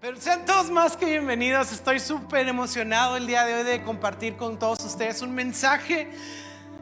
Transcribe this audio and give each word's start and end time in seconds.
Pero 0.00 0.18
sean 0.18 0.46
todos 0.46 0.70
más 0.70 0.96
que 0.96 1.04
bienvenidos. 1.04 1.72
Estoy 1.72 2.00
súper 2.00 2.48
emocionado 2.48 3.18
el 3.18 3.26
día 3.26 3.44
de 3.44 3.56
hoy 3.56 3.64
de 3.64 3.82
compartir 3.82 4.34
con 4.36 4.58
todos 4.58 4.82
ustedes 4.82 5.20
un 5.20 5.34
mensaje 5.34 6.10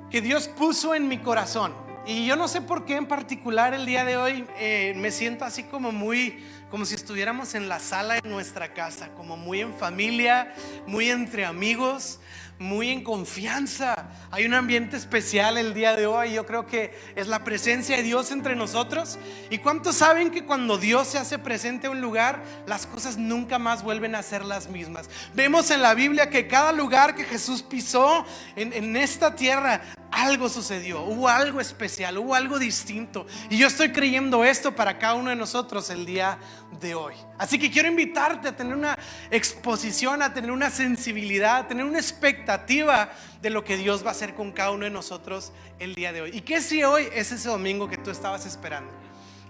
que 0.09 0.21
Dios 0.21 0.47
puso 0.47 0.95
en 0.95 1.09
mi 1.09 1.19
corazón. 1.19 1.75
Y 2.07 2.27
yo 2.27 2.37
no 2.37 2.47
sé 2.47 2.61
por 2.61 2.85
qué 2.85 2.95
en 2.95 3.07
particular 3.07 3.75
el 3.75 3.87
día 3.87 4.05
de 4.05 4.17
hoy 4.17 4.47
eh, 4.57 4.95
me 4.99 5.11
siento 5.11 5.45
así 5.45 5.65
como 5.65 5.91
muy, 5.91 6.45
como 6.71 6.85
si 6.85 6.95
estuviéramos 6.95 7.57
en 7.57 7.69
la 7.69 7.81
sala 7.81 8.21
de 8.21 8.29
nuestra 8.29 8.73
casa, 8.73 9.09
como 9.17 9.37
muy 9.37 9.63
en 9.63 9.75
familia, 9.75 10.55
muy 10.87 11.11
entre 11.11 11.45
amigos 11.45 12.21
muy 12.59 12.91
en 12.91 13.03
confianza. 13.03 14.09
Hay 14.31 14.45
un 14.45 14.55
ambiente 14.55 14.97
especial 14.97 15.59
el 15.59 15.75
día 15.75 15.95
de 15.95 16.07
hoy. 16.07 16.33
Yo 16.33 16.45
creo 16.47 16.67
que 16.67 16.97
es 17.15 17.29
la 17.29 17.45
presencia 17.45 17.97
de 17.97 18.03
Dios 18.03 18.31
entre 18.31 18.57
nosotros. 18.57 19.19
¿Y 19.51 19.59
cuántos 19.59 19.97
saben 19.97 20.31
que 20.31 20.45
cuando 20.45 20.79
Dios 20.79 21.09
se 21.09 21.19
hace 21.19 21.39
presente 21.39 21.87
en 21.87 21.93
un 21.95 22.01
lugar, 22.01 22.43
las 22.67 22.87
cosas 22.87 23.17
nunca 23.17 23.59
más 23.59 23.83
vuelven 23.83 24.15
a 24.15 24.23
ser 24.23 24.45
las 24.45 24.69
mismas? 24.69 25.09
Vemos 25.35 25.71
en 25.71 25.83
la 25.83 25.95
Biblia 25.95 26.31
que 26.31 26.49
cada 26.49 26.73
lugar 26.73 27.15
que 27.15 27.25
Jesús 27.25 27.63
pisó 27.63 28.25
en, 28.57 28.73
en 28.73 28.97
esta 28.97 29.35
tierra, 29.35 29.81
algo 30.11 30.49
sucedió, 30.49 31.03
hubo 31.03 31.29
algo 31.29 31.61
especial, 31.61 32.19
hubo 32.19 32.35
algo 32.35 32.59
distinto. 32.59 33.27
Y 33.51 33.59
yo 33.59 33.67
estoy 33.67 33.93
creyendo 33.93 34.45
esto 34.45 34.75
para 34.75 34.99
cada 34.99 35.15
uno 35.15 35.31
de 35.31 35.37
nosotros 35.37 35.91
el 35.91 36.07
día 36.07 36.39
de 36.81 36.95
hoy. 36.95 37.15
Así 37.37 37.59
que 37.59 37.71
quiero 37.71 37.89
invitarte 37.89 38.49
a 38.49 38.57
tener 38.57 38.75
una 38.75 38.99
exposición, 39.31 40.23
a 40.23 40.33
tener 40.33 40.51
una 40.51 40.71
sensibilidad, 40.71 41.59
a 41.59 41.69
tener 41.69 41.85
una 41.85 41.99
expectativa 41.99 43.11
de 43.43 43.51
lo 43.51 43.65
que 43.65 43.77
Dios 43.77 44.05
va 44.05 44.09
a 44.09 44.13
hacer 44.13 44.35
con 44.35 44.53
cada 44.53 44.71
uno 44.71 44.85
de 44.85 44.91
nosotros 44.91 45.53
el 45.79 45.95
día 45.95 46.13
de 46.13 46.23
hoy. 46.23 46.31
¿Y 46.33 46.41
qué 46.41 46.61
si 46.61 46.83
hoy 46.83 47.09
es 47.13 47.33
ese 47.33 47.49
domingo 47.49 47.89
que 47.89 47.99
tú 47.99 48.11
estabas 48.11 48.47
esperando? 48.47 48.91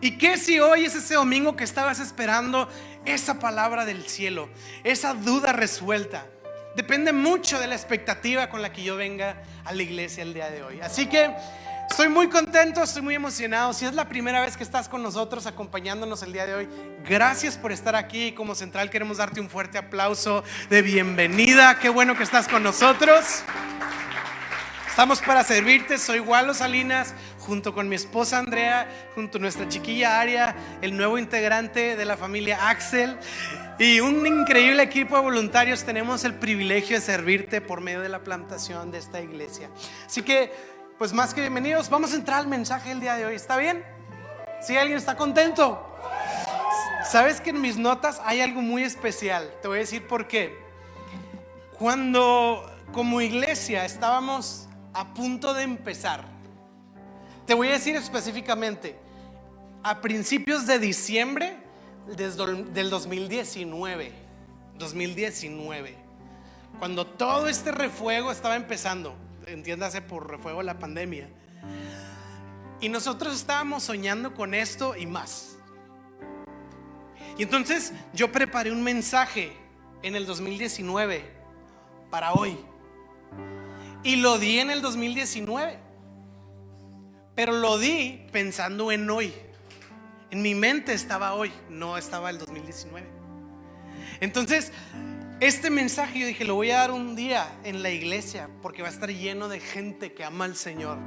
¿Y 0.01 0.13
qué 0.17 0.37
si 0.39 0.61
hoy 0.61 0.85
es 0.85 0.95
ese 0.95 1.15
domingo 1.15 1.57
que 1.57 1.65
estabas 1.65 1.99
esperando 1.99 2.69
esa 3.05 3.41
palabra 3.41 3.85
del 3.85 4.09
cielo, 4.09 4.49
esa 4.85 5.15
duda 5.15 5.53
resuelta? 5.53 6.27
Depende 6.79 7.13
mucho 7.13 7.59
de 7.59 7.67
la 7.67 7.75
expectativa 7.75 8.49
con 8.49 8.63
la 8.63 8.71
que 8.71 8.85
yo 8.85 8.95
venga 8.95 9.43
a 9.65 9.73
la 9.73 9.83
iglesia 9.83 10.23
el 10.23 10.33
día 10.33 10.49
de 10.49 10.63
hoy. 10.63 10.79
Así 10.81 11.07
que 11.07 11.35
estoy 11.91 12.09
muy 12.09 12.29
contento, 12.29 12.85
estoy 12.85 13.03
muy 13.03 13.17
emocionado. 13.17 13.73
Si 13.73 13.85
es 13.85 13.95
la 13.95 14.09
primera 14.09 14.41
vez 14.43 14.57
que 14.57 14.63
estás 14.63 14.89
con 14.89 15.03
nosotros 15.03 15.47
acompañándonos 15.47 16.23
el 16.23 16.33
día 16.33 16.47
de 16.47 16.55
hoy, 16.55 16.69
gracias 17.05 17.57
por 17.57 17.73
estar 17.73 17.97
aquí. 17.97 18.31
Como 18.31 18.55
central 18.55 18.91
queremos 18.91 19.17
darte 19.17 19.41
un 19.41 19.51
fuerte 19.51 19.77
aplauso 19.77 20.45
de 20.71 20.83
bienvenida. 20.83 21.81
Qué 21.81 21.89
bueno 21.89 22.17
que 22.17 22.23
estás 22.23 22.47
con 22.47 22.63
nosotros. 22.63 23.43
Estamos 24.89 25.21
para 25.21 25.43
servirte. 25.43 25.99
Soy 25.99 26.21
Walo 26.21 26.55
Salinas, 26.55 27.13
junto 27.49 27.73
con 27.73 27.89
mi 27.89 27.97
esposa 27.97 28.39
Andrea, 28.39 28.87
junto 29.15 29.39
a 29.39 29.41
nuestra 29.41 29.67
chiquilla 29.69 30.21
Aria, 30.21 30.55
el 30.83 30.95
nuevo 30.95 31.17
integrante 31.17 31.97
de 31.97 32.05
la 32.05 32.19
familia 32.19 32.69
Axel 32.69 33.17
y 33.79 34.01
un 34.01 34.27
increíble 34.27 34.83
equipo 34.83 35.17
de 35.17 35.23
voluntarios. 35.23 35.83
Tenemos 35.83 36.25
el 36.25 36.35
privilegio 36.35 36.97
de 36.97 37.01
servirte 37.01 37.63
por 37.63 37.81
medio 37.81 38.03
de 38.03 38.11
la 38.11 38.19
plantación 38.19 38.91
de 38.91 38.99
esta 38.99 39.23
iglesia. 39.23 39.71
Así 40.05 40.21
que, 40.21 40.53
pues 40.99 41.15
más 41.15 41.33
que 41.33 41.41
bienvenidos, 41.41 41.89
vamos 41.89 42.13
a 42.13 42.17
entrar 42.17 42.41
al 42.41 42.49
mensaje 42.49 42.91
del 42.91 43.01
día 43.01 43.17
de 43.17 43.25
hoy. 43.25 43.35
¿Está 43.35 43.57
bien? 43.57 43.83
¿Sí 44.61 44.77
alguien 44.77 44.99
está 44.99 45.17
contento? 45.17 45.97
Sabes 47.11 47.41
que 47.41 47.51
en 47.51 47.63
mis 47.63 47.79
notas 47.79 48.21
hay 48.27 48.43
algo 48.43 48.61
muy 48.61 48.83
especial. 48.83 49.51
Te 49.63 49.69
voy 49.69 49.79
a 49.79 49.81
decir 49.81 50.07
por 50.07 50.29
qué. 50.29 50.59
Cuando 51.79 52.71
como 52.93 53.23
iglesia 53.23 53.87
estábamos 53.87 54.69
a 54.93 55.15
punto 55.15 55.55
de 55.55 55.63
empezar. 55.63 56.38
Te 57.49 57.55
voy 57.55 57.69
a 57.69 57.73
decir 57.73 57.97
específicamente, 57.97 58.95
a 59.83 60.03
principios 60.03 60.67
de 60.67 60.79
diciembre 60.79 61.57
del 62.15 62.91
2019, 62.91 64.13
2019, 64.77 65.97
cuando 66.79 67.07
todo 67.07 67.49
este 67.49 67.73
refuego 67.73 68.31
estaba 68.33 68.55
empezando, 68.55 69.15
entiéndase 69.47 70.03
por 70.03 70.29
refuego 70.29 70.63
la 70.63 70.79
pandemia, 70.79 71.31
y 72.83 72.91
nosotros 72.91 73.35
estábamos 73.35 73.83
soñando 73.83 74.35
con 74.35 74.53
esto 74.53 74.95
y 74.95 75.07
más. 75.07 75.57
Y 77.39 77.45
entonces 77.45 77.95
yo 78.13 78.31
preparé 78.31 78.73
un 78.73 78.83
mensaje 78.83 79.57
en 80.03 80.17
el 80.17 80.27
2019 80.27 81.25
para 82.11 82.35
hoy. 82.35 82.59
Y 84.03 84.17
lo 84.17 84.39
di 84.39 84.59
en 84.59 84.71
el 84.71 84.83
2019. 84.83 85.88
Pero 87.39 87.53
lo 87.53 87.79
di 87.79 88.27
pensando 88.33 88.91
en 88.91 89.09
hoy. 89.09 89.33
En 90.33 90.43
mi 90.43 90.57
mente 90.57 90.93
estaba 90.93 91.35
hoy, 91.35 91.53
no 91.71 91.97
estaba 91.97 92.31
el 92.31 92.39
2019. 92.39 93.07
Entonces, 94.19 94.73
este 95.39 95.71
mensaje 95.71 96.19
yo 96.19 96.27
dije, 96.27 96.45
lo 96.45 96.57
voy 96.57 96.73
a 96.73 96.79
dar 96.79 96.91
un 96.91 97.15
día 97.15 97.47
en 97.63 97.85
la 97.85 97.91
iglesia 97.91 98.51
porque 98.61 98.83
va 98.83 98.89
a 98.89 98.91
estar 98.91 99.09
lleno 99.11 99.49
de 99.49 99.61
gente 99.61 100.15
que 100.15 100.25
ama 100.25 100.47
al 100.47 100.57
Señor 100.57 100.99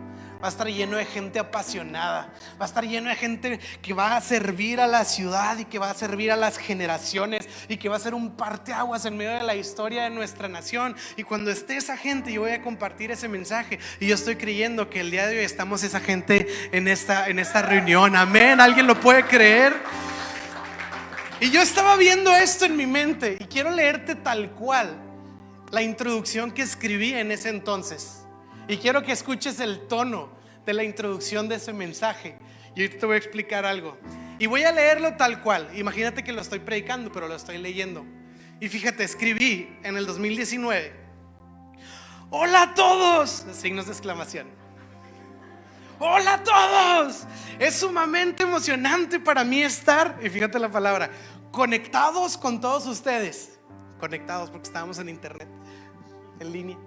va 0.41 0.47
a 0.47 0.49
estar 0.49 0.67
lleno 0.67 0.97
de 0.97 1.05
gente 1.05 1.39
apasionada, 1.39 2.33
va 2.59 2.65
a 2.65 2.67
estar 2.67 2.83
lleno 2.85 3.09
de 3.09 3.15
gente 3.15 3.59
que 3.81 3.93
va 3.93 4.15
a 4.15 4.21
servir 4.21 4.79
a 4.79 4.87
la 4.87 5.05
ciudad 5.05 5.57
y 5.57 5.65
que 5.65 5.77
va 5.77 5.91
a 5.91 5.93
servir 5.93 6.31
a 6.31 6.35
las 6.35 6.57
generaciones 6.57 7.47
y 7.67 7.77
que 7.77 7.89
va 7.89 7.97
a 7.97 7.99
ser 7.99 8.13
un 8.13 8.31
parteaguas 8.31 9.05
en 9.05 9.17
medio 9.17 9.33
de 9.33 9.43
la 9.43 9.55
historia 9.55 10.03
de 10.03 10.09
nuestra 10.09 10.47
nación. 10.47 10.95
Y 11.15 11.23
cuando 11.23 11.51
esté 11.51 11.77
esa 11.77 11.95
gente, 11.95 12.33
yo 12.33 12.41
voy 12.41 12.51
a 12.51 12.61
compartir 12.61 13.11
ese 13.11 13.27
mensaje. 13.27 13.79
Y 13.99 14.07
yo 14.07 14.15
estoy 14.15 14.35
creyendo 14.35 14.89
que 14.89 15.01
el 15.01 15.11
día 15.11 15.27
de 15.27 15.37
hoy 15.37 15.45
estamos 15.45 15.83
esa 15.83 15.99
gente 15.99 16.47
en 16.71 16.87
esta, 16.87 17.27
en 17.27 17.39
esta 17.39 17.61
reunión. 17.61 18.15
Amén. 18.15 18.59
¿Alguien 18.59 18.87
lo 18.87 18.99
puede 18.99 19.23
creer? 19.25 19.75
Y 21.39 21.49
yo 21.49 21.61
estaba 21.61 21.95
viendo 21.95 22.31
esto 22.33 22.65
en 22.65 22.75
mi 22.75 22.85
mente 22.85 23.37
y 23.39 23.45
quiero 23.45 23.71
leerte 23.71 24.15
tal 24.15 24.51
cual 24.51 24.95
la 25.71 25.81
introducción 25.81 26.51
que 26.51 26.61
escribí 26.61 27.13
en 27.13 27.31
ese 27.31 27.49
entonces. 27.49 28.20
Y 28.67 28.77
quiero 28.77 29.03
que 29.03 29.11
escuches 29.11 29.59
el 29.59 29.87
tono 29.87 30.29
de 30.65 30.73
la 30.73 30.83
introducción 30.83 31.47
de 31.49 31.55
ese 31.55 31.73
mensaje. 31.73 32.37
Y 32.75 32.83
hoy 32.83 32.89
te 32.89 33.05
voy 33.05 33.15
a 33.15 33.17
explicar 33.17 33.65
algo. 33.65 33.97
Y 34.39 34.47
voy 34.47 34.63
a 34.63 34.71
leerlo 34.71 35.15
tal 35.17 35.41
cual. 35.41 35.69
Imagínate 35.75 36.23
que 36.23 36.31
lo 36.31 36.41
estoy 36.41 36.59
predicando, 36.59 37.11
pero 37.11 37.27
lo 37.27 37.35
estoy 37.35 37.57
leyendo. 37.57 38.05
Y 38.59 38.69
fíjate, 38.69 39.03
escribí 39.03 39.75
en 39.83 39.97
el 39.97 40.05
2019. 40.05 40.93
Hola 42.29 42.61
a 42.63 42.73
todos. 42.73 43.45
Signos 43.51 43.87
de 43.87 43.91
exclamación. 43.91 44.47
Hola 46.03 46.33
a 46.33 46.43
todos. 46.43 47.27
Es 47.59 47.75
sumamente 47.75 48.41
emocionante 48.41 49.19
para 49.19 49.43
mí 49.43 49.61
estar, 49.61 50.17
y 50.23 50.29
fíjate 50.29 50.57
la 50.57 50.71
palabra, 50.71 51.11
conectados 51.51 52.37
con 52.37 52.59
todos 52.59 52.87
ustedes. 52.87 53.59
Conectados 53.99 54.49
porque 54.49 54.67
estábamos 54.67 54.97
en 54.97 55.09
internet, 55.09 55.47
en 56.39 56.51
línea. 56.51 56.77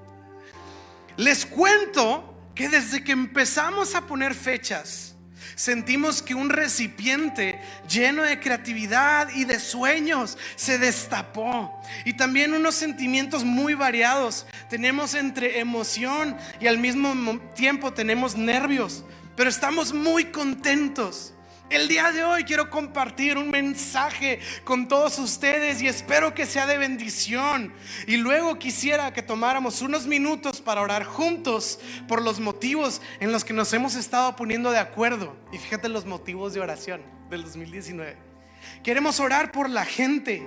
Les 1.17 1.47
cuento 1.47 2.51
que 2.55 2.69
desde 2.69 3.05
que 3.05 3.13
empezamos 3.13 3.95
a 3.95 4.07
poner 4.07 4.35
fechas, 4.35 5.15
sentimos 5.55 6.23
que 6.23 6.35
un 6.35 6.51
recipiente 6.51 7.61
lleno 7.89 8.23
de 8.23 8.41
creatividad 8.41 9.29
y 9.35 9.45
de 9.45 9.61
sueños 9.61 10.39
se 10.57 10.79
destapó. 10.79 11.81
Y 12.05 12.15
también 12.15 12.55
unos 12.55 12.75
sentimientos 12.75 13.45
muy 13.45 13.75
variados. 13.75 14.47
Tenemos 14.69 15.15
entre 15.15 15.61
emoción 15.61 16.37
y 16.61 16.67
al 16.67 16.79
mismo 16.79 17.39
tiempo 17.55 17.93
tenemos 17.93 18.37
nervios, 18.37 19.05
pero 19.37 19.51
estamos 19.51 19.93
muy 19.93 20.27
contentos. 20.27 21.34
El 21.71 21.89
día 21.89 22.13
de 22.13 22.23
hoy 22.23 22.45
quiero 22.45 22.69
compartir 22.69 23.39
un 23.39 23.51
mensaje 23.51 24.39
con 24.65 24.87
todos 24.87 25.19
ustedes 25.19 25.81
y 25.81 25.89
espero 25.89 26.35
que 26.35 26.45
sea 26.45 26.67
de 26.67 26.77
bendición. 26.77 27.73
Y 28.07 28.19
luego 28.19 28.59
quisiera 28.59 29.15
que 29.15 29.23
tomáramos 29.23 29.81
unos 29.81 30.07
minutos 30.07 30.61
para 30.61 30.83
orar 30.83 31.05
juntos 31.05 31.81
por 32.07 32.21
los 32.21 32.39
motivos 32.39 33.01
en 33.19 33.33
los 33.33 33.45
que 33.45 33.55
nos 33.55 33.73
hemos 33.73 33.95
estado 33.95 34.37
poniendo 34.37 34.71
de 34.71 34.79
acuerdo. 34.79 35.35
Y 35.53 35.59
fíjate 35.59 35.89
los 35.89 36.05
motivos 36.05 36.53
de 36.53 36.61
oración 36.61 37.01
del 37.31 37.45
2019. 37.45 38.17
Queremos 38.83 39.19
orar 39.19 39.51
por 39.51 39.71
la 39.71 39.87
gente. 39.87 40.47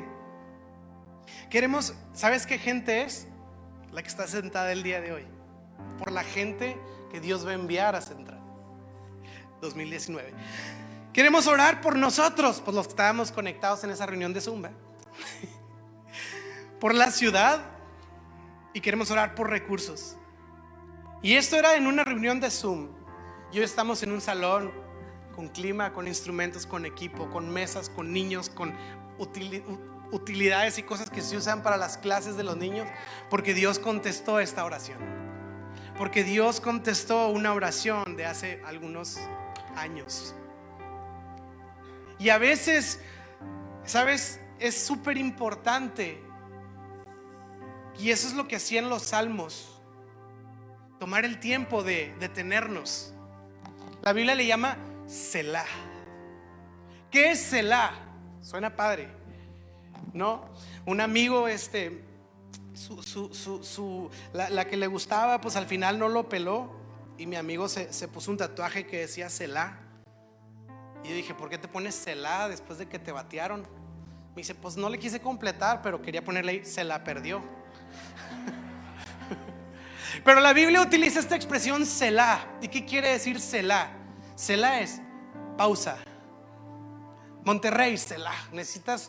Queremos, 1.49 1.95
¿sabes 2.13 2.45
qué 2.45 2.59
gente 2.59 3.01
es? 3.01 3.27
La 3.91 4.03
que 4.03 4.09
está 4.09 4.27
sentada 4.27 4.71
el 4.71 4.83
día 4.83 5.01
de 5.01 5.13
hoy. 5.13 5.25
Por 5.97 6.11
la 6.11 6.23
gente 6.23 6.77
que 7.11 7.19
Dios 7.19 7.45
va 7.45 7.51
a 7.51 7.55
enviar 7.55 7.95
a 7.95 8.01
centrar. 8.01 8.37
2019. 9.61 10.33
Queremos 11.17 11.47
orar 11.47 11.81
por 11.81 11.95
nosotros, 11.95 12.61
por 12.61 12.75
los 12.75 12.85
que 12.85 12.91
estábamos 12.91 13.31
conectados 13.31 13.83
en 13.83 13.89
esa 13.89 14.05
reunión 14.05 14.33
de 14.33 14.39
Zumba. 14.39 14.69
por 16.79 16.93
la 16.93 17.09
ciudad 17.09 17.59
y 18.71 18.81
queremos 18.81 19.09
orar 19.09 19.33
por 19.33 19.49
recursos. 19.49 20.15
Y 21.23 21.33
esto 21.33 21.55
era 21.55 21.75
en 21.75 21.87
una 21.87 22.03
reunión 22.03 22.39
de 22.39 22.51
Zoom. 22.51 22.89
Y 23.51 23.57
hoy 23.57 23.63
estamos 23.63 24.03
en 24.03 24.11
un 24.11 24.21
salón 24.21 24.71
con 25.35 25.47
clima, 25.47 25.91
con 25.91 26.07
instrumentos, 26.07 26.67
con 26.67 26.85
equipo, 26.85 27.31
con 27.31 27.49
mesas, 27.49 27.89
con 27.89 28.13
niños, 28.13 28.51
con 28.51 28.75
utilidades 30.11 30.77
y 30.77 30.83
cosas 30.83 31.09
que 31.09 31.23
se 31.23 31.35
usan 31.35 31.63
para 31.63 31.77
las 31.77 31.97
clases 31.97 32.37
de 32.37 32.43
los 32.43 32.57
niños, 32.57 32.87
porque 33.31 33.55
Dios 33.55 33.79
contestó 33.79 34.39
esta 34.39 34.63
oración. 34.63 34.99
Porque 35.97 36.23
Dios 36.23 36.61
contestó 36.61 37.29
una 37.29 37.55
oración 37.55 38.17
de 38.17 38.27
hace 38.27 38.61
algunos 38.67 39.17
años. 39.75 40.35
Y 42.19 42.29
a 42.29 42.37
veces, 42.37 42.99
¿sabes? 43.85 44.39
es 44.59 44.79
súper 44.79 45.17
importante. 45.17 46.21
Y 47.99 48.11
eso 48.11 48.27
es 48.27 48.33
lo 48.33 48.47
que 48.47 48.55
hacían 48.55 48.89
los 48.89 49.03
salmos. 49.03 49.79
Tomar 50.99 51.25
el 51.25 51.39
tiempo 51.39 51.83
de 51.83 52.15
detenernos. 52.19 53.13
La 54.03 54.13
Biblia 54.13 54.35
le 54.35 54.45
llama 54.45 54.77
Selah. 55.07 55.65
¿Qué 57.11 57.31
es 57.31 57.41
Selah? 57.41 57.91
Suena 58.41 58.75
padre. 58.75 59.09
¿No? 60.13 60.49
Un 60.85 61.01
amigo, 61.01 61.47
este, 61.47 62.03
su, 62.73 64.09
la, 64.33 64.65
que 64.65 64.77
le 64.77 64.87
gustaba, 64.87 65.41
pues 65.41 65.55
al 65.55 65.65
final 65.65 65.99
no 65.99 66.09
lo 66.09 66.29
peló. 66.29 66.75
Y 67.17 67.25
mi 67.25 67.35
amigo 67.35 67.67
se, 67.67 67.91
se 67.93 68.07
puso 68.07 68.31
un 68.31 68.37
tatuaje 68.37 68.85
que 68.85 68.99
decía 68.99 69.29
Selah. 69.29 69.79
Y 71.07 71.11
yo 71.11 71.15
dije, 71.15 71.33
¿por 71.33 71.49
qué 71.49 71.57
te 71.57 71.69
pones 71.69 71.95
Selah 71.95 72.49
después 72.49 72.79
de 72.79 72.89
que 72.89 72.99
te 72.99 73.13
batearon? 73.13 73.61
Me 73.61 74.41
dice, 74.41 74.53
pues 74.53 74.75
no 74.75 74.89
le 74.89 74.99
quise 74.99 75.21
completar, 75.21 75.81
pero 75.81 76.01
quería 76.01 76.21
ponerle 76.21 76.51
ahí, 76.51 76.65
se 76.65 76.83
la 76.83 77.01
perdió. 77.01 77.41
Pero 80.25 80.41
la 80.41 80.51
Biblia 80.51 80.81
utiliza 80.81 81.19
esta 81.19 81.37
expresión 81.37 81.85
Selah. 81.85 82.45
¿Y 82.61 82.67
qué 82.67 82.83
quiere 82.83 83.09
decir 83.09 83.39
Selah? 83.39 83.89
Selah 84.35 84.81
es 84.81 84.99
pausa. 85.57 85.97
Monterrey, 87.45 87.97
Selah. 87.97 88.35
Necesitas 88.51 89.07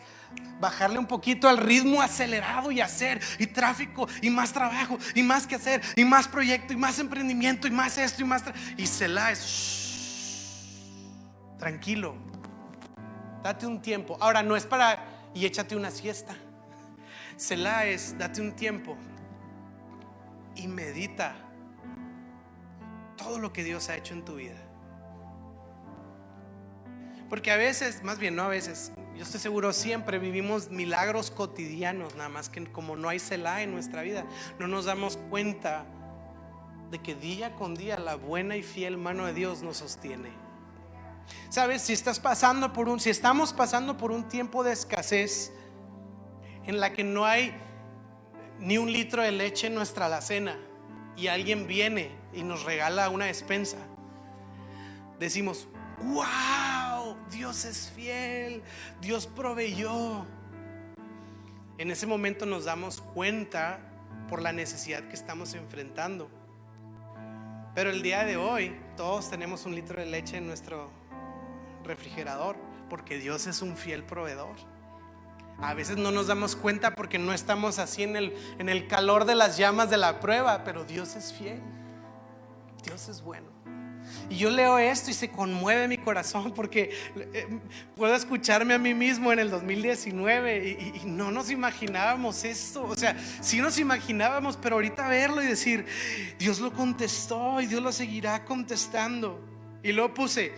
bajarle 0.60 1.00
un 1.00 1.06
poquito 1.06 1.48
al 1.48 1.58
ritmo 1.58 2.00
acelerado 2.00 2.70
y 2.70 2.80
hacer, 2.80 3.20
y 3.40 3.48
tráfico, 3.48 4.06
y 4.22 4.30
más 4.30 4.52
trabajo, 4.52 4.98
y 5.16 5.24
más 5.24 5.48
que 5.48 5.56
hacer, 5.56 5.82
y 5.96 6.04
más 6.04 6.28
proyecto, 6.28 6.72
y 6.72 6.76
más 6.76 7.00
emprendimiento, 7.00 7.66
y 7.66 7.72
más 7.72 7.98
esto, 7.98 8.22
y 8.22 8.24
más. 8.24 8.44
Y 8.76 8.86
Selah 8.86 9.32
es 9.32 9.87
tranquilo. 11.58 12.14
Date 13.42 13.66
un 13.66 13.80
tiempo. 13.80 14.16
Ahora, 14.20 14.42
no 14.42 14.56
es 14.56 14.66
para 14.66 15.04
y 15.34 15.46
échate 15.46 15.76
una 15.76 15.90
siesta. 15.90 16.36
Selah 17.36 17.86
es 17.86 18.18
date 18.18 18.40
un 18.40 18.52
tiempo 18.52 18.96
y 20.56 20.66
medita 20.66 21.36
todo 23.16 23.38
lo 23.38 23.52
que 23.52 23.62
Dios 23.62 23.88
ha 23.88 23.96
hecho 23.96 24.14
en 24.14 24.24
tu 24.24 24.36
vida. 24.36 24.56
Porque 27.28 27.52
a 27.52 27.56
veces, 27.56 28.02
más 28.02 28.18
bien 28.18 28.34
no 28.34 28.42
a 28.42 28.48
veces, 28.48 28.92
yo 29.16 29.22
estoy 29.22 29.38
seguro 29.38 29.72
siempre 29.72 30.18
vivimos 30.18 30.70
milagros 30.70 31.30
cotidianos, 31.30 32.14
nada 32.14 32.28
más 32.28 32.48
que 32.48 32.64
como 32.72 32.96
no 32.96 33.08
hay 33.08 33.18
Selah 33.18 33.62
en 33.62 33.72
nuestra 33.72 34.02
vida, 34.02 34.24
no 34.58 34.66
nos 34.66 34.86
damos 34.86 35.18
cuenta 35.28 35.84
de 36.90 37.00
que 37.00 37.14
día 37.14 37.54
con 37.54 37.74
día 37.74 37.98
la 37.98 38.14
buena 38.14 38.56
y 38.56 38.62
fiel 38.62 38.96
mano 38.96 39.26
de 39.26 39.34
Dios 39.34 39.62
nos 39.62 39.78
sostiene. 39.78 40.30
Sabes, 41.50 41.82
si 41.82 41.92
estamos 41.92 42.20
pasando 42.20 43.96
por 43.96 44.10
un 44.10 44.28
tiempo 44.28 44.64
de 44.64 44.72
escasez 44.72 45.52
en 46.66 46.80
la 46.80 46.92
que 46.92 47.04
no 47.04 47.24
hay 47.24 47.54
ni 48.58 48.76
un 48.76 48.92
litro 48.92 49.22
de 49.22 49.32
leche 49.32 49.68
en 49.68 49.74
nuestra 49.74 50.06
alacena 50.06 50.58
y 51.16 51.28
alguien 51.28 51.66
viene 51.66 52.10
y 52.32 52.42
nos 52.42 52.64
regala 52.64 53.08
una 53.08 53.26
despensa, 53.26 53.78
decimos, 55.18 55.68
wow, 56.02 57.16
Dios 57.30 57.64
es 57.64 57.90
fiel, 57.94 58.62
Dios 59.00 59.26
proveyó. 59.26 60.26
En 61.78 61.90
ese 61.90 62.06
momento 62.06 62.44
nos 62.44 62.64
damos 62.64 63.00
cuenta 63.00 63.80
por 64.28 64.42
la 64.42 64.52
necesidad 64.52 65.04
que 65.08 65.14
estamos 65.14 65.54
enfrentando. 65.54 66.30
Pero 67.74 67.90
el 67.90 68.02
día 68.02 68.24
de 68.24 68.36
hoy 68.36 68.78
todos 68.96 69.30
tenemos 69.30 69.64
un 69.64 69.74
litro 69.74 70.00
de 70.00 70.06
leche 70.06 70.36
en 70.36 70.46
nuestro 70.46 70.90
refrigerador 71.84 72.56
porque 72.88 73.18
Dios 73.18 73.46
es 73.46 73.62
un 73.62 73.76
fiel 73.76 74.04
proveedor. 74.04 74.56
A 75.60 75.74
veces 75.74 75.96
no 75.96 76.12
nos 76.12 76.28
damos 76.28 76.54
cuenta 76.54 76.94
porque 76.94 77.18
no 77.18 77.32
estamos 77.32 77.78
así 77.78 78.04
en 78.04 78.16
el, 78.16 78.34
en 78.58 78.68
el 78.68 78.86
calor 78.86 79.24
de 79.24 79.34
las 79.34 79.56
llamas 79.58 79.90
de 79.90 79.96
la 79.96 80.20
prueba, 80.20 80.62
pero 80.64 80.84
Dios 80.84 81.16
es 81.16 81.32
fiel. 81.32 81.60
Dios 82.84 83.08
es 83.08 83.22
bueno. 83.22 83.58
Y 84.30 84.36
yo 84.36 84.50
leo 84.50 84.78
esto 84.78 85.10
y 85.10 85.14
se 85.14 85.30
conmueve 85.30 85.88
mi 85.88 85.98
corazón 85.98 86.52
porque 86.52 86.90
eh, 87.16 87.60
puedo 87.96 88.14
escucharme 88.14 88.74
a 88.74 88.78
mí 88.78 88.94
mismo 88.94 89.32
en 89.32 89.38
el 89.38 89.50
2019 89.50 90.92
y, 91.02 91.06
no 91.06 91.30
nos 91.30 91.50
imaginábamos 91.50 92.44
esto. 92.44 92.84
O 92.84 92.96
sea, 92.96 93.16
sí 93.40 93.60
nos 93.60 93.78
imaginábamos, 93.78 94.56
pero 94.56 94.76
ahorita 94.76 95.08
verlo 95.08 95.42
y 95.42 95.46
decir, 95.46 95.86
Dios 96.38 96.60
lo 96.60 96.72
contestó 96.72 97.60
y 97.60 97.66
Dios 97.66 97.82
lo 97.82 97.92
seguirá 97.92 98.44
contestando. 98.44 99.40
Y 99.82 99.92
luego 99.92 100.12
puse, 100.12 100.52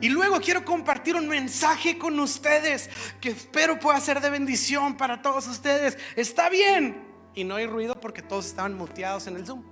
y 0.00 0.10
luego 0.10 0.38
quiero 0.40 0.64
compartir 0.64 1.16
un 1.16 1.26
mensaje 1.26 1.96
con 1.96 2.18
ustedes 2.20 2.90
que 3.20 3.30
espero 3.30 3.80
pueda 3.80 3.98
ser 4.00 4.20
de 4.20 4.28
bendición 4.28 4.96
para 4.96 5.22
todos 5.22 5.46
ustedes. 5.46 5.96
¿Está 6.14 6.50
bien? 6.50 7.02
Y 7.34 7.44
no 7.44 7.56
hay 7.56 7.66
ruido 7.66 7.98
porque 7.98 8.20
todos 8.20 8.46
estaban 8.46 8.74
muteados 8.74 9.26
en 9.26 9.36
el 9.36 9.46
Zoom. 9.46 9.62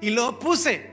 Y 0.00 0.10
luego 0.10 0.38
puse, 0.38 0.90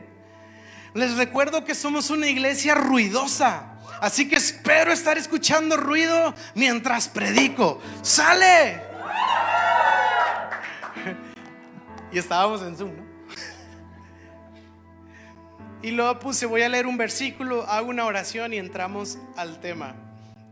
les 0.94 1.16
recuerdo 1.16 1.64
que 1.64 1.75
somos 1.75 2.10
una 2.10 2.28
iglesia 2.28 2.74
ruidosa. 2.74 3.75
Así 4.02 4.28
que 4.28 4.36
espero 4.36 4.92
estar 4.92 5.18
escuchando 5.18 5.78
ruido 5.78 6.34
mientras 6.56 7.08
predico. 7.08 7.80
¡Sale! 8.02 8.81
Y 12.10 12.20
estábamos 12.20 12.62
en 12.62 12.78
Zoom, 12.78 12.96
¿no? 12.96 13.06
Y 15.83 15.91
luego 15.91 16.18
puse, 16.19 16.47
voy 16.47 16.63
a 16.63 16.69
leer 16.69 16.88
un 16.88 16.97
versículo, 16.97 17.68
hago 17.68 17.89
una 17.89 18.06
oración 18.06 18.51
y 18.51 18.57
entramos 18.57 19.19
al 19.35 19.59
tema. 19.59 19.95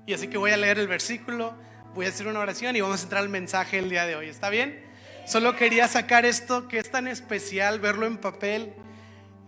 Y 0.06 0.14
así 0.14 0.28
que 0.28 0.38
voy 0.38 0.52
a 0.52 0.58
leer 0.58 0.78
el 0.78 0.88
versículo, 0.88 1.56
voy 1.96 2.06
a 2.06 2.10
hacer 2.10 2.28
una 2.28 2.40
oración 2.40 2.76
y 2.76 2.82
vamos 2.82 3.00
a 3.00 3.04
entrar 3.04 3.24
al 3.24 3.30
mensaje 3.30 3.80
el 3.80 3.90
día 3.90 4.06
de 4.06 4.16
hoy. 4.16 4.30
¿Está 4.30 4.50
bien? 4.50 4.86
Solo 5.26 5.56
quería 5.56 5.88
sacar 5.88 6.26
esto 6.26 6.68
que 6.68 6.78
es 6.78 6.92
tan 6.92 7.08
especial, 7.08 7.80
verlo 7.80 8.06
en 8.06 8.18
papel. 8.18 8.74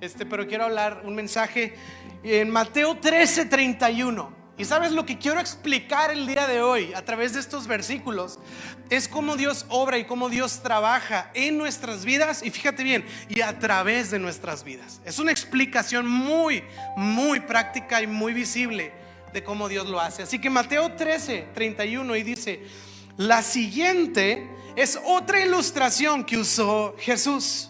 Este, 0.01 0.25
pero 0.25 0.47
quiero 0.47 0.65
hablar 0.65 1.03
un 1.05 1.13
mensaje 1.13 1.75
en 2.23 2.49
Mateo 2.49 2.97
13, 2.97 3.45
31. 3.45 4.31
Y 4.57 4.65
sabes 4.65 4.91
lo 4.91 5.05
que 5.05 5.19
quiero 5.19 5.39
explicar 5.39 6.09
el 6.09 6.25
día 6.25 6.47
de 6.47 6.61
hoy 6.61 6.91
a 6.95 7.05
través 7.05 7.33
de 7.33 7.39
estos 7.39 7.67
versículos 7.67 8.39
es 8.89 9.07
cómo 9.07 9.35
Dios 9.35 9.67
obra 9.69 9.99
y 9.99 10.05
cómo 10.05 10.29
Dios 10.29 10.61
trabaja 10.63 11.29
en 11.35 11.59
nuestras 11.59 12.03
vidas 12.05 12.41
y 12.41 12.49
fíjate 12.49 12.83
bien, 12.83 13.05
y 13.29 13.41
a 13.41 13.59
través 13.59 14.09
de 14.09 14.17
nuestras 14.17 14.63
vidas. 14.63 14.99
Es 15.05 15.19
una 15.19 15.31
explicación 15.31 16.07
muy, 16.07 16.63
muy 16.95 17.39
práctica 17.41 18.01
y 18.01 18.07
muy 18.07 18.33
visible 18.33 18.91
de 19.31 19.43
cómo 19.43 19.69
Dios 19.69 19.87
lo 19.87 20.01
hace. 20.01 20.23
Así 20.23 20.39
que 20.39 20.49
Mateo 20.49 20.93
13, 20.93 21.49
31 21.53 22.15
y 22.15 22.23
dice, 22.23 22.61
la 23.15 23.43
siguiente 23.43 24.49
es 24.75 24.99
otra 25.05 25.39
ilustración 25.39 26.23
que 26.23 26.37
usó 26.37 26.95
Jesús. 26.97 27.69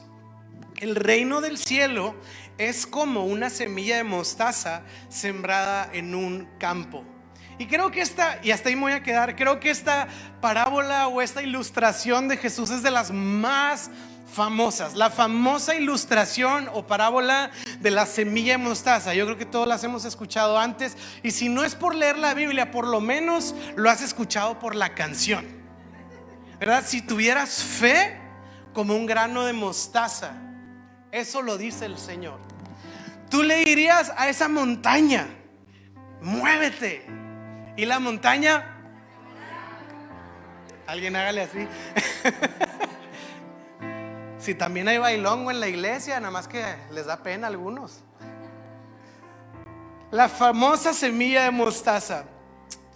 El 0.77 0.95
reino 0.95 1.41
del 1.41 1.57
cielo 1.57 2.15
es 2.57 2.87
como 2.87 3.25
una 3.25 3.49
semilla 3.49 3.97
de 3.97 4.03
mostaza 4.03 4.81
sembrada 5.09 5.89
en 5.93 6.15
un 6.15 6.47
campo. 6.57 7.03
Y 7.59 7.65
creo 7.65 7.89
que 7.89 8.01
esta, 8.01 8.39
y 8.43 8.51
hasta 8.51 8.69
ahí 8.69 8.75
me 8.75 8.83
voy 8.83 8.91
a 8.91 9.01
quedar, 9.01 9.35
creo 9.35 9.59
que 9.59 9.69
esta 9.69 10.07
parábola 10.41 11.07
o 11.07 11.21
esta 11.21 11.41
ilustración 11.41 12.27
de 12.27 12.37
Jesús 12.37 12.69
es 12.69 12.83
de 12.83 12.91
las 12.91 13.11
más 13.11 13.89
famosas. 14.31 14.95
La 14.95 15.09
famosa 15.09 15.75
ilustración 15.75 16.69
o 16.73 16.85
parábola 16.85 17.49
de 17.79 17.91
la 17.91 18.05
semilla 18.05 18.53
de 18.53 18.57
mostaza. 18.59 19.15
Yo 19.15 19.25
creo 19.25 19.37
que 19.37 19.45
todos 19.45 19.67
las 19.67 19.83
hemos 19.83 20.05
escuchado 20.05 20.59
antes. 20.59 20.95
Y 21.23 21.31
si 21.31 21.49
no 21.49 21.63
es 21.63 21.73
por 21.73 21.95
leer 21.95 22.19
la 22.19 22.35
Biblia, 22.35 22.69
por 22.69 22.85
lo 22.85 23.01
menos 23.01 23.55
lo 23.75 23.89
has 23.89 24.01
escuchado 24.01 24.59
por 24.59 24.75
la 24.75 24.93
canción. 24.93 25.45
¿Verdad? 26.59 26.83
Si 26.85 27.01
tuvieras 27.01 27.63
fe 27.63 28.19
como 28.73 28.95
un 28.95 29.07
grano 29.07 29.45
de 29.45 29.53
mostaza. 29.53 30.33
Eso 31.11 31.41
lo 31.41 31.57
dice 31.57 31.85
el 31.85 31.97
Señor. 31.97 32.46
Tú 33.29 33.43
le 33.43 33.65
dirías 33.65 34.13
a 34.17 34.29
esa 34.29 34.47
montaña, 34.47 35.27
muévete. 36.21 37.05
Y 37.75 37.85
la 37.85 37.99
montaña, 37.99 38.65
alguien 40.87 41.15
hágale 41.15 41.41
así. 41.41 41.67
si 44.39 44.55
también 44.55 44.87
hay 44.87 44.97
bailongo 44.97 45.51
en 45.51 45.59
la 45.59 45.67
iglesia, 45.67 46.19
nada 46.19 46.31
más 46.31 46.47
que 46.47 46.63
les 46.91 47.05
da 47.05 47.21
pena 47.21 47.47
a 47.47 47.49
algunos. 47.49 48.03
La 50.09 50.29
famosa 50.29 50.93
semilla 50.93 51.43
de 51.43 51.51
mostaza. 51.51 52.25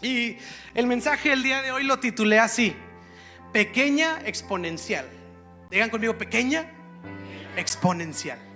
Y 0.02 0.38
el 0.74 0.88
mensaje 0.88 1.30
del 1.30 1.44
día 1.44 1.62
de 1.62 1.72
hoy 1.72 1.84
lo 1.84 2.00
titulé 2.00 2.40
así, 2.40 2.76
pequeña 3.52 4.20
exponencial. 4.26 5.08
Digan 5.70 5.90
conmigo, 5.90 6.18
pequeña 6.18 6.72
exponencial. 7.56 8.51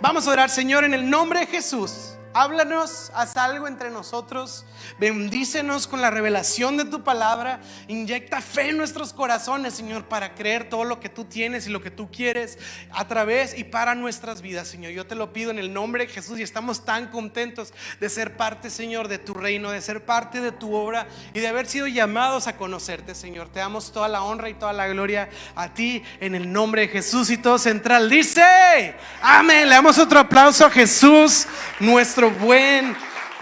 Vamos 0.00 0.28
a 0.28 0.30
orar, 0.30 0.50
Señor, 0.50 0.84
en 0.84 0.92
el 0.92 1.08
nombre 1.08 1.40
de 1.40 1.46
Jesús. 1.46 2.16
Háblanos, 2.34 3.10
haz 3.14 3.34
algo 3.38 3.66
entre 3.66 3.90
nosotros, 3.90 4.66
bendícenos 4.98 5.86
con 5.86 6.00
la 6.00 6.10
revelación 6.10 6.76
de 6.76 6.84
tu 6.84 7.02
palabra, 7.04 7.60
inyecta 7.88 8.40
fe 8.40 8.70
en 8.70 8.76
nuestros 8.76 9.12
corazones, 9.12 9.74
Señor, 9.74 10.06
para 10.06 10.34
creer 10.34 10.68
todo 10.68 10.84
lo 10.84 11.00
que 11.00 11.08
tú 11.08 11.24
tienes 11.24 11.66
y 11.66 11.70
lo 11.70 11.82
que 11.82 11.90
tú 11.90 12.10
quieres 12.10 12.58
a 12.90 13.06
través 13.06 13.56
y 13.58 13.64
para 13.64 13.94
nuestras 13.94 14.42
vidas, 14.42 14.68
Señor. 14.68 14.92
Yo 14.92 15.06
te 15.06 15.14
lo 15.14 15.32
pido 15.32 15.50
en 15.50 15.58
el 15.58 15.72
nombre 15.72 16.06
de 16.06 16.12
Jesús 16.12 16.38
y 16.38 16.42
estamos 16.42 16.84
tan 16.84 17.08
contentos 17.08 17.72
de 18.00 18.08
ser 18.08 18.36
parte, 18.36 18.70
Señor, 18.70 19.08
de 19.08 19.18
tu 19.18 19.34
reino, 19.34 19.70
de 19.70 19.80
ser 19.80 20.04
parte 20.04 20.40
de 20.40 20.52
tu 20.52 20.74
obra 20.74 21.06
y 21.34 21.40
de 21.40 21.48
haber 21.48 21.66
sido 21.66 21.86
llamados 21.86 22.46
a 22.46 22.56
conocerte, 22.56 23.14
Señor. 23.14 23.48
Te 23.48 23.60
damos 23.60 23.92
toda 23.92 24.08
la 24.08 24.22
honra 24.22 24.48
y 24.48 24.54
toda 24.54 24.72
la 24.72 24.88
gloria 24.88 25.28
a 25.54 25.72
ti 25.72 26.02
en 26.20 26.34
el 26.34 26.52
nombre 26.52 26.82
de 26.82 26.88
Jesús 26.88 27.30
y 27.30 27.38
todo 27.38 27.58
central. 27.58 28.08
Dice, 28.08 28.94
amén. 29.22 29.68
Le 29.68 29.74
damos 29.74 29.98
otro 29.98 30.20
aplauso 30.20 30.66
a 30.66 30.70
Jesús, 30.70 31.46
nuestro 31.80 32.30
buen 32.30 32.96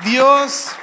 Dios. 0.05 0.77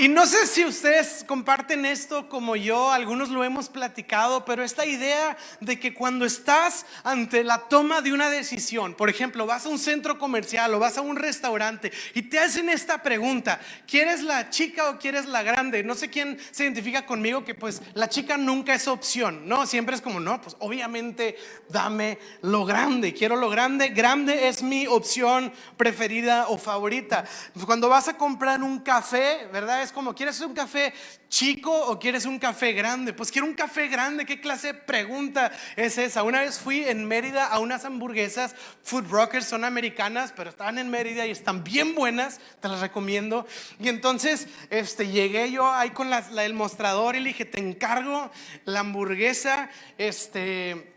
Y 0.00 0.06
no 0.06 0.26
sé 0.26 0.46
si 0.46 0.64
ustedes 0.64 1.24
comparten 1.26 1.84
esto 1.84 2.28
como 2.28 2.54
yo, 2.54 2.92
algunos 2.92 3.30
lo 3.30 3.42
hemos 3.42 3.68
platicado, 3.68 4.44
pero 4.44 4.62
esta 4.62 4.86
idea 4.86 5.36
de 5.58 5.80
que 5.80 5.92
cuando 5.92 6.24
estás 6.24 6.86
ante 7.02 7.42
la 7.42 7.58
toma 7.68 8.00
de 8.00 8.12
una 8.12 8.30
decisión, 8.30 8.94
por 8.94 9.10
ejemplo, 9.10 9.44
vas 9.44 9.66
a 9.66 9.70
un 9.70 9.78
centro 9.80 10.16
comercial 10.16 10.72
o 10.72 10.78
vas 10.78 10.98
a 10.98 11.00
un 11.00 11.16
restaurante 11.16 11.90
y 12.14 12.22
te 12.22 12.38
hacen 12.38 12.68
esta 12.68 13.02
pregunta, 13.02 13.58
¿quieres 13.88 14.22
la 14.22 14.50
chica 14.50 14.88
o 14.88 15.00
quieres 15.00 15.26
la 15.26 15.42
grande? 15.42 15.82
No 15.82 15.96
sé 15.96 16.08
quién 16.08 16.38
se 16.52 16.62
identifica 16.62 17.04
conmigo 17.04 17.44
que 17.44 17.56
pues 17.56 17.82
la 17.94 18.08
chica 18.08 18.36
nunca 18.36 18.74
es 18.74 18.86
opción, 18.86 19.48
¿no? 19.48 19.66
Siempre 19.66 19.96
es 19.96 20.00
como, 20.00 20.20
no, 20.20 20.40
pues 20.40 20.54
obviamente 20.60 21.36
dame 21.70 22.20
lo 22.42 22.64
grande, 22.64 23.14
quiero 23.14 23.34
lo 23.34 23.50
grande, 23.50 23.88
grande 23.88 24.46
es 24.46 24.62
mi 24.62 24.86
opción 24.86 25.52
preferida 25.76 26.46
o 26.46 26.56
favorita. 26.56 27.24
Cuando 27.66 27.88
vas 27.88 28.06
a 28.06 28.16
comprar 28.16 28.62
un 28.62 28.78
café, 28.78 29.48
¿verdad? 29.52 29.87
Como, 29.92 30.14
¿quieres 30.14 30.40
un 30.40 30.54
café 30.54 30.92
chico 31.28 31.72
o 31.72 31.98
quieres 31.98 32.24
un 32.26 32.38
café 32.38 32.72
grande? 32.72 33.12
Pues 33.12 33.30
quiero 33.30 33.46
un 33.46 33.54
café 33.54 33.88
grande. 33.88 34.24
¿Qué 34.24 34.40
clase 34.40 34.68
de 34.68 34.74
pregunta 34.74 35.52
es 35.76 35.98
esa? 35.98 36.22
Una 36.22 36.40
vez 36.40 36.58
fui 36.58 36.84
en 36.84 37.04
Mérida 37.04 37.46
a 37.46 37.58
unas 37.58 37.84
hamburguesas, 37.84 38.54
Food 38.82 39.08
Rockers, 39.08 39.46
son 39.46 39.64
americanas, 39.64 40.32
pero 40.34 40.50
estaban 40.50 40.78
en 40.78 40.90
Mérida 40.90 41.26
y 41.26 41.30
están 41.30 41.64
bien 41.64 41.94
buenas, 41.94 42.40
te 42.60 42.68
las 42.68 42.80
recomiendo. 42.80 43.46
Y 43.80 43.88
entonces 43.88 44.48
este, 44.70 45.08
llegué 45.08 45.50
yo 45.50 45.70
ahí 45.70 45.90
con 45.90 46.10
la, 46.10 46.18
el 46.44 46.54
mostrador 46.54 47.16
y 47.16 47.20
le 47.20 47.28
dije, 47.28 47.44
te 47.44 47.60
encargo 47.60 48.30
la 48.64 48.80
hamburguesa, 48.80 49.70
este... 49.96 50.94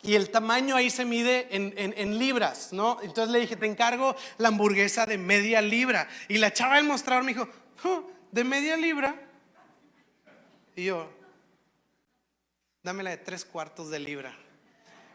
Y 0.00 0.14
el 0.14 0.30
tamaño 0.30 0.76
ahí 0.76 0.90
se 0.90 1.04
mide 1.04 1.48
en, 1.50 1.74
en, 1.76 2.18
libras, 2.18 2.72
¿no? 2.72 2.98
Entonces 3.02 3.32
le 3.32 3.40
dije, 3.40 3.56
te 3.56 3.66
encargo 3.66 4.14
la 4.38 4.48
hamburguesa 4.48 5.06
de 5.06 5.18
media 5.18 5.60
libra. 5.60 6.08
Y 6.28 6.38
la 6.38 6.52
chava 6.52 6.76
del 6.76 6.84
mostrador 6.84 7.24
me 7.24 7.34
dijo, 7.34 7.48
de 8.30 8.44
media 8.44 8.76
libra. 8.76 9.14
Y 10.76 10.84
yo, 10.84 11.10
dame 12.82 13.02
la 13.02 13.10
de 13.10 13.18
tres 13.18 13.44
cuartos 13.44 13.90
de 13.90 13.98
libra. 13.98 14.36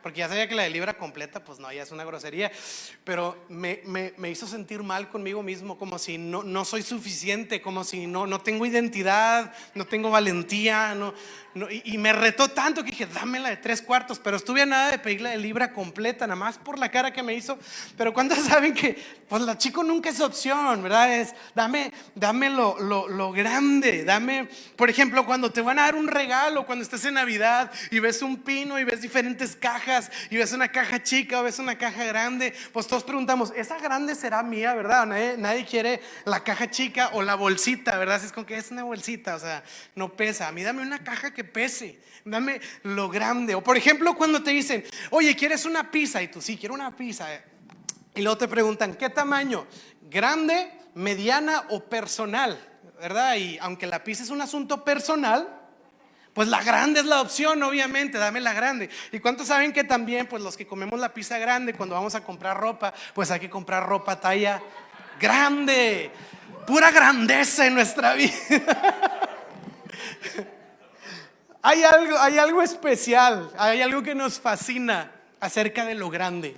Porque 0.04 0.20
ya 0.20 0.28
sabía 0.28 0.50
que 0.50 0.54
la 0.54 0.64
de 0.64 0.70
libra 0.70 0.98
completa, 0.98 1.46
pues 1.46 1.60
no, 1.60 1.72
ya 1.72 1.82
es 1.82 1.92
una 1.92 2.04
grosería. 2.04 2.52
Pero 3.06 3.46
me, 3.48 3.82
me, 3.86 4.30
hizo 4.30 4.46
sentir 4.46 4.84
mal 4.84 5.10
conmigo 5.10 5.42
mismo, 5.42 5.78
como 5.78 5.98
si 5.98 6.18
no, 6.18 6.44
no 6.44 6.66
soy 6.66 6.84
suficiente, 6.84 7.62
como 7.62 7.86
si 7.86 8.06
no, 8.06 8.28
no 8.28 8.42
tengo 8.42 8.66
identidad, 8.66 9.54
no 9.74 9.88
tengo 9.88 10.12
valentía, 10.12 10.94
no, 10.94 11.14
y, 11.70 11.98
me 12.00 12.12
retó 12.14 12.48
tanto 12.48 12.84
que 12.84 12.90
dije, 12.90 13.06
dame 13.06 13.40
la 13.40 13.50
de 13.50 13.58
tres 13.58 13.82
cuartos, 13.82 14.20
pero 14.20 14.38
estuve 14.38 14.64
a 14.64 14.66
nada 14.66 14.90
de 14.90 14.98
pedirle 14.98 15.30
de 15.30 15.38
libra 15.38 15.72
completa, 15.72 16.26
nada 16.26 16.36
más 16.36 16.58
por 16.58 16.80
la 16.80 16.90
cara 16.90 17.14
que 17.14 17.22
me 17.22 17.36
hizo. 17.36 17.60
Pero 17.96 18.12
¿cuántos 18.12 18.40
saben 18.48 18.74
que 18.74 18.98
pues 19.30 19.44
la 19.44 19.58
chico 19.58 19.84
nunca 19.84 20.10
es 20.10 20.20
opción, 20.20 20.82
verdad? 20.82 21.16
Es, 21.16 21.36
dame, 21.54 21.94
dame 22.16 22.50
lo, 22.50 22.80
lo, 22.80 23.08
lo, 23.08 23.32
grande, 23.32 24.04
dame, 24.04 24.50
por 24.76 24.90
ejemplo, 24.90 25.26
cuando 25.28 25.52
te 25.52 25.62
van 25.62 25.78
a 25.78 25.84
dar 25.84 25.96
un 25.96 26.08
regalo, 26.08 26.66
cuando 26.66 26.84
estás 26.84 27.06
en 27.06 27.14
Navidad 27.14 27.72
y 27.92 28.00
ves 28.00 28.24
un 28.24 28.38
pino 28.38 28.80
y 28.80 28.84
ves 28.84 29.02
diferentes 29.02 29.56
cajas 29.56 29.93
y 30.30 30.38
ves 30.38 30.54
una 30.54 30.70
caja 30.70 31.04
chica 31.04 31.40
o 31.40 31.44
ves 31.44 31.60
una 31.60 31.78
caja 31.78 32.04
grande, 32.06 32.54
pues 32.72 32.88
todos 32.88 33.04
preguntamos, 33.04 33.52
¿esa 33.56 33.78
grande 33.80 34.16
será 34.16 34.44
mía, 34.44 34.74
verdad? 34.74 35.06
Nadie, 35.06 35.36
nadie 35.38 35.66
quiere 35.66 36.02
la 36.26 36.44
caja 36.44 36.70
chica 36.70 37.10
o 37.14 37.22
la 37.22 37.36
bolsita, 37.36 37.98
¿verdad? 37.98 38.24
es 38.24 38.32
como 38.32 38.46
que 38.46 38.58
es 38.58 38.72
una 38.72 38.84
bolsita, 38.84 39.36
o 39.36 39.40
sea, 39.40 39.64
no 39.96 40.14
pesa. 40.16 40.48
A 40.48 40.52
mí 40.52 40.64
dame 40.64 40.82
una 40.82 41.04
caja 41.04 41.34
que 41.34 41.44
pese, 41.44 42.00
dame 42.26 42.62
lo 42.84 43.10
grande. 43.10 43.56
O 43.56 43.64
por 43.64 43.78
ejemplo, 43.78 44.16
cuando 44.16 44.42
te 44.44 44.52
dicen, 44.52 44.84
oye, 45.12 45.36
¿quieres 45.36 45.66
una 45.66 45.92
pizza? 45.92 46.22
Y 46.22 46.28
tú, 46.28 46.42
sí, 46.42 46.58
quiero 46.58 46.74
una 46.74 46.96
pizza. 46.96 47.28
Y 48.16 48.22
luego 48.22 48.38
te 48.38 48.48
preguntan, 48.48 48.96
¿qué 48.96 49.10
tamaño? 49.10 49.68
¿Grande, 50.02 50.72
mediana 50.94 51.66
o 51.70 51.84
personal? 51.84 52.60
¿Verdad? 53.00 53.36
Y 53.36 53.58
aunque 53.60 53.88
la 53.88 54.04
pizza 54.04 54.24
es 54.24 54.30
un 54.30 54.42
asunto 54.42 54.84
personal, 54.84 55.63
pues 56.34 56.48
la 56.48 56.64
grande 56.64 57.02
es 57.02 57.06
la 57.06 57.22
opción, 57.22 57.62
obviamente, 57.62 58.18
dame 58.18 58.42
la 58.42 58.54
grande. 58.54 58.90
¿Y 59.12 59.20
cuántos 59.20 59.48
saben 59.48 59.72
que 59.72 59.84
también, 59.84 60.26
pues 60.26 60.42
los 60.42 60.58
que 60.58 60.66
comemos 60.66 61.00
la 61.00 61.14
pizza 61.14 61.38
grande, 61.38 61.74
cuando 61.74 61.96
vamos 61.96 62.16
a 62.16 62.24
comprar 62.24 62.60
ropa, 62.60 62.94
pues 63.14 63.30
hay 63.30 63.40
que 63.40 63.50
comprar 63.50 63.88
ropa 63.88 64.20
talla 64.20 64.62
grande? 65.20 66.10
Pura 66.66 66.92
grandeza 66.92 67.68
en 67.68 67.76
nuestra 67.76 68.14
vida. 68.16 68.34
Hay 71.62 71.84
algo, 71.84 72.18
hay 72.20 72.38
algo 72.40 72.62
especial, 72.62 73.52
hay 73.58 73.82
algo 73.82 74.02
que 74.02 74.16
nos 74.16 74.40
fascina 74.40 75.12
acerca 75.40 75.86
de 75.86 75.94
lo 75.94 76.10
grande. 76.10 76.58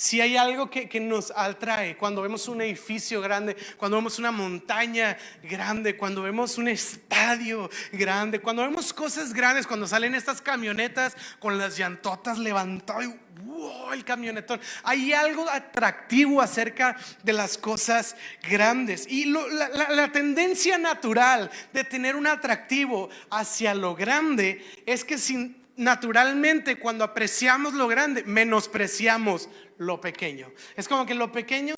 Si 0.00 0.20
hay 0.20 0.36
algo 0.36 0.70
que, 0.70 1.00
nos 1.00 1.32
atrae 1.34 1.96
cuando 1.96 2.22
vemos 2.22 2.46
un 2.46 2.62
edificio 2.62 3.20
grande, 3.20 3.56
cuando 3.76 3.96
vemos 3.96 4.20
una 4.20 4.30
montaña 4.30 5.18
grande, 5.42 5.96
cuando 5.96 6.22
vemos 6.22 6.56
un 6.56 6.68
estadio 6.68 7.68
grande, 7.90 8.38
cuando 8.38 8.62
vemos 8.62 8.92
cosas 8.92 9.34
grandes, 9.34 9.66
cuando 9.66 9.88
salen 9.88 10.14
estas 10.14 10.40
camionetas 10.40 11.16
con 11.40 11.58
las 11.58 11.76
llantotas 11.76 12.38
levantadas 12.38 13.08
wow, 13.44 13.92
el 13.92 14.04
camionetón. 14.04 14.60
Hay 14.84 15.12
algo 15.12 15.50
atractivo 15.50 16.40
acerca 16.40 16.96
de 17.24 17.32
las 17.32 17.58
cosas 17.58 18.14
grandes. 18.48 19.04
Y 19.08 19.24
la, 19.24 20.12
tendencia 20.12 20.78
natural 20.78 21.50
de 21.72 21.82
tener 21.82 22.14
un 22.14 22.28
atractivo 22.28 23.10
hacia 23.30 23.74
lo 23.74 23.96
grande 23.96 24.64
es 24.86 25.04
que 25.04 25.18
sin, 25.18 25.57
naturalmente 25.78 26.76
cuando 26.76 27.04
apreciamos 27.04 27.72
lo 27.72 27.88
grande, 27.88 28.24
menospreciamos 28.24 29.48
lo 29.78 30.00
pequeño. 30.00 30.52
Es 30.76 30.88
como 30.88 31.06
que 31.06 31.14
lo 31.14 31.32
pequeño, 31.32 31.76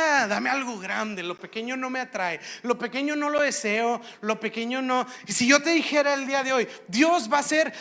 ah, 0.00 0.26
dame 0.26 0.50
algo 0.50 0.78
grande, 0.78 1.22
lo 1.22 1.36
pequeño 1.36 1.76
no 1.76 1.90
me 1.90 2.00
atrae, 2.00 2.40
lo 2.62 2.78
pequeño 2.78 3.16
no 3.16 3.30
lo 3.30 3.40
deseo, 3.40 4.00
lo 4.20 4.40
pequeño 4.40 4.82
no. 4.82 5.06
Y 5.26 5.32
si 5.32 5.46
yo 5.46 5.62
te 5.62 5.70
dijera 5.70 6.14
el 6.14 6.26
día 6.26 6.42
de 6.42 6.52
hoy, 6.52 6.68
Dios 6.88 7.30
va 7.32 7.38
a 7.38 7.42
ser, 7.42 7.72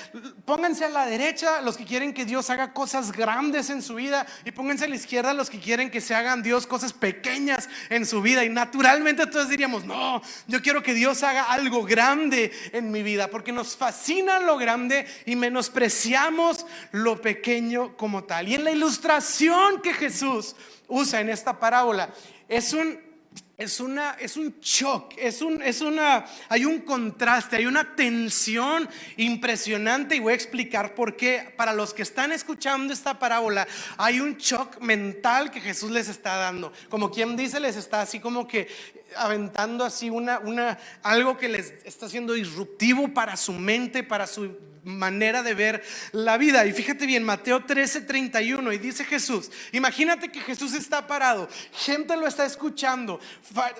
pónganse 0.46 0.86
a 0.86 0.90
la 0.90 1.06
derecha 1.06 1.62
los 1.62 1.78
que 1.78 1.86
quieren 1.86 2.14
que 2.14 2.26
Dios 2.26 2.50
haga 2.50 2.74
cosas 2.74 3.12
grandes 3.12 3.70
en 3.70 3.82
su 3.82 3.96
vida 3.96 4.26
y 4.46 4.52
pónganse 4.52 4.86
a 4.86 4.88
la 4.88 4.96
izquierda 4.96 5.34
los 5.34 5.50
que 5.50 5.60
quieren 5.60 5.90
que 5.90 6.02
se 6.02 6.16
hagan 6.16 6.44
Dios 6.44 6.68
cosas 6.68 6.94
pequeñas 6.94 7.70
en 7.90 8.06
su 8.06 8.22
vida. 8.22 8.44
Y 8.44 8.50
naturalmente 8.50 9.26
todos 9.28 9.50
diríamos, 9.50 9.86
no, 9.86 10.22
yo 10.48 10.62
quiero 10.62 10.84
que 10.84 10.94
Dios 10.94 11.24
haga 11.24 11.44
algo 11.44 11.84
grande 11.84 12.52
en 12.74 12.92
mi 12.92 13.04
vida, 13.04 13.30
porque 13.30 13.52
nos 13.52 13.76
fascina 13.76 14.40
lo 14.40 14.58
grande 14.58 15.08
y 15.26 15.36
menospreciamos 15.36 16.66
lo 16.92 17.22
pequeño 17.22 17.96
como 17.96 18.24
tal. 18.24 18.48
Y 18.48 18.56
en 18.56 18.64
la 18.64 18.72
ilustración, 18.72 19.82
que 19.82 19.94
Jesús 19.94 20.56
usa 20.90 21.22
en 21.22 21.30
esta 21.30 21.60
parábola 21.60 22.10
es 22.48 22.74
un 22.74 23.10
es 23.58 23.82
una 23.82 24.12
es 24.12 24.38
un 24.38 24.56
shock, 24.62 25.16
es 25.18 25.42
un 25.42 25.62
es 25.62 25.82
una 25.82 26.26
hay 26.48 26.64
un 26.64 26.80
contraste, 26.80 27.58
hay 27.58 27.66
una 27.66 27.94
tensión 27.94 28.88
impresionante 29.18 30.16
y 30.16 30.20
voy 30.20 30.32
a 30.32 30.36
explicar 30.36 30.96
por 30.96 31.18
qué 31.18 31.54
para 31.58 31.74
los 31.74 31.94
que 31.94 32.02
están 32.02 32.32
escuchando 32.32 32.94
esta 32.94 33.20
parábola 33.20 33.68
hay 33.98 34.22
un 34.22 34.38
shock 34.38 34.80
mental 34.80 35.52
que 35.52 35.60
Jesús 35.60 35.92
les 35.92 36.08
está 36.08 36.38
dando. 36.38 36.72
Como 36.90 37.12
quien 37.12 37.36
dice 37.36 37.60
les 37.60 37.76
está 37.76 38.02
así 38.02 38.22
como 38.22 38.48
que 38.48 38.70
aventando 39.18 39.84
así 39.84 40.10
una 40.10 40.40
una 40.40 40.80
algo 41.04 41.38
que 41.38 41.50
les 41.50 41.74
está 41.84 42.08
siendo 42.08 42.34
disruptivo 42.34 43.14
para 43.14 43.36
su 43.36 43.52
mente, 43.52 44.04
para 44.04 44.26
su 44.26 44.69
manera 44.84 45.44
de 45.44 45.54
ver 45.54 45.84
la 46.12 46.38
vida. 46.38 46.66
Y 46.66 46.74
fíjate 46.74 47.06
bien, 47.06 47.24
Mateo 47.24 47.66
13, 47.66 48.02
31, 48.02 48.72
y 48.74 48.78
dice 48.78 49.06
Jesús, 49.06 49.52
imagínate 49.72 50.32
que 50.32 50.40
Jesús 50.42 50.74
está 50.74 51.08
parado, 51.08 51.50
gente 51.74 52.16
lo 52.16 52.28
está 52.28 52.46
escuchando, 52.46 53.20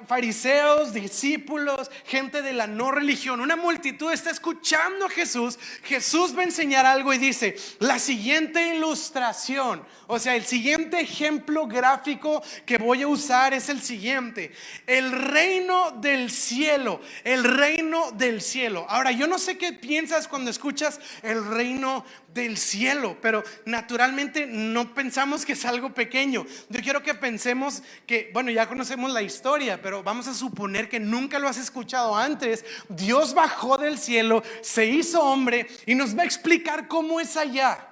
fariseos, 0.08 0.94
discípulos, 0.94 1.90
gente 2.06 2.42
de 2.42 2.54
la 2.54 2.68
no 2.68 2.92
religión, 2.92 3.40
una 3.40 3.56
multitud 3.56 4.12
está 4.12 4.32
escuchando 4.32 5.06
a 5.06 5.10
Jesús, 5.10 5.58
Jesús 5.84 6.36
va 6.36 6.42
a 6.42 6.46
enseñar 6.46 6.86
algo 6.86 7.14
y 7.14 7.18
dice, 7.18 7.56
la 7.80 8.00
siguiente 8.00 8.76
ilustración, 8.76 9.84
o 10.08 10.20
sea, 10.20 10.36
el 10.36 10.46
siguiente 10.46 11.00
ejemplo 11.00 11.68
gráfico 11.68 12.44
que 12.66 12.78
voy 12.78 13.04
a 13.04 13.08
usar 13.08 13.54
es 13.54 13.70
el 13.70 13.82
siguiente, 13.82 14.52
el 14.88 15.12
reino 15.12 15.92
del 15.92 16.32
cielo, 16.32 17.02
el 17.24 17.44
reino 17.44 18.12
del 18.12 18.42
cielo. 18.42 18.86
Ahora, 18.90 19.12
yo 19.12 19.28
no 19.28 19.38
sé 19.38 19.58
qué 19.58 19.74
piensas 19.74 20.28
cuando 20.28 20.50
escuchas 20.50 20.89
el 21.22 21.46
reino 21.46 22.06
del 22.34 22.58
cielo, 22.58 23.18
pero 23.22 23.44
naturalmente 23.66 24.48
no 24.48 24.94
pensamos 24.94 25.46
que 25.46 25.54
es 25.54 25.66
algo 25.66 25.94
pequeño. 25.94 26.46
Yo 26.70 26.82
quiero 26.82 27.04
que 27.04 27.14
pensemos 27.14 27.84
que, 28.08 28.32
bueno, 28.34 28.50
ya 28.52 28.68
conocemos 28.68 29.12
la 29.12 29.22
historia, 29.22 29.82
pero 29.82 30.02
vamos 30.04 30.28
a 30.28 30.34
suponer 30.34 30.88
que 30.88 31.00
nunca 31.00 31.40
lo 31.40 31.50
has 31.50 31.58
escuchado 31.58 32.16
antes. 32.16 32.66
Dios 32.88 33.34
bajó 33.34 33.78
del 33.78 33.98
cielo, 33.98 34.44
se 34.62 34.86
hizo 34.86 35.22
hombre 35.22 35.68
y 35.86 35.96
nos 35.96 36.18
va 36.18 36.24
a 36.24 36.26
explicar 36.26 36.88
cómo 36.88 37.20
es 37.20 37.36
allá. 37.36 37.86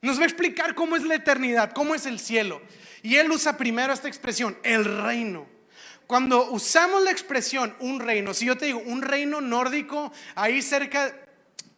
Nos 0.00 0.18
va 0.18 0.22
a 0.22 0.26
explicar 0.26 0.74
cómo 0.74 0.96
es 0.96 1.02
la 1.02 1.16
eternidad, 1.16 1.72
cómo 1.72 1.94
es 1.94 2.06
el 2.06 2.20
cielo. 2.20 2.60
Y 3.02 3.16
él 3.16 3.30
usa 3.30 3.56
primero 3.56 3.92
esta 3.92 4.08
expresión, 4.08 4.56
el 4.62 4.84
reino. 4.84 5.46
Cuando 6.06 6.50
usamos 6.50 7.02
la 7.02 7.10
expresión 7.10 7.74
un 7.80 8.00
reino, 8.00 8.32
si 8.32 8.46
yo 8.46 8.56
te 8.56 8.66
digo 8.66 8.78
un 8.78 9.02
reino 9.02 9.40
nórdico, 9.40 10.10
ahí 10.34 10.62
cerca 10.62 11.14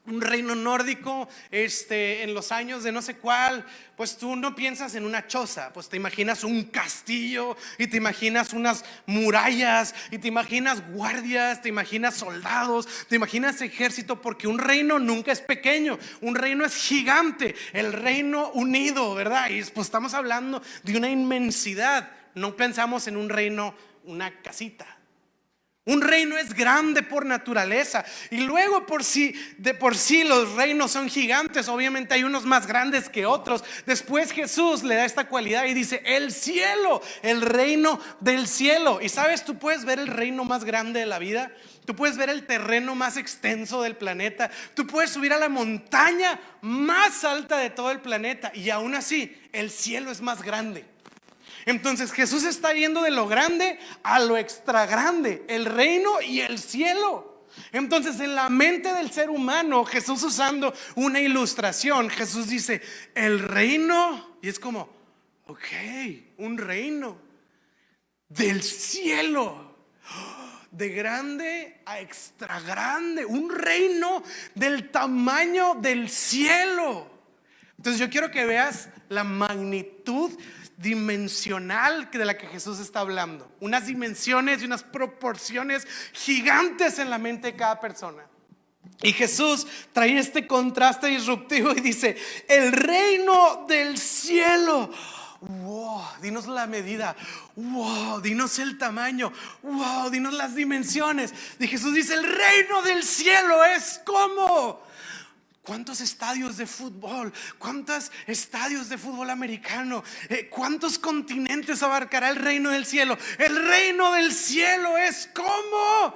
un 0.07 0.21
reino 0.21 0.54
nórdico 0.54 1.28
este, 1.50 2.23
en 2.23 2.35
los 2.35 2.52
años 2.52 2.83
de 2.83 2.90
no 2.90 3.02
sé 3.02 3.16
cuál, 3.16 3.64
pues 3.97 4.16
tú 4.16 4.35
no 4.35 4.54
piensas 4.54 4.95
en 4.95 5.04
una 5.04 5.26
choza, 5.26 5.73
pues 5.73 5.88
te 5.88 5.97
imaginas 5.97 6.42
un 6.42 6.64
castillo 6.64 7.57
y 7.78 7.87
te 7.87 7.99
imaginas 7.99 8.52
unas 8.52 8.85
murallas 9.07 9.95
y 10.11 10.19
te 10.19 10.28
imaginas 10.28 10.83
guardias, 10.92 11.61
te 11.61 11.69
imaginas 11.69 12.14
soldados, 12.14 12.88
te 13.09 13.16
imaginas 13.16 13.61
ejército, 13.61 14.21
porque 14.21 14.49
un 14.49 14.59
reino 14.59 14.99
nunca 14.99 15.33
es 15.33 15.40
pequeño, 15.40 15.99
un 16.23 16.35
reino 16.35 16.64
es 16.64 16.75
gigante, 16.75 17.54
el 17.73 17.92
reino 17.92 18.50
unido, 18.52 19.14
¿verdad? 19.14 19.50
Y 19.50 19.62
pues 19.64 19.87
estamos 19.87 20.14
hablando 20.14 20.62
de 20.83 20.97
una 20.97 21.11
inmensidad, 21.11 22.11
no 22.35 22.57
pensamos 22.57 23.07
en 23.07 23.16
un 23.16 23.28
reino, 23.28 23.75
una 24.04 24.40
casita. 24.40 25.00
Un 25.90 26.02
reino 26.02 26.38
es 26.38 26.54
grande 26.54 27.02
por 27.02 27.26
naturaleza 27.26 28.04
y 28.30 28.42
luego 28.42 28.87
por 28.87 29.02
sí, 29.02 29.35
de 29.59 29.75
por 29.75 29.97
sí 29.97 30.23
los 30.23 30.52
reinos 30.52 30.92
son 30.92 31.09
gigantes, 31.09 31.66
obviamente 31.66 32.14
hay 32.14 32.23
unos 32.23 32.44
más 32.44 32.68
grandes 32.68 33.09
que 33.09 33.26
otros. 33.26 33.64
Después 33.87 34.30
Jesús 34.30 34.85
le 34.85 34.94
da 34.94 35.04
esta 35.04 35.26
cualidad 35.26 35.64
y 35.64 35.75
dice, 35.75 36.00
el 36.06 36.30
cielo, 36.30 37.02
el 37.23 37.42
reino 37.42 37.99
del 38.20 38.47
cielo. 38.47 39.00
Y 39.02 39.09
sabes, 39.09 39.44
tú 39.44 39.59
puedes 39.59 39.85
ver 39.85 39.99
el 39.99 40.06
reino 40.06 40.44
más 40.44 40.62
grande 40.62 41.00
de 41.00 41.06
la 41.06 41.18
vida, 41.18 41.50
tú 41.87 41.97
puedes 41.97 42.16
ver 42.16 42.30
el 42.30 42.47
terreno 42.47 42.94
más 42.94 43.16
extenso 43.16 43.82
del 43.82 43.97
planeta, 43.97 44.49
tú 44.75 44.87
puedes 44.87 45.11
subir 45.11 45.32
a 45.32 45.38
la 45.38 45.49
montaña 45.49 46.38
más 46.61 47.25
alta 47.25 47.56
de 47.56 47.70
todo 47.70 47.90
el 47.90 47.99
planeta 47.99 48.52
y 48.54 48.70
aún 48.70 48.94
así 48.94 49.37
el 49.50 49.73
cielo 49.73 50.12
es 50.12 50.20
más 50.20 50.40
grande. 50.42 50.85
Entonces 51.71 52.11
Jesús 52.12 52.45
está 52.45 52.75
yendo 52.75 53.00
de 53.03 53.12
lo 53.12 53.29
grande 53.29 53.79
a 54.03 54.19
lo 54.19 54.37
extra 54.37 54.87
grande, 54.87 55.45
el 55.49 55.67
reino 55.67 56.21
y 56.21 56.41
el 56.41 56.59
cielo. 56.59 57.47
Entonces 57.71 58.19
en 58.19 58.35
la 58.35 58.49
mente 58.49 58.93
del 58.93 59.12
ser 59.12 59.31
humano, 59.31 59.85
Jesús 59.85 60.23
usando 60.25 60.75
una 60.97 61.21
ilustración, 61.21 62.11
Jesús 62.11 62.49
dice, 62.49 62.83
el 63.15 63.39
reino, 63.39 64.37
y 64.43 64.49
es 64.49 64.59
como, 64.59 64.91
ok, 65.47 65.65
un 66.39 66.59
reino 66.59 67.17
del 68.29 68.65
cielo, 68.65 69.77
de 70.73 70.89
grande 70.89 71.83
a 71.87 72.00
extra 72.00 72.61
grande, 72.61 73.25
un 73.25 73.49
reino 73.49 74.25
del 74.57 74.91
tamaño 74.91 75.77
del 75.77 76.11
cielo. 76.11 77.09
Entonces 77.77 78.00
yo 78.00 78.11
quiero 78.11 78.31
que 78.31 78.45
veas 78.45 78.89
la 79.09 79.25
magnitud 79.25 80.33
dimensional 80.80 82.10
de 82.10 82.25
la 82.25 82.38
que 82.38 82.46
Jesús 82.46 82.80
está 82.80 83.00
hablando. 83.00 83.50
Unas 83.60 83.87
dimensiones 83.87 84.62
y 84.62 84.64
unas 84.64 84.82
proporciones 84.82 85.87
gigantes 86.12 86.99
en 86.99 87.10
la 87.10 87.18
mente 87.18 87.49
de 87.49 87.56
cada 87.56 87.78
persona. 87.80 88.25
Y 89.02 89.12
Jesús 89.12 89.66
trae 89.92 90.18
este 90.18 90.46
contraste 90.46 91.08
disruptivo 91.08 91.72
y 91.72 91.80
dice, 91.80 92.16
el 92.49 92.72
reino 92.72 93.66
del 93.68 93.99
cielo. 93.99 94.90
Wow, 95.40 96.02
dinos 96.20 96.46
la 96.46 96.66
medida. 96.66 97.14
Wow, 97.56 98.20
dinos 98.20 98.58
el 98.58 98.78
tamaño. 98.78 99.32
Wow, 99.62 100.10
dinos 100.10 100.34
las 100.34 100.54
dimensiones. 100.54 101.34
Y 101.58 101.66
Jesús 101.66 101.94
dice, 101.94 102.14
el 102.14 102.25
reino 102.25 102.82
del 102.82 103.02
cielo 103.02 103.64
es 103.64 104.00
como 104.04 104.82
¿Cuántos 105.62 106.00
estadios 106.00 106.57
de 106.57 106.67
fútbol? 106.67 107.33
¿Cuántos 107.59 108.11
estadios 108.26 108.88
de 108.88 108.97
fútbol 108.97 109.29
americano? 109.29 110.02
Eh, 110.29 110.49
¿Cuántos 110.49 110.99
continentes 110.99 111.83
abarcará 111.83 112.31
el 112.31 112.37
reino 112.37 112.71
del 112.71 112.87
cielo? 112.87 113.19
El 113.38 113.69
reino 113.69 114.12
del 114.12 114.33
cielo 114.33 114.97
es 114.97 115.29
como 115.35 116.14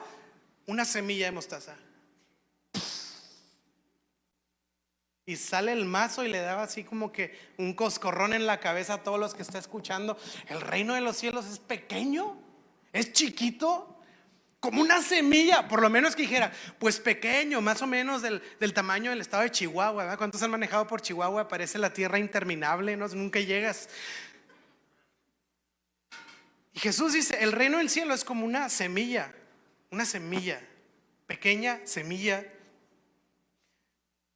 una 0.67 0.85
semilla 0.87 1.27
de 1.27 1.33
mostaza. 1.33 1.77
Y 5.27 5.37
sale 5.37 5.73
el 5.73 5.85
mazo 5.85 6.25
y 6.25 6.29
le 6.29 6.41
da 6.41 6.63
así 6.63 6.85
como 6.85 7.13
que 7.13 7.39
un 7.59 7.75
coscorrón 7.75 8.33
en 8.33 8.47
la 8.47 8.61
cabeza 8.61 8.95
a 8.95 9.03
todos 9.03 9.19
los 9.19 9.35
que 9.35 9.43
está 9.43 9.59
escuchando. 9.59 10.19
El 10.49 10.61
reino 10.61 10.95
de 10.95 11.01
los 11.03 11.17
cielos 11.17 11.47
es 11.47 11.59
pequeño, 11.59 12.37
es 12.93 13.13
chiquito 13.13 13.94
como 14.65 14.81
una 14.81 15.03
semilla, 15.03 15.69
por 15.69 15.83
lo 15.83 15.91
menos 15.91 16.17
que 16.17 16.23
dijera, 16.23 16.51
pues 16.79 16.99
pequeño, 16.99 17.61
más 17.61 17.83
o 17.83 17.87
menos 17.87 18.23
del, 18.23 18.41
tamaño 18.73 19.11
del 19.11 19.21
estado 19.21 19.43
de 19.43 19.51
Chihuahua. 19.51 20.17
¿Cuántos 20.17 20.43
han 20.43 20.51
manejado 20.51 20.87
por 20.87 21.03
Chihuahua? 21.03 21.49
Parece 21.49 21.77
la 21.77 21.93
tierra 21.93 22.19
interminable, 22.19 22.97
¿no? 22.97 23.07
nunca 23.09 23.41
llegas. 23.41 23.91
Y 26.73 26.79
Jesús 26.79 27.13
dice, 27.13 27.37
el 27.45 27.53
reino 27.53 27.77
del 27.77 27.91
cielo 27.91 28.15
es 28.15 28.25
como 28.25 28.47
una 28.47 28.71
semilla, 28.71 29.35
una 29.91 30.07
semilla, 30.07 30.63
pequeña 31.27 31.81
semilla 31.85 32.43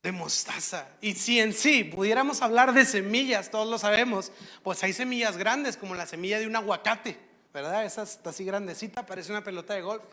de 0.02 0.12
mostaza. 0.12 0.90
Y 1.00 1.14
si 1.14 1.40
en 1.40 1.54
sí 1.54 1.84
pudiéramos 1.84 2.42
hablar 2.42 2.74
de 2.74 2.84
semillas, 2.84 3.50
todos 3.50 3.66
lo 3.66 3.78
sabemos, 3.78 4.30
pues 4.62 4.84
hay 4.84 4.92
semillas 4.92 5.38
grandes 5.38 5.78
como 5.78 5.94
la 5.94 6.04
semilla 6.04 6.38
de 6.38 6.46
un 6.46 6.54
aguacate. 6.54 7.27
¿Verdad? 7.62 7.84
Esa 7.84 8.04
está 8.04 8.30
así 8.30 8.44
grandecita, 8.44 9.04
parece 9.04 9.32
una 9.32 9.42
pelota 9.42 9.74
de 9.74 9.82
golf. 9.82 10.04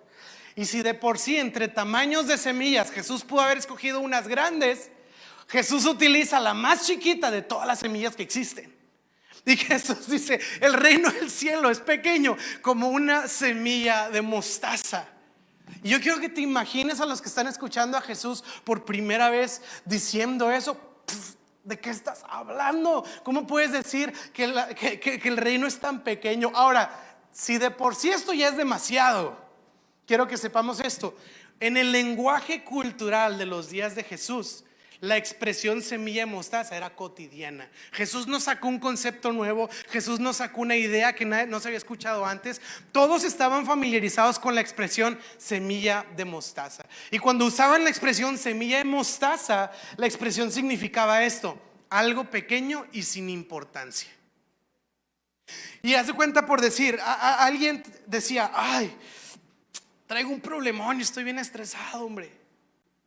Y 0.55 0.65
si 0.65 0.81
de 0.81 0.95
por 0.95 1.19
sí 1.19 1.37
entre 1.37 1.67
tamaños 1.67 2.27
de 2.27 2.39
semillas 2.39 2.89
Jesús 2.89 3.23
pudo 3.23 3.41
haber 3.41 3.59
escogido 3.59 3.99
unas 3.99 4.27
grandes, 4.27 4.89
Jesús 5.47 5.85
utiliza 5.85 6.39
la 6.39 6.55
más 6.55 6.87
chiquita 6.87 7.29
de 7.29 7.43
todas 7.43 7.67
las 7.67 7.79
semillas 7.79 8.15
que 8.15 8.23
existen. 8.23 8.75
Y 9.45 9.57
Jesús 9.57 10.07
dice, 10.07 10.39
el 10.59 10.73
reino 10.73 11.11
del 11.11 11.29
cielo 11.29 11.69
es 11.69 11.79
pequeño 11.79 12.35
como 12.63 12.87
una 12.87 13.27
semilla 13.27 14.09
de 14.09 14.23
mostaza. 14.23 15.07
Y 15.83 15.89
yo 15.89 16.01
quiero 16.01 16.19
que 16.19 16.29
te 16.29 16.41
imagines 16.41 16.99
a 16.99 17.05
los 17.05 17.21
que 17.21 17.29
están 17.29 17.45
escuchando 17.45 17.95
a 17.95 18.01
Jesús 18.01 18.43
por 18.63 18.85
primera 18.85 19.29
vez 19.29 19.61
diciendo 19.85 20.51
eso. 20.51 20.79
¿De 21.63 21.79
qué 21.79 21.91
estás 21.91 22.23
hablando? 22.27 23.03
¿Cómo 23.23 23.45
puedes 23.45 23.71
decir 23.71 24.11
que, 24.33 24.47
que 24.75 25.27
el 25.27 25.37
reino 25.37 25.67
es 25.67 25.79
tan 25.79 26.03
pequeño? 26.03 26.51
Ahora, 26.55 27.04
si 27.35 27.57
de 27.57 27.69
por 27.69 27.95
sí 27.95 28.09
esto 28.09 28.31
ya 28.31 28.47
es 28.47 28.55
demasiado, 28.55 29.37
quiero 30.07 30.25
que 30.25 30.37
sepamos 30.37 30.79
esto. 30.79 31.13
En 31.59 31.75
el 31.75 31.91
lenguaje 31.91 32.63
cultural 32.63 33.37
de 33.37 33.45
los 33.45 33.69
días 33.69 33.93
de 33.93 34.05
Jesús, 34.05 34.63
la 35.01 35.17
expresión 35.17 35.81
semilla 35.81 36.21
de 36.21 36.27
mostaza 36.27 36.77
era 36.77 36.95
cotidiana. 36.95 37.69
Jesús 37.91 38.25
no 38.25 38.39
sacó 38.39 38.69
un 38.69 38.79
concepto 38.79 39.33
nuevo, 39.33 39.69
Jesús 39.89 40.21
no 40.21 40.31
sacó 40.31 40.61
una 40.61 40.77
idea 40.77 41.13
que 41.13 41.25
no 41.25 41.59
se 41.59 41.67
había 41.67 41.77
escuchado 41.77 42.25
antes. 42.25 42.61
Todos 42.93 43.25
estaban 43.25 43.65
familiarizados 43.65 44.39
con 44.39 44.55
la 44.55 44.61
expresión 44.61 45.19
semilla 45.37 46.05
de 46.15 46.23
mostaza. 46.23 46.85
Y 47.11 47.19
cuando 47.19 47.45
usaban 47.45 47.83
la 47.83 47.89
expresión 47.89 48.37
semilla 48.37 48.77
de 48.77 48.85
mostaza, 48.85 49.73
la 49.97 50.05
expresión 50.05 50.53
significaba 50.53 51.25
esto, 51.25 51.61
algo 51.89 52.29
pequeño 52.29 52.85
y 52.93 53.03
sin 53.03 53.29
importancia. 53.29 54.14
Y 55.81 55.93
hace 55.93 56.13
cuenta 56.13 56.45
por 56.45 56.61
decir, 56.61 56.99
alguien 57.01 57.83
decía, 58.07 58.51
ay, 58.53 58.95
traigo 60.07 60.29
un 60.29 60.41
problemón 60.41 60.99
y 60.99 61.03
estoy 61.03 61.23
bien 61.23 61.39
estresado, 61.39 62.05
hombre. 62.05 62.31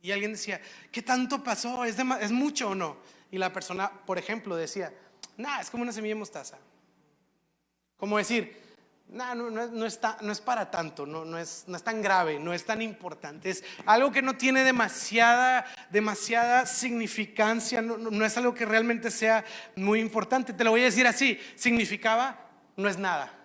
Y 0.01 0.13
alguien 0.13 0.33
decía, 0.33 0.61
¿qué 0.93 1.03
tanto 1.03 1.43
pasó? 1.43 1.85
¿Es, 1.85 1.97
¿Es 2.21 2.31
mucho 2.31 2.71
o 2.71 2.75
no? 2.75 2.99
Y 3.31 3.39
la 3.39 3.53
persona, 3.53 3.91
por 3.91 4.19
ejemplo, 4.19 4.55
decía, 4.57 4.93
nada, 5.37 5.61
es 5.61 5.71
como 5.71 5.83
una 5.83 5.93
semilla 5.93 6.15
de 6.15 6.21
mostaza. 6.21 6.59
Como 7.97 8.17
decir, 8.17 8.68
no, 9.11 9.35
no, 9.35 9.51
no, 9.51 9.87
está, 9.87 10.19
no 10.21 10.33
es 10.33 10.41
para 10.41 10.71
tanto, 10.71 11.07
no, 11.07 11.25
no, 11.25 11.39
es, 11.39 11.65
no 11.67 11.77
es 11.77 11.83
tan 11.83 12.03
grave, 12.03 12.39
no 12.39 12.53
es 12.53 12.65
tan 12.65 12.83
importante. 12.83 13.51
Es 13.51 13.65
algo 13.87 14.13
que 14.13 14.23
no 14.23 14.37
tiene 14.37 14.65
demasiada, 14.65 15.65
demasiada 15.91 16.67
significancia, 16.67 17.81
no, 17.81 17.97
no 17.97 18.25
es 18.25 18.37
algo 18.37 18.55
que 18.55 18.67
realmente 18.67 19.11
sea 19.11 19.45
muy 19.77 20.01
importante. 20.01 20.53
Te 20.53 20.65
lo 20.65 20.71
voy 20.71 20.83
a 20.83 20.85
decir 20.85 21.07
así, 21.07 21.41
significaba 21.55 22.39
no 22.77 22.89
es 22.89 22.99
nada. 22.99 23.38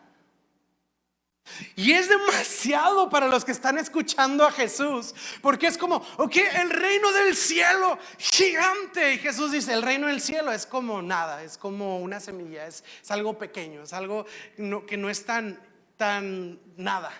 Y 1.76 1.92
es 1.92 2.08
demasiado 2.08 3.10
para 3.10 3.28
los 3.28 3.44
que 3.44 3.52
están 3.52 3.78
escuchando 3.78 4.46
a 4.46 4.52
Jesús, 4.52 5.14
porque 5.42 5.68
es 5.68 5.78
como, 5.78 5.98
ok, 6.18 6.36
el 6.56 6.70
reino 6.70 7.12
del 7.12 7.36
cielo, 7.36 8.00
gigante. 8.18 9.14
Y 9.14 9.18
Jesús 9.20 9.52
dice, 9.52 9.74
el 9.74 9.82
reino 9.82 10.08
del 10.08 10.22
cielo 10.22 10.52
es 10.52 10.66
como 10.66 11.02
nada, 11.02 11.44
es 11.44 11.58
como 11.58 12.00
una 12.00 12.20
semilla, 12.20 12.66
es, 12.66 12.84
algo 13.10 13.38
pequeño, 13.38 13.84
es 13.84 13.94
algo 13.94 14.26
que 14.88 14.98
no 14.98 15.10
es 15.10 15.26
tan, 15.26 15.60
tan 15.98 16.60
nada. 16.78 17.12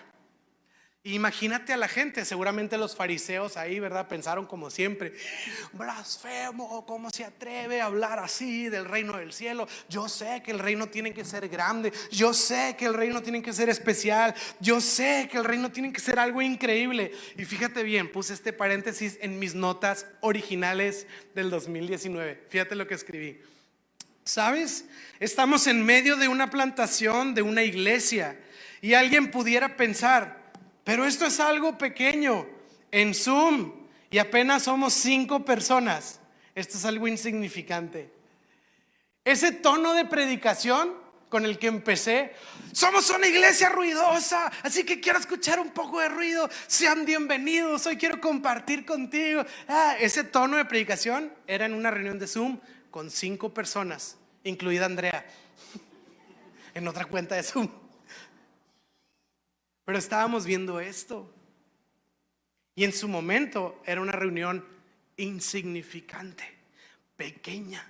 Imagínate 1.06 1.74
a 1.74 1.76
la 1.76 1.86
gente, 1.86 2.24
seguramente 2.24 2.78
los 2.78 2.96
fariseos 2.96 3.58
ahí, 3.58 3.78
¿verdad? 3.78 4.08
Pensaron 4.08 4.46
como 4.46 4.70
siempre, 4.70 5.12
blasfemo, 5.74 6.86
¿cómo 6.86 7.10
se 7.10 7.26
atreve 7.26 7.82
a 7.82 7.84
hablar 7.84 8.18
así 8.18 8.70
del 8.70 8.86
reino 8.86 9.18
del 9.18 9.34
cielo? 9.34 9.68
Yo 9.90 10.08
sé 10.08 10.42
que 10.42 10.50
el 10.50 10.58
reino 10.58 10.88
tiene 10.88 11.12
que 11.12 11.26
ser 11.26 11.46
grande, 11.50 11.92
yo 12.10 12.32
sé 12.32 12.74
que 12.78 12.86
el 12.86 12.94
reino 12.94 13.22
tiene 13.22 13.42
que 13.42 13.52
ser 13.52 13.68
especial, 13.68 14.34
yo 14.60 14.80
sé 14.80 15.28
que 15.30 15.36
el 15.36 15.44
reino 15.44 15.70
tiene 15.70 15.92
que 15.92 16.00
ser 16.00 16.18
algo 16.18 16.40
increíble. 16.40 17.12
Y 17.36 17.44
fíjate 17.44 17.82
bien, 17.82 18.10
puse 18.10 18.32
este 18.32 18.54
paréntesis 18.54 19.18
en 19.20 19.38
mis 19.38 19.54
notas 19.54 20.06
originales 20.22 21.06
del 21.34 21.50
2019. 21.50 22.46
Fíjate 22.48 22.76
lo 22.76 22.86
que 22.86 22.94
escribí. 22.94 23.42
¿Sabes? 24.24 24.86
Estamos 25.20 25.66
en 25.66 25.84
medio 25.84 26.16
de 26.16 26.28
una 26.28 26.48
plantación, 26.48 27.34
de 27.34 27.42
una 27.42 27.62
iglesia, 27.62 28.40
y 28.80 28.94
alguien 28.94 29.30
pudiera 29.30 29.76
pensar, 29.76 30.43
pero 30.84 31.06
esto 31.06 31.26
es 31.26 31.40
algo 31.40 31.76
pequeño 31.78 32.46
en 32.92 33.14
Zoom 33.14 33.72
y 34.10 34.18
apenas 34.18 34.64
somos 34.64 34.92
cinco 34.92 35.44
personas. 35.44 36.20
Esto 36.54 36.76
es 36.76 36.84
algo 36.84 37.08
insignificante. 37.08 38.12
Ese 39.24 39.50
tono 39.50 39.94
de 39.94 40.04
predicación 40.04 40.92
con 41.30 41.44
el 41.46 41.58
que 41.58 41.66
empecé, 41.66 42.32
somos 42.70 43.10
una 43.10 43.26
iglesia 43.26 43.68
ruidosa, 43.68 44.52
así 44.62 44.84
que 44.84 45.00
quiero 45.00 45.18
escuchar 45.18 45.58
un 45.58 45.70
poco 45.70 45.98
de 45.98 46.08
ruido, 46.08 46.48
sean 46.68 47.04
bienvenidos, 47.04 47.86
hoy 47.86 47.96
quiero 47.96 48.20
compartir 48.20 48.86
contigo. 48.86 49.44
Ah, 49.66 49.96
ese 49.98 50.22
tono 50.22 50.58
de 50.58 50.64
predicación 50.64 51.32
era 51.48 51.66
en 51.66 51.74
una 51.74 51.90
reunión 51.90 52.20
de 52.20 52.28
Zoom 52.28 52.60
con 52.92 53.10
cinco 53.10 53.52
personas, 53.52 54.16
incluida 54.44 54.84
Andrea, 54.84 55.26
en 56.74 56.86
otra 56.86 57.06
cuenta 57.06 57.34
de 57.34 57.42
Zoom. 57.42 57.68
Pero 59.84 59.98
estábamos 59.98 60.46
viendo 60.46 60.80
esto. 60.80 61.30
Y 62.74 62.84
en 62.84 62.92
su 62.92 63.08
momento 63.08 63.80
era 63.84 64.00
una 64.00 64.12
reunión 64.12 64.64
insignificante, 65.16 66.44
pequeña, 67.16 67.88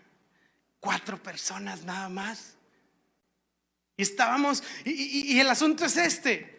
cuatro 0.81 1.23
personas 1.23 1.85
nada 1.85 2.09
más. 2.09 2.57
Y 3.97 4.03
estábamos, 4.03 4.63
y, 4.85 5.39
el 5.39 5.49
asunto 5.49 5.85
es 5.85 5.97
este. 5.97 6.53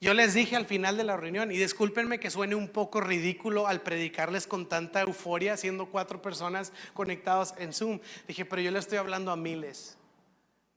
Yo 0.00 0.14
les 0.14 0.32
dije 0.32 0.54
al 0.54 0.64
final 0.64 0.96
de 0.96 1.02
la 1.02 1.16
reunión, 1.16 1.50
y 1.50 1.58
discúlpenme 1.58 2.20
que 2.20 2.30
suene 2.30 2.54
un 2.54 2.68
poco 2.68 3.00
ridículo 3.00 3.66
al 3.66 3.82
predicarles 3.82 4.46
con 4.46 4.68
tanta 4.68 5.02
euforia, 5.02 5.56
siendo 5.56 5.86
cuatro 5.86 6.22
personas 6.22 6.72
conectados 6.94 7.52
en 7.58 7.72
Zoom. 7.72 7.98
Dije, 8.28 8.44
pero 8.44 8.62
yo 8.62 8.70
le 8.70 8.78
estoy 8.78 8.98
hablando 8.98 9.32
a 9.32 9.36
miles. 9.36 9.98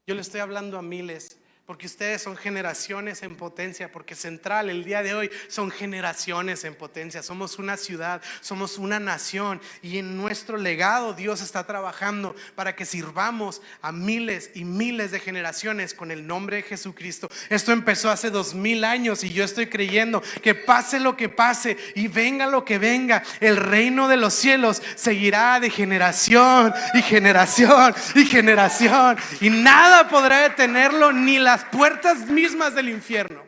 Yo 0.08 0.16
le 0.16 0.22
estoy 0.22 0.42
hablando 0.42 0.80
a 0.80 0.82
miles 0.82 1.38
porque 1.65 1.86
ustedes 1.86 2.21
son 2.21 2.36
generaciones 2.36 3.24
en 3.24 3.38
potencia, 3.38 3.91
porque 3.91 4.15
Central 4.15 4.69
el 4.69 4.84
día 4.84 5.04
de 5.04 5.13
hoy 5.13 5.32
son 5.47 5.71
generaciones 5.71 6.65
en 6.65 6.76
potencia. 6.76 7.24
Somos 7.24 7.60
una 7.60 7.78
ciudad, 7.78 8.21
somos 8.41 8.78
una 8.78 9.00
nación 9.00 9.62
y 9.82 10.00
en 10.00 10.17
nuestro 10.17 10.58
legado 10.58 11.13
Dios 11.13 11.41
está 11.41 11.65
trabajando 11.65 12.36
para 12.56 12.76
que 12.76 12.86
sirvamos 12.86 13.62
a 13.82 13.91
miles 13.91 14.50
y 14.54 14.65
miles 14.65 15.12
de 15.12 15.19
generaciones 15.19 15.93
con 15.93 16.12
el 16.12 16.28
nombre 16.28 16.58
de 16.58 16.63
Jesucristo. 16.63 17.30
Esto 17.50 17.71
empezó 17.71 18.10
hace 18.10 18.32
dos 18.32 18.54
mil 18.54 18.84
años 18.84 19.24
y 19.24 19.32
yo 19.32 19.43
estoy 19.43 19.67
creyendo 19.67 20.21
que 20.41 20.56
pase 20.56 21.00
lo 21.00 21.15
que 21.15 21.30
pase 21.30 21.78
y 21.95 22.08
venga 22.08 22.47
lo 22.47 22.65
que 22.65 22.80
venga, 22.80 23.24
el 23.39 23.56
reino 23.56 24.08
de 24.08 24.17
los 24.17 24.34
cielos 24.34 24.82
seguirá 24.95 25.60
de 25.60 25.69
generación 25.69 26.74
y 26.95 27.02
generación 27.02 27.93
y 28.15 28.26
generación 28.26 29.17
y 29.39 29.50
nada 29.50 30.10
podrá 30.10 30.41
detenerlo 30.50 31.13
ni 31.13 31.39
las 31.52 31.66
puertas 31.66 32.28
mismas 32.28 32.76
del 32.76 32.88
infierno. 32.88 33.44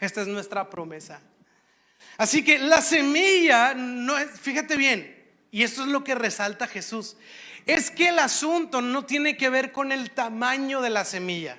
Esta 0.00 0.22
es 0.22 0.26
nuestra 0.26 0.68
promesa. 0.68 1.20
Así 2.16 2.44
que 2.44 2.58
la 2.58 2.82
semilla 2.82 3.72
no 3.72 4.18
es, 4.18 4.28
fíjate 4.40 4.76
bien, 4.76 5.16
y 5.52 5.62
esto 5.62 5.82
es 5.82 5.88
lo 5.88 6.02
que 6.02 6.16
resalta 6.16 6.66
Jesús, 6.66 7.16
es 7.66 7.92
que 7.92 8.08
el 8.08 8.18
asunto 8.18 8.80
no 8.80 9.04
tiene 9.04 9.36
que 9.36 9.48
ver 9.48 9.70
con 9.70 9.92
el 9.92 10.10
tamaño 10.10 10.80
de 10.80 10.90
la 10.90 11.04
semilla. 11.04 11.56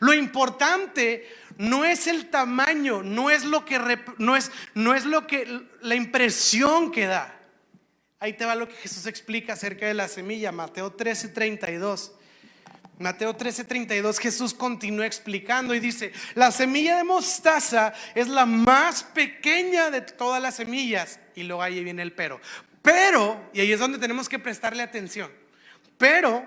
Lo 0.00 0.14
importante 0.14 1.28
no 1.58 1.84
es 1.84 2.06
el 2.06 2.30
tamaño, 2.30 3.02
no 3.02 3.28
es 3.28 3.44
lo 3.44 3.66
que 3.66 3.78
no 4.16 4.36
es 4.36 4.50
no 4.72 4.94
es 4.94 5.04
lo 5.04 5.26
que 5.26 5.66
la 5.82 5.96
impresión 5.96 6.90
que 6.92 7.06
da. 7.06 7.38
Ahí 8.20 8.32
te 8.32 8.46
va 8.46 8.54
lo 8.54 8.66
que 8.66 8.74
Jesús 8.74 9.04
explica 9.04 9.52
acerca 9.52 9.86
de 9.86 9.92
la 9.92 10.08
semilla, 10.08 10.50
Mateo 10.50 10.96
13:32. 10.96 12.12
Mateo 12.98 13.36
13:32 13.36 14.18
Jesús 14.18 14.54
continúa 14.54 15.06
explicando 15.06 15.74
y 15.74 15.80
dice, 15.80 16.12
la 16.34 16.50
semilla 16.50 16.96
de 16.96 17.04
mostaza 17.04 17.92
es 18.14 18.28
la 18.28 18.44
más 18.46 19.02
pequeña 19.02 19.90
de 19.90 20.00
todas 20.00 20.42
las 20.42 20.56
semillas. 20.56 21.20
Y 21.34 21.44
luego 21.44 21.62
ahí 21.62 21.82
viene 21.84 22.02
el 22.02 22.12
pero. 22.12 22.40
Pero, 22.82 23.50
y 23.52 23.60
ahí 23.60 23.72
es 23.72 23.80
donde 23.80 23.98
tenemos 23.98 24.28
que 24.28 24.38
prestarle 24.38 24.82
atención, 24.82 25.30
pero 25.96 26.46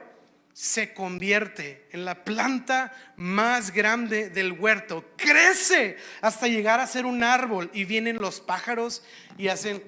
se 0.53 0.93
convierte 0.93 1.87
en 1.91 2.03
la 2.03 2.23
planta 2.23 2.91
más 3.15 3.71
grande 3.71 4.29
del 4.29 4.51
huerto, 4.51 5.05
crece 5.15 5.97
hasta 6.21 6.47
llegar 6.47 6.79
a 6.79 6.87
ser 6.87 7.05
un 7.05 7.23
árbol 7.23 7.69
y 7.73 7.85
vienen 7.85 8.17
los 8.17 8.41
pájaros 8.41 9.03
y 9.37 9.47
hacen 9.47 9.81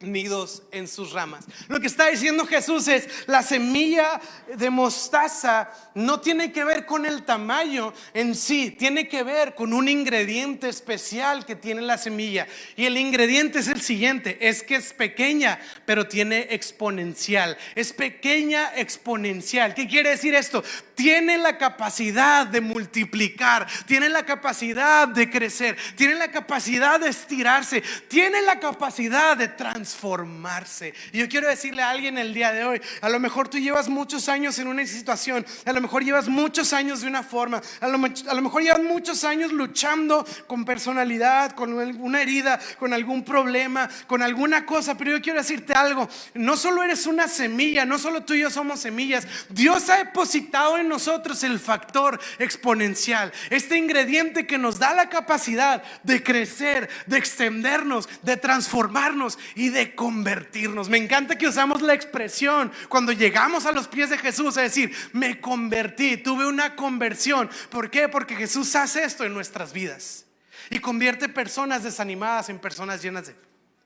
nidos 0.00 0.62
en 0.72 0.88
sus 0.88 1.12
ramas. 1.12 1.46
Lo 1.68 1.80
que 1.80 1.86
está 1.86 2.08
diciendo 2.08 2.46
Jesús 2.46 2.86
es, 2.86 3.08
la 3.26 3.42
semilla 3.42 4.20
de 4.54 4.68
mostaza 4.68 5.70
no 5.94 6.20
tiene 6.20 6.52
que 6.52 6.64
ver 6.64 6.84
con 6.84 7.06
el 7.06 7.24
tamaño 7.24 7.94
en 8.12 8.34
sí, 8.34 8.70
tiene 8.72 9.08
que 9.08 9.22
ver 9.22 9.54
con 9.54 9.72
un 9.72 9.88
ingrediente 9.88 10.68
especial 10.68 11.46
que 11.46 11.56
tiene 11.56 11.80
la 11.80 11.96
semilla. 11.96 12.46
Y 12.76 12.84
el 12.84 12.98
ingrediente 12.98 13.60
es 13.60 13.68
el 13.68 13.80
siguiente, 13.80 14.36
es 14.46 14.62
que 14.62 14.76
es 14.76 14.92
pequeña, 14.92 15.58
pero 15.86 16.06
tiene 16.06 16.48
exponencial. 16.50 17.56
Es 17.74 17.94
pequeña 17.94 18.72
exponencial. 18.76 19.74
¿Qué 19.74 19.88
quiere 19.88 20.10
decir 20.10 20.34
esto? 20.34 20.62
Tiene 20.94 21.38
la 21.38 21.56
capacidad 21.56 22.46
de 22.46 22.60
multiplicar, 22.60 23.66
tiene 23.86 24.10
la 24.10 24.26
capacidad 24.26 25.08
de 25.08 25.30
crecer, 25.30 25.76
tiene 25.96 26.16
la 26.16 26.30
capacidad 26.30 27.00
de 27.00 27.08
estirarse, 27.08 27.82
tiene 28.08 28.42
la 28.42 28.60
capacidad 28.60 29.36
de 29.38 29.48
transformar 29.48 29.85
transformarse. 29.86 30.92
Y 31.12 31.18
yo 31.18 31.28
quiero 31.28 31.48
decirle 31.48 31.82
a 31.82 31.90
alguien 31.90 32.18
el 32.18 32.34
día 32.34 32.52
de 32.52 32.64
hoy, 32.64 32.80
a 33.00 33.08
lo 33.08 33.20
mejor 33.20 33.48
tú 33.48 33.58
llevas 33.58 33.88
muchos 33.88 34.28
años 34.28 34.58
en 34.58 34.66
una 34.66 34.84
situación, 34.84 35.46
a 35.64 35.72
lo 35.72 35.80
mejor 35.80 36.02
llevas 36.02 36.28
muchos 36.28 36.72
años 36.72 37.02
de 37.02 37.06
una 37.06 37.22
forma, 37.22 37.62
a 37.80 37.86
lo, 37.86 38.04
a 38.04 38.34
lo 38.34 38.42
mejor 38.42 38.62
llevas 38.62 38.82
muchos 38.82 39.22
años 39.22 39.52
luchando 39.52 40.26
con 40.48 40.64
personalidad, 40.64 41.52
con 41.52 41.78
alguna 41.78 42.20
herida, 42.20 42.58
con 42.80 42.92
algún 42.92 43.24
problema, 43.24 43.88
con 44.08 44.22
alguna 44.22 44.66
cosa, 44.66 44.96
pero 44.96 45.12
yo 45.12 45.22
quiero 45.22 45.38
decirte 45.38 45.72
algo, 45.72 46.08
no 46.34 46.56
solo 46.56 46.82
eres 46.82 47.06
una 47.06 47.28
semilla, 47.28 47.84
no 47.84 47.98
solo 47.98 48.24
tú 48.24 48.34
y 48.34 48.40
yo 48.40 48.50
somos 48.50 48.80
semillas, 48.80 49.26
Dios 49.50 49.88
ha 49.88 49.98
depositado 49.98 50.78
en 50.78 50.88
nosotros 50.88 51.44
el 51.44 51.60
factor 51.60 52.18
exponencial, 52.40 53.32
este 53.50 53.76
ingrediente 53.76 54.48
que 54.48 54.58
nos 54.58 54.80
da 54.80 54.94
la 54.94 55.08
capacidad 55.08 55.84
de 56.02 56.24
crecer, 56.24 56.88
de 57.06 57.18
extendernos, 57.18 58.08
de 58.22 58.36
transformarnos 58.36 59.38
y 59.54 59.68
de 59.68 59.75
de 59.76 59.94
convertirnos. 59.94 60.88
Me 60.88 60.98
encanta 60.98 61.36
que 61.36 61.46
usamos 61.46 61.82
la 61.82 61.94
expresión 61.94 62.72
cuando 62.88 63.12
llegamos 63.12 63.66
a 63.66 63.72
los 63.72 63.86
pies 63.86 64.10
de 64.10 64.18
Jesús, 64.18 64.56
es 64.56 64.74
decir, 64.74 64.94
me 65.12 65.40
convertí, 65.40 66.16
tuve 66.16 66.46
una 66.46 66.74
conversión. 66.74 67.48
¿Por 67.70 67.90
qué? 67.90 68.08
Porque 68.08 68.34
Jesús 68.34 68.74
hace 68.74 69.04
esto 69.04 69.24
en 69.24 69.34
nuestras 69.34 69.72
vidas 69.72 70.26
y 70.70 70.78
convierte 70.78 71.28
personas 71.28 71.84
desanimadas 71.84 72.48
en 72.48 72.58
personas 72.58 73.02
llenas 73.02 73.26
de, 73.26 73.36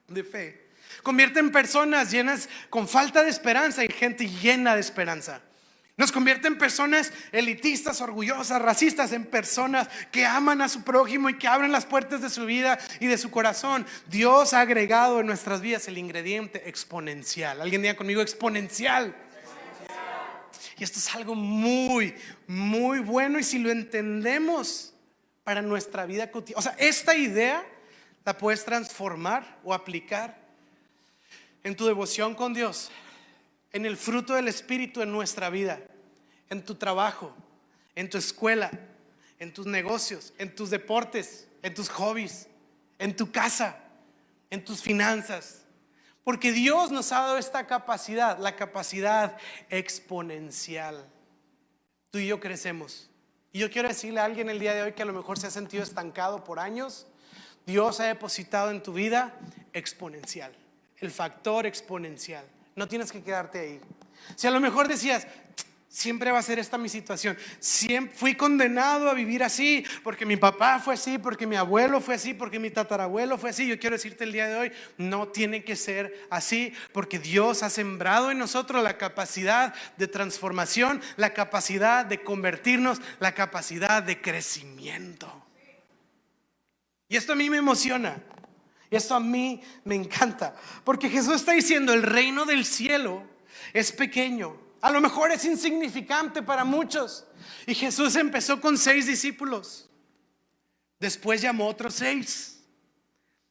de 0.08 0.24
fe. 0.24 0.70
Convierte 1.02 1.40
en 1.40 1.50
personas 1.50 2.10
llenas 2.10 2.48
con 2.68 2.88
falta 2.88 3.22
de 3.22 3.30
esperanza 3.30 3.82
en 3.82 3.90
gente 3.90 4.28
llena 4.28 4.74
de 4.74 4.80
esperanza. 4.80 5.42
Nos 6.00 6.12
convierte 6.12 6.48
en 6.48 6.56
personas 6.56 7.12
elitistas, 7.30 8.00
orgullosas, 8.00 8.62
racistas, 8.62 9.12
en 9.12 9.26
personas 9.26 9.86
que 10.10 10.24
aman 10.24 10.62
a 10.62 10.70
su 10.70 10.82
prójimo 10.82 11.28
y 11.28 11.36
que 11.36 11.46
abren 11.46 11.72
las 11.72 11.84
puertas 11.84 12.22
de 12.22 12.30
su 12.30 12.46
vida 12.46 12.78
y 13.00 13.06
de 13.06 13.18
su 13.18 13.30
corazón. 13.30 13.86
Dios 14.06 14.54
ha 14.54 14.62
agregado 14.62 15.20
en 15.20 15.26
nuestras 15.26 15.60
vidas 15.60 15.88
el 15.88 15.98
ingrediente 15.98 16.66
exponencial. 16.70 17.60
Alguien 17.60 17.82
diga 17.82 17.96
conmigo 17.96 18.22
exponencial. 18.22 19.14
Y 20.78 20.84
esto 20.84 20.98
es 20.98 21.14
algo 21.14 21.34
muy, 21.34 22.14
muy 22.46 23.00
bueno 23.00 23.38
y 23.38 23.42
si 23.42 23.58
lo 23.58 23.70
entendemos 23.70 24.94
para 25.44 25.60
nuestra 25.60 26.06
vida 26.06 26.30
cotidiana. 26.30 26.60
O 26.60 26.62
sea, 26.62 26.76
esta 26.78 27.14
idea 27.14 27.62
la 28.24 28.38
puedes 28.38 28.64
transformar 28.64 29.58
o 29.64 29.74
aplicar 29.74 30.34
en 31.62 31.76
tu 31.76 31.84
devoción 31.84 32.34
con 32.34 32.54
Dios, 32.54 32.90
en 33.72 33.86
el 33.86 33.96
fruto 33.96 34.34
del 34.34 34.48
Espíritu 34.48 35.02
en 35.02 35.12
nuestra 35.12 35.50
vida 35.50 35.80
en 36.48 36.64
tu 36.64 36.74
trabajo, 36.74 37.32
en 37.94 38.10
tu 38.10 38.18
escuela, 38.18 38.70
en 39.38 39.54
tus 39.54 39.66
negocios, 39.66 40.34
en 40.38 40.54
tus 40.54 40.68
deportes, 40.68 41.46
en 41.62 41.74
tus 41.74 41.88
hobbies, 41.88 42.48
en 42.98 43.16
tu 43.16 43.30
casa, 43.30 43.76
en 44.50 44.64
tus 44.64 44.82
finanzas. 44.82 45.64
Porque 46.24 46.52
Dios 46.52 46.90
nos 46.90 47.12
ha 47.12 47.20
dado 47.20 47.38
esta 47.38 47.66
capacidad, 47.66 48.38
la 48.38 48.56
capacidad 48.56 49.38
exponencial. 49.70 51.08
Tú 52.10 52.18
y 52.18 52.26
yo 52.26 52.40
crecemos. 52.40 53.08
Y 53.52 53.60
yo 53.60 53.70
quiero 53.70 53.88
decirle 53.88 54.20
a 54.20 54.24
alguien 54.24 54.50
el 54.50 54.58
día 54.58 54.74
de 54.74 54.82
hoy 54.82 54.92
que 54.92 55.02
a 55.02 55.06
lo 55.06 55.12
mejor 55.12 55.38
se 55.38 55.46
ha 55.46 55.50
sentido 55.50 55.82
estancado 55.82 56.44
por 56.44 56.58
años 56.58 57.06
Dios 57.66 58.00
ha 58.00 58.04
depositado 58.04 58.70
en 58.70 58.82
tu 58.82 58.92
vida 58.92 59.34
exponencial, 59.72 60.52
el 60.98 61.10
factor 61.10 61.66
exponencial. 61.66 62.44
No 62.76 62.88
tienes 62.88 63.12
que 63.12 63.22
quedarte 63.22 63.58
ahí. 63.58 63.80
Si 64.36 64.46
a 64.46 64.50
lo 64.50 64.60
mejor 64.60 64.88
decías, 64.88 65.26
Siempre 65.92 66.30
va 66.30 66.38
a 66.38 66.42
ser 66.42 66.60
esta 66.60 66.78
mi 66.78 66.88
situación. 66.88 67.36
Siempre 67.58 68.16
fui 68.16 68.36
condenado 68.36 69.10
a 69.10 69.14
vivir 69.14 69.42
así 69.42 69.84
porque 70.04 70.24
mi 70.24 70.36
papá 70.36 70.78
fue 70.78 70.94
así, 70.94 71.18
porque 71.18 71.48
mi 71.48 71.56
abuelo 71.56 72.00
fue 72.00 72.14
así, 72.14 72.32
porque 72.32 72.60
mi 72.60 72.70
tatarabuelo 72.70 73.36
fue 73.36 73.50
así. 73.50 73.66
Yo 73.66 73.76
quiero 73.80 73.96
decirte 73.96 74.22
el 74.22 74.30
día 74.30 74.46
de 74.46 74.54
hoy, 74.54 74.72
no 74.98 75.26
tiene 75.26 75.64
que 75.64 75.74
ser 75.74 76.28
así 76.30 76.72
porque 76.92 77.18
Dios 77.18 77.64
ha 77.64 77.70
sembrado 77.70 78.30
en 78.30 78.38
nosotros 78.38 78.84
la 78.84 78.98
capacidad 78.98 79.74
de 79.96 80.06
transformación, 80.06 81.02
la 81.16 81.34
capacidad 81.34 82.06
de 82.06 82.22
convertirnos, 82.22 83.00
la 83.18 83.34
capacidad 83.34 84.00
de 84.00 84.20
crecimiento. 84.20 85.44
Y 87.08 87.16
esto 87.16 87.32
a 87.32 87.36
mí 87.36 87.50
me 87.50 87.56
emociona. 87.56 88.22
Y 88.90 88.96
esto 88.96 89.14
a 89.14 89.20
mí 89.20 89.62
me 89.84 89.94
encanta. 89.94 90.54
Porque 90.84 91.08
Jesús 91.08 91.36
está 91.36 91.52
diciendo, 91.52 91.92
el 91.92 92.02
reino 92.02 92.44
del 92.44 92.64
cielo 92.64 93.22
es 93.72 93.92
pequeño 93.92 94.70
a 94.80 94.90
lo 94.90 95.00
mejor 95.00 95.30
es 95.30 95.44
insignificante 95.44 96.42
para 96.42 96.64
muchos. 96.64 97.26
Y 97.66 97.74
Jesús 97.74 98.16
empezó 98.16 98.60
con 98.60 98.78
seis 98.78 99.06
discípulos. 99.06 99.90
Después 100.98 101.42
llamó 101.42 101.68
otros 101.68 101.94
seis. 101.94 102.62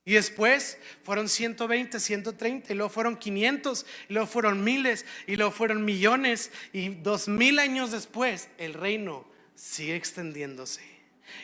Y 0.05 0.13
después 0.13 0.79
fueron 1.03 1.29
120, 1.29 1.99
130, 1.99 2.73
y 2.73 2.75
luego 2.75 2.89
fueron 2.89 3.15
500, 3.15 3.85
y 4.07 4.13
luego 4.13 4.27
fueron 4.27 4.63
miles, 4.63 5.05
y 5.27 5.35
luego 5.35 5.51
fueron 5.51 5.85
millones. 5.85 6.51
Y 6.73 6.89
dos 6.89 7.27
mil 7.27 7.59
años 7.59 7.91
después, 7.91 8.49
el 8.57 8.73
reino 8.73 9.27
sigue 9.53 9.95
extendiéndose 9.95 10.81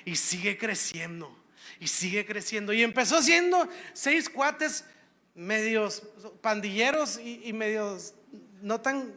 y 0.03 0.15
sigue 0.15 0.57
creciendo 0.57 1.37
y 1.79 1.87
sigue 1.87 2.25
creciendo. 2.25 2.73
Y 2.73 2.83
empezó 2.83 3.21
siendo 3.21 3.67
seis 3.93 4.29
cuates 4.29 4.85
medios 5.33 6.03
pandilleros 6.41 7.19
y, 7.19 7.41
y 7.43 7.53
medios 7.53 8.13
no 8.61 8.81
tan 8.81 9.15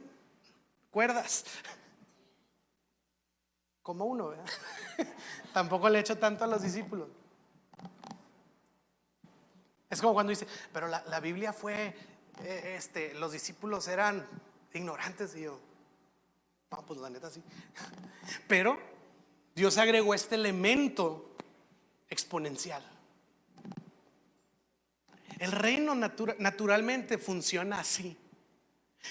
cuerdas. 0.90 1.44
Como 3.82 4.04
uno, 4.04 4.28
¿verdad? 4.28 4.46
Tampoco 5.52 5.88
le 5.88 5.98
he 5.98 6.00
hecho 6.00 6.18
tanto 6.18 6.44
a 6.44 6.46
los 6.46 6.62
discípulos. 6.62 7.08
Es 9.90 10.00
como 10.00 10.12
cuando 10.12 10.30
dice, 10.30 10.46
pero 10.72 10.86
la, 10.86 11.20
Biblia 11.20 11.52
fue, 11.52 11.94
eh, 12.42 12.74
este, 12.76 13.14
los 13.14 13.32
discípulos 13.32 13.88
eran 13.88 14.26
ignorantes 14.74 15.34
y 15.34 15.42
yo, 15.42 15.58
no, 16.70 16.84
pues 16.84 17.00
la 17.00 17.08
neta 17.08 17.30
sí. 17.30 17.42
Pero 18.48 18.78
Dios 19.54 19.78
agregó 19.78 20.12
este 20.12 20.34
elemento 20.34 21.27
exponencial. 22.08 22.82
El 25.38 25.52
reino 25.52 25.94
naturalmente 25.94 27.18
funciona 27.18 27.80
así. 27.80 28.16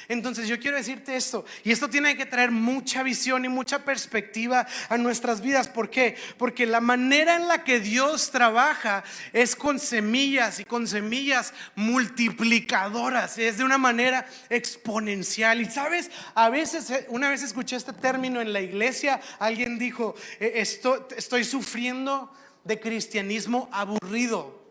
Entonces 0.09 0.47
yo 0.47 0.59
quiero 0.59 0.77
decirte 0.77 1.15
esto, 1.15 1.45
y 1.63 1.71
esto 1.71 1.89
tiene 1.89 2.15
que 2.15 2.25
traer 2.25 2.51
mucha 2.51 3.03
visión 3.03 3.45
y 3.45 3.49
mucha 3.49 3.83
perspectiva 3.83 4.67
a 4.89 4.97
nuestras 4.97 5.41
vidas. 5.41 5.67
¿Por 5.67 5.89
qué? 5.89 6.15
Porque 6.37 6.65
la 6.65 6.81
manera 6.81 7.35
en 7.35 7.47
la 7.47 7.63
que 7.63 7.79
Dios 7.79 8.31
trabaja 8.31 9.03
es 9.33 9.55
con 9.55 9.79
semillas 9.79 10.59
y 10.59 10.65
con 10.65 10.87
semillas 10.87 11.53
multiplicadoras, 11.75 13.37
es 13.37 13.57
de 13.57 13.63
una 13.63 13.77
manera 13.77 14.27
exponencial. 14.49 15.61
Y 15.61 15.65
sabes, 15.65 16.11
a 16.35 16.49
veces, 16.49 16.89
eh, 16.89 17.05
una 17.09 17.29
vez 17.29 17.41
escuché 17.41 17.75
este 17.75 17.93
término 17.93 18.39
en 18.39 18.53
la 18.53 18.61
iglesia, 18.61 19.19
alguien 19.39 19.79
dijo, 19.79 20.15
estoy, 20.39 20.99
estoy 21.15 21.43
sufriendo 21.43 22.31
de 22.67 22.79
cristianismo 22.79 23.69
aburrido, 23.71 24.61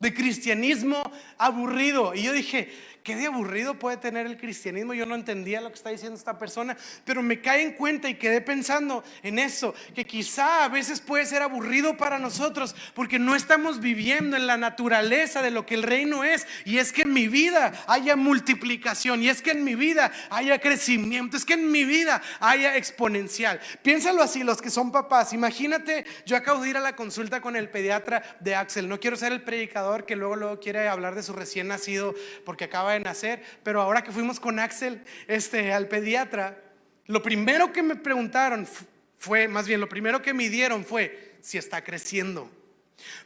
de 0.00 0.12
cristianismo 0.12 1.02
aburrido. 1.38 2.14
Y 2.14 2.24
yo 2.24 2.32
dije, 2.32 2.70
qué 3.06 3.24
aburrido 3.24 3.78
puede 3.78 3.98
tener 3.98 4.26
el 4.26 4.36
cristianismo. 4.36 4.92
Yo 4.92 5.06
no 5.06 5.14
entendía 5.14 5.60
lo 5.60 5.68
que 5.68 5.76
está 5.76 5.90
diciendo 5.90 6.18
esta 6.18 6.40
persona, 6.40 6.76
pero 7.04 7.22
me 7.22 7.40
cae 7.40 7.62
en 7.62 7.72
cuenta 7.74 8.08
y 8.08 8.16
quedé 8.16 8.40
pensando 8.40 9.04
en 9.22 9.38
eso, 9.38 9.74
que 9.94 10.04
quizá 10.04 10.64
a 10.64 10.68
veces 10.68 11.00
puede 11.00 11.24
ser 11.24 11.40
aburrido 11.42 11.96
para 11.96 12.18
nosotros 12.18 12.74
porque 12.94 13.20
no 13.20 13.36
estamos 13.36 13.78
viviendo 13.78 14.36
en 14.36 14.48
la 14.48 14.56
naturaleza 14.56 15.40
de 15.40 15.52
lo 15.52 15.64
que 15.66 15.76
el 15.76 15.84
reino 15.84 16.24
es. 16.24 16.48
Y 16.64 16.78
es 16.78 16.92
que 16.92 17.02
en 17.02 17.12
mi 17.12 17.28
vida 17.28 17.72
haya 17.86 18.16
multiplicación, 18.16 19.22
y 19.22 19.28
es 19.28 19.40
que 19.40 19.52
en 19.52 19.62
mi 19.62 19.76
vida 19.76 20.10
haya 20.28 20.58
crecimiento, 20.58 21.36
es 21.36 21.44
que 21.44 21.54
en 21.54 21.70
mi 21.70 21.84
vida 21.84 22.20
haya 22.40 22.76
exponencial. 22.76 23.60
Piénsalo 23.82 24.20
así, 24.20 24.42
los 24.42 24.60
que 24.60 24.70
son 24.70 24.90
papás. 24.90 25.32
Imagínate, 25.32 26.04
yo 26.24 26.36
acabo 26.36 26.60
de 26.60 26.70
ir 26.70 26.76
a 26.76 26.80
la 26.80 26.96
consulta 26.96 27.40
con 27.40 27.54
el 27.54 27.68
pediatra 27.68 28.24
de 28.40 28.56
Axel. 28.56 28.88
No 28.88 28.98
quiero 28.98 29.16
ser 29.16 29.30
el 29.30 29.42
predicador 29.42 30.06
que 30.06 30.16
luego, 30.16 30.34
luego 30.34 30.58
quiere 30.58 30.88
hablar 30.88 31.14
de 31.14 31.22
su 31.22 31.32
recién 31.32 31.68
nacido 31.68 32.12
porque 32.44 32.64
acaba 32.64 32.90
de 32.90 32.95
nacer, 33.00 33.42
pero 33.62 33.80
ahora 33.80 34.02
que 34.02 34.12
fuimos 34.12 34.40
con 34.40 34.58
Axel 34.58 35.02
este, 35.26 35.72
al 35.72 35.88
pediatra, 35.88 36.62
lo 37.06 37.22
primero 37.22 37.72
que 37.72 37.82
me 37.82 37.96
preguntaron 37.96 38.66
fue, 39.18 39.48
más 39.48 39.66
bien, 39.66 39.80
lo 39.80 39.88
primero 39.88 40.22
que 40.22 40.34
me 40.34 40.48
dieron 40.48 40.84
fue 40.84 41.36
si 41.40 41.58
está 41.58 41.82
creciendo. 41.82 42.50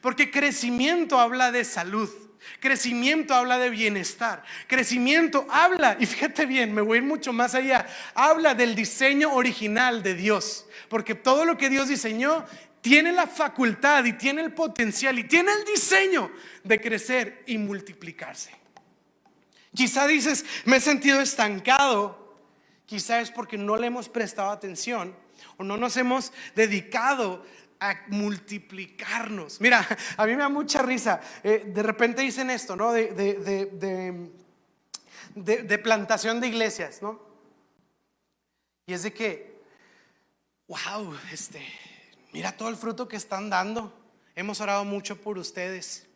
Porque 0.01 0.31
crecimiento 0.31 1.19
habla 1.19 1.53
de 1.53 1.65
salud. 1.65 2.11
Crecimiento 2.59 3.35
habla 3.35 3.59
de 3.59 3.71
bienestar. 3.71 4.45
Crecimiento 4.67 5.47
habla, 5.51 5.97
y 6.01 6.07
fíjate 6.07 6.47
bien, 6.47 6.73
me 6.75 6.81
voy 6.81 6.99
a 6.99 7.01
ir 7.01 7.07
mucho 7.07 7.33
más 7.33 7.55
allá, 7.55 7.87
habla 8.15 8.55
del 8.55 8.75
diseño 8.75 9.33
original 9.35 10.03
de 10.03 10.15
Dios. 10.15 10.67
Porque 10.89 11.15
todo 11.15 11.45
lo 11.45 11.57
que 11.57 11.69
Dios 11.69 11.89
diseñó 11.89 12.45
tiene 12.81 13.13
la 13.13 13.27
facultad 13.27 14.05
y 14.05 14.15
tiene 14.15 14.43
el 14.43 14.53
potencial 14.53 15.19
y 15.19 15.25
tiene 15.25 15.53
el 15.53 15.65
diseño 15.65 16.31
de 16.65 16.81
crecer 16.81 17.43
y 17.47 17.59
multiplicarse. 17.59 18.60
Quizá 19.75 20.07
dices, 20.07 20.45
me 20.65 20.77
he 20.77 20.81
sentido 20.81 21.21
estancado. 21.21 22.19
Quizá 22.87 23.21
es 23.21 23.31
porque 23.31 23.57
no 23.57 23.77
le 23.77 23.87
hemos 23.87 24.09
prestado 24.09 24.51
atención 24.51 25.15
o 25.57 25.65
no 25.65 25.77
nos 25.77 25.97
hemos 25.97 26.33
dedicado 26.55 27.45
a 27.79 27.95
multiplicarnos. 28.09 29.61
Mira, 29.61 29.87
a 30.17 30.27
mí 30.27 30.33
me 30.33 30.43
da 30.43 30.49
mucha 30.49 30.83
risa. 30.83 31.21
Eh, 31.43 31.65
de 31.67 31.83
repente 31.83 32.23
dicen 32.23 32.51
esto, 32.51 32.77
¿no? 32.77 32.93
De, 32.93 33.13
de, 35.35 35.79
plantación 35.79 36.41
de 36.41 36.49
iglesias, 36.49 37.01
¿no? 37.01 37.21
Y 38.87 38.93
es 38.93 39.03
de 39.05 39.13
que, 39.13 39.63
wow, 40.67 41.17
este, 41.33 41.65
mira 42.33 42.57
todo 42.57 42.69
el 42.69 42.77
fruto 42.77 43.09
que 43.09 43.17
están 43.17 43.49
dando. 43.49 43.97
Hemos 44.35 44.61
orado 44.61 44.85
mucho 44.85 45.21
por 45.21 45.39
ustedes. 45.39 46.07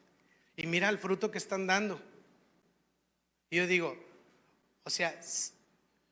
Y 0.56 0.66
mira 0.66 0.88
el 0.88 0.98
fruto 0.98 1.30
que 1.30 1.38
están 1.38 1.66
dando. 1.66 2.00
Yo 3.54 3.66
digo, 3.66 3.96
o 4.82 4.90
sea, 4.90 5.18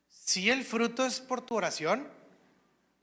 si 0.08 0.48
el 0.48 0.64
fruto 0.64 1.04
es 1.04 1.20
por 1.20 1.40
tu 1.44 1.56
oración, 1.56 2.06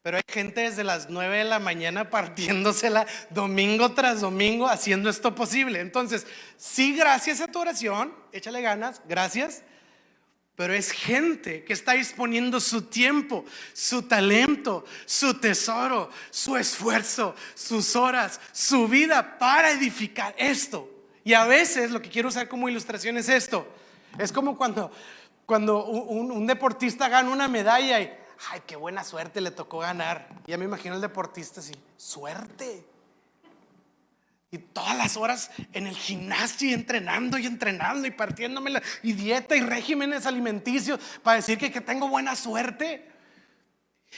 pero 0.01 0.15
hay 0.15 0.23
gente 0.27 0.61
desde 0.61 0.85
las 0.85 1.09
9 1.09 1.39
de 1.39 1.43
la 1.43 1.59
mañana 1.59 2.09
partiéndosela 2.09 3.05
domingo 3.29 3.91
tras 3.91 4.21
domingo 4.21 4.67
haciendo 4.67 5.09
esto 5.09 5.35
posible. 5.35 5.81
Entonces, 5.81 6.25
sí, 6.57 6.95
gracias 6.95 7.41
a 7.41 7.47
tu 7.47 7.59
oración, 7.59 8.13
échale 8.31 8.61
ganas, 8.61 9.01
gracias, 9.07 9.63
pero 10.55 10.73
es 10.73 10.91
gente 10.91 11.63
que 11.63 11.73
está 11.73 11.93
disponiendo 11.93 12.59
su 12.59 12.83
tiempo, 12.83 13.45
su 13.73 14.03
talento, 14.03 14.85
su 15.05 15.33
tesoro, 15.35 16.09
su 16.31 16.57
esfuerzo, 16.57 17.35
sus 17.55 17.95
horas, 17.95 18.39
su 18.51 18.87
vida 18.87 19.37
para 19.37 19.71
edificar 19.71 20.33
esto. 20.37 20.89
Y 21.23 21.33
a 21.33 21.45
veces 21.45 21.91
lo 21.91 22.01
que 22.01 22.09
quiero 22.09 22.29
usar 22.29 22.47
como 22.47 22.69
ilustración 22.69 23.17
es 23.17 23.29
esto. 23.29 23.67
Es 24.19 24.31
como 24.33 24.57
cuando, 24.57 24.91
cuando 25.45 25.85
un, 25.85 26.45
deportista 26.45 27.07
gana 27.07 27.31
una 27.31 27.47
medalla 27.47 27.99
y, 28.01 28.11
ay, 28.51 28.61
qué 28.67 28.75
buena 28.75 29.03
suerte 29.03 29.39
le 29.41 29.51
tocó 29.51 29.79
ganar. 29.79 30.27
Ya 30.45 30.57
me 30.57 30.65
imagino 30.65 30.95
el 30.95 31.01
deportista 31.01 31.61
así, 31.61 31.73
suerte. 31.95 32.85
Y 34.51 34.57
todas 34.57 34.97
las 34.97 35.15
horas 35.15 35.51
en 35.73 35.87
el 35.87 35.95
gimnasio 35.95 36.69
y 36.69 36.73
entrenando 36.73 37.37
y 37.37 37.45
entrenando 37.45 38.07
y 38.07 38.11
partiéndome 38.11 38.81
y 39.03 39.13
dieta 39.13 39.55
y 39.55 39.61
regímenes 39.61 40.25
alimenticios 40.25 40.99
para 41.23 41.37
decir 41.37 41.57
que, 41.57 41.71
que 41.71 41.81
tengo 41.81 42.09
buena 42.09 42.35
suerte. 42.35 43.09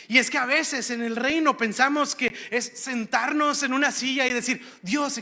Y 0.08 0.18
es 0.18 0.30
que 0.30 0.38
a 0.38 0.46
veces 0.46 0.90
en 0.90 1.02
el 1.02 1.16
reino 1.16 1.58
pensamos 1.58 2.16
que 2.16 2.34
es 2.50 2.72
sentarnos 2.76 3.64
en 3.64 3.74
una 3.74 3.92
silla 3.92 4.26
y 4.26 4.34
decir, 4.34 4.66
Dios, 4.82 5.22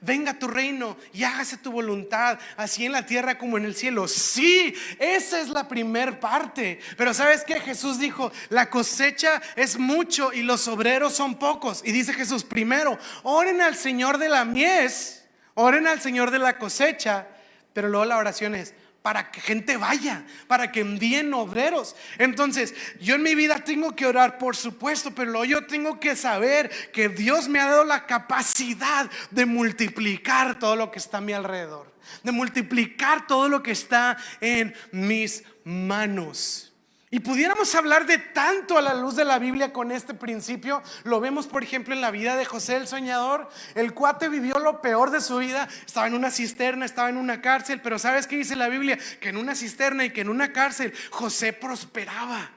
venga 0.00 0.38
tu 0.38 0.48
reino 0.48 0.96
y 1.12 1.24
hágase 1.24 1.58
tu 1.58 1.70
voluntad, 1.70 2.38
así 2.56 2.86
en 2.86 2.92
la 2.92 3.06
tierra 3.06 3.38
como 3.38 3.58
en 3.58 3.64
el 3.64 3.74
cielo. 3.74 4.08
Sí, 4.08 4.74
esa 4.98 5.40
es 5.40 5.48
la 5.48 5.68
primer 5.68 6.18
parte. 6.18 6.80
Pero 6.96 7.12
¿sabes 7.14 7.44
qué? 7.44 7.60
Jesús 7.60 7.98
dijo, 7.98 8.32
la 8.48 8.70
cosecha 8.70 9.40
es 9.54 9.78
mucho 9.78 10.32
y 10.32 10.42
los 10.42 10.66
obreros 10.66 11.14
son 11.14 11.38
pocos. 11.38 11.82
Y 11.84 11.92
dice 11.92 12.12
Jesús, 12.12 12.42
primero, 12.42 12.98
oren 13.22 13.60
al 13.60 13.76
Señor 13.76 14.18
de 14.18 14.28
la 14.28 14.44
mies, 14.44 15.24
oren 15.54 15.86
al 15.86 16.00
Señor 16.00 16.30
de 16.30 16.38
la 16.38 16.58
cosecha, 16.58 17.26
pero 17.72 17.88
luego 17.88 18.06
la 18.06 18.16
oración 18.16 18.54
es, 18.54 18.74
para 19.06 19.30
que 19.30 19.40
gente 19.40 19.76
vaya, 19.76 20.24
para 20.48 20.72
que 20.72 20.80
envíen 20.80 21.32
obreros. 21.32 21.94
Entonces, 22.18 22.74
yo 23.00 23.14
en 23.14 23.22
mi 23.22 23.36
vida 23.36 23.60
tengo 23.60 23.94
que 23.94 24.04
orar, 24.04 24.36
por 24.36 24.56
supuesto, 24.56 25.12
pero 25.14 25.44
yo 25.44 25.64
tengo 25.64 26.00
que 26.00 26.16
saber 26.16 26.90
que 26.90 27.08
Dios 27.08 27.48
me 27.48 27.60
ha 27.60 27.66
dado 27.66 27.84
la 27.84 28.04
capacidad 28.04 29.08
de 29.30 29.46
multiplicar 29.46 30.58
todo 30.58 30.74
lo 30.74 30.90
que 30.90 30.98
está 30.98 31.18
a 31.18 31.20
mi 31.20 31.32
alrededor, 31.32 31.94
de 32.24 32.32
multiplicar 32.32 33.28
todo 33.28 33.48
lo 33.48 33.62
que 33.62 33.70
está 33.70 34.16
en 34.40 34.74
mis 34.90 35.44
manos. 35.62 36.74
Y 37.08 37.20
pudiéramos 37.20 37.72
hablar 37.76 38.04
de 38.04 38.18
tanto 38.18 38.76
a 38.76 38.82
la 38.82 38.92
luz 38.92 39.14
de 39.14 39.24
la 39.24 39.38
Biblia 39.38 39.72
con 39.72 39.92
este 39.92 40.12
principio. 40.12 40.82
Lo 41.04 41.20
vemos, 41.20 41.46
por 41.46 41.62
ejemplo, 41.62 41.94
en 41.94 42.00
la 42.00 42.10
vida 42.10 42.34
de 42.34 42.44
José 42.44 42.76
el 42.76 42.88
soñador. 42.88 43.48
El 43.76 43.94
cuate 43.94 44.28
vivió 44.28 44.58
lo 44.58 44.80
peor 44.80 45.12
de 45.12 45.20
su 45.20 45.36
vida. 45.38 45.68
Estaba 45.86 46.08
en 46.08 46.14
una 46.14 46.32
cisterna, 46.32 46.84
estaba 46.84 47.08
en 47.08 47.16
una 47.16 47.40
cárcel. 47.40 47.80
Pero 47.80 48.00
¿sabes 48.00 48.26
qué 48.26 48.36
dice 48.36 48.56
la 48.56 48.68
Biblia? 48.68 48.98
Que 49.20 49.28
en 49.28 49.36
una 49.36 49.54
cisterna 49.54 50.04
y 50.04 50.10
que 50.10 50.22
en 50.22 50.28
una 50.28 50.52
cárcel 50.52 50.92
José 51.10 51.52
prosperaba. 51.52 52.50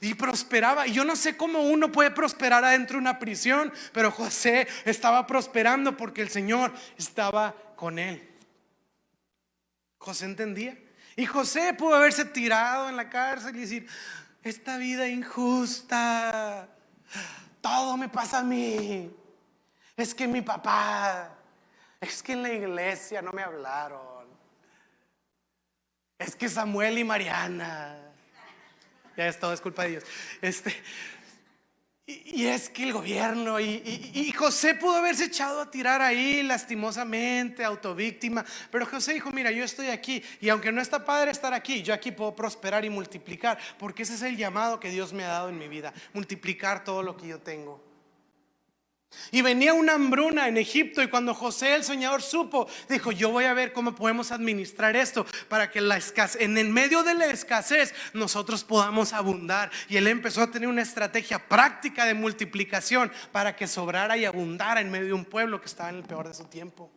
Y 0.00 0.14
prosperaba. 0.14 0.86
Y 0.86 0.92
yo 0.92 1.04
no 1.04 1.14
sé 1.14 1.36
cómo 1.36 1.60
uno 1.60 1.92
puede 1.92 2.10
prosperar 2.10 2.64
adentro 2.64 2.94
de 2.94 3.02
una 3.02 3.18
prisión. 3.18 3.70
Pero 3.92 4.10
José 4.10 4.66
estaba 4.86 5.26
prosperando 5.26 5.94
porque 5.94 6.22
el 6.22 6.30
Señor 6.30 6.72
estaba 6.96 7.54
con 7.76 7.98
él. 7.98 8.26
José 9.98 10.24
entendía. 10.24 10.74
Y 11.16 11.26
José 11.26 11.74
pudo 11.74 11.94
haberse 11.94 12.24
tirado 12.24 12.88
en 12.88 12.96
la 12.96 13.08
cárcel 13.08 13.54
y 13.56 13.60
decir, 13.60 13.88
esta 14.42 14.76
vida 14.76 15.08
injusta, 15.08 16.68
todo 17.60 17.96
me 17.96 18.08
pasa 18.08 18.40
a 18.40 18.42
mí. 18.42 19.10
Es 19.96 20.14
que 20.14 20.26
mi 20.26 20.42
papá, 20.42 21.30
es 22.00 22.22
que 22.22 22.32
en 22.32 22.42
la 22.42 22.52
iglesia 22.52 23.22
no 23.22 23.32
me 23.32 23.42
hablaron. 23.42 24.26
Es 26.18 26.34
que 26.36 26.48
Samuel 26.48 26.98
y 26.98 27.04
Mariana, 27.04 27.96
ya 29.16 29.28
es 29.28 29.38
todo, 29.38 29.52
es 29.52 29.60
culpa 29.60 29.84
de 29.84 29.90
Dios. 29.90 30.04
Este, 30.42 30.74
y, 32.06 32.46
es 32.46 32.68
que 32.68 32.82
el 32.82 32.92
gobierno, 32.92 33.58
y, 33.58 34.30
José 34.36 34.74
pudo 34.74 34.96
haberse 34.96 35.24
echado 35.24 35.62
a 35.62 35.70
tirar 35.70 36.02
ahí 36.02 36.42
lastimosamente, 36.42 37.64
autovíctima, 37.64 38.44
pero 38.70 38.84
José 38.84 39.14
dijo, 39.14 39.30
mira, 39.30 39.50
yo 39.50 39.64
estoy 39.64 39.86
aquí 39.86 40.22
y 40.40 40.50
aunque 40.50 40.70
no 40.70 40.82
está 40.82 41.02
padre 41.02 41.30
estar 41.30 41.54
aquí, 41.54 41.82
yo 41.82 41.94
aquí 41.94 42.12
puedo 42.12 42.36
prosperar 42.36 42.84
y 42.84 42.90
multiplicar, 42.90 43.58
porque 43.78 44.02
ese 44.02 44.14
es 44.14 44.22
el 44.22 44.36
llamado 44.36 44.80
que 44.80 44.90
Dios 44.90 45.14
me 45.14 45.24
ha 45.24 45.28
dado 45.28 45.48
en 45.48 45.58
mi 45.58 45.68
vida, 45.68 45.94
multiplicar 46.12 46.84
todo 46.84 47.02
lo 47.02 47.16
que 47.16 47.28
yo 47.28 47.40
tengo. 47.40 47.93
Y 49.30 49.42
venía 49.42 49.74
una 49.74 49.94
hambruna 49.94 50.48
en 50.48 50.56
Egipto 50.56 51.02
y 51.02 51.08
cuando 51.08 51.34
José 51.34 51.74
el 51.74 51.84
soñador 51.84 52.22
supo, 52.22 52.68
dijo, 52.88 53.12
yo 53.12 53.30
voy 53.30 53.44
a 53.44 53.54
ver 53.54 53.72
cómo 53.72 53.94
podemos 53.94 54.30
administrar 54.30 54.96
esto 54.96 55.26
para 55.48 55.70
que 55.70 55.80
la 55.80 55.96
escasez, 55.96 56.40
en 56.40 56.56
el 56.56 56.68
medio 56.68 57.02
de 57.02 57.14
la 57.14 57.26
escasez 57.26 57.94
nosotros 58.12 58.64
podamos 58.64 59.12
abundar. 59.12 59.70
Y 59.88 59.96
él 59.96 60.06
empezó 60.06 60.42
a 60.42 60.50
tener 60.50 60.68
una 60.68 60.82
estrategia 60.82 61.38
práctica 61.48 62.04
de 62.04 62.14
multiplicación 62.14 63.10
para 63.32 63.56
que 63.56 63.66
sobrara 63.66 64.16
y 64.16 64.24
abundara 64.24 64.80
en 64.80 64.90
medio 64.90 65.06
de 65.06 65.12
un 65.14 65.24
pueblo 65.24 65.60
que 65.60 65.66
estaba 65.66 65.90
en 65.90 65.96
el 65.96 66.04
peor 66.04 66.28
de 66.28 66.34
su 66.34 66.44
tiempo. 66.44 66.90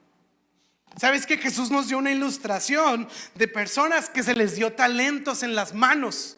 ¿Sabes 0.95 1.25
que 1.25 1.37
Jesús 1.37 1.69
nos 1.69 1.89
dio 1.89 1.97
una 1.97 2.11
ilustración 2.11 3.07
de 3.35 3.47
personas 3.47 4.09
que 4.09 4.23
se 4.23 4.33
les 4.33 4.55
dio 4.55 4.73
talentos 4.73 5.43
en 5.43 5.53
las 5.53 5.73
manos? 5.73 6.36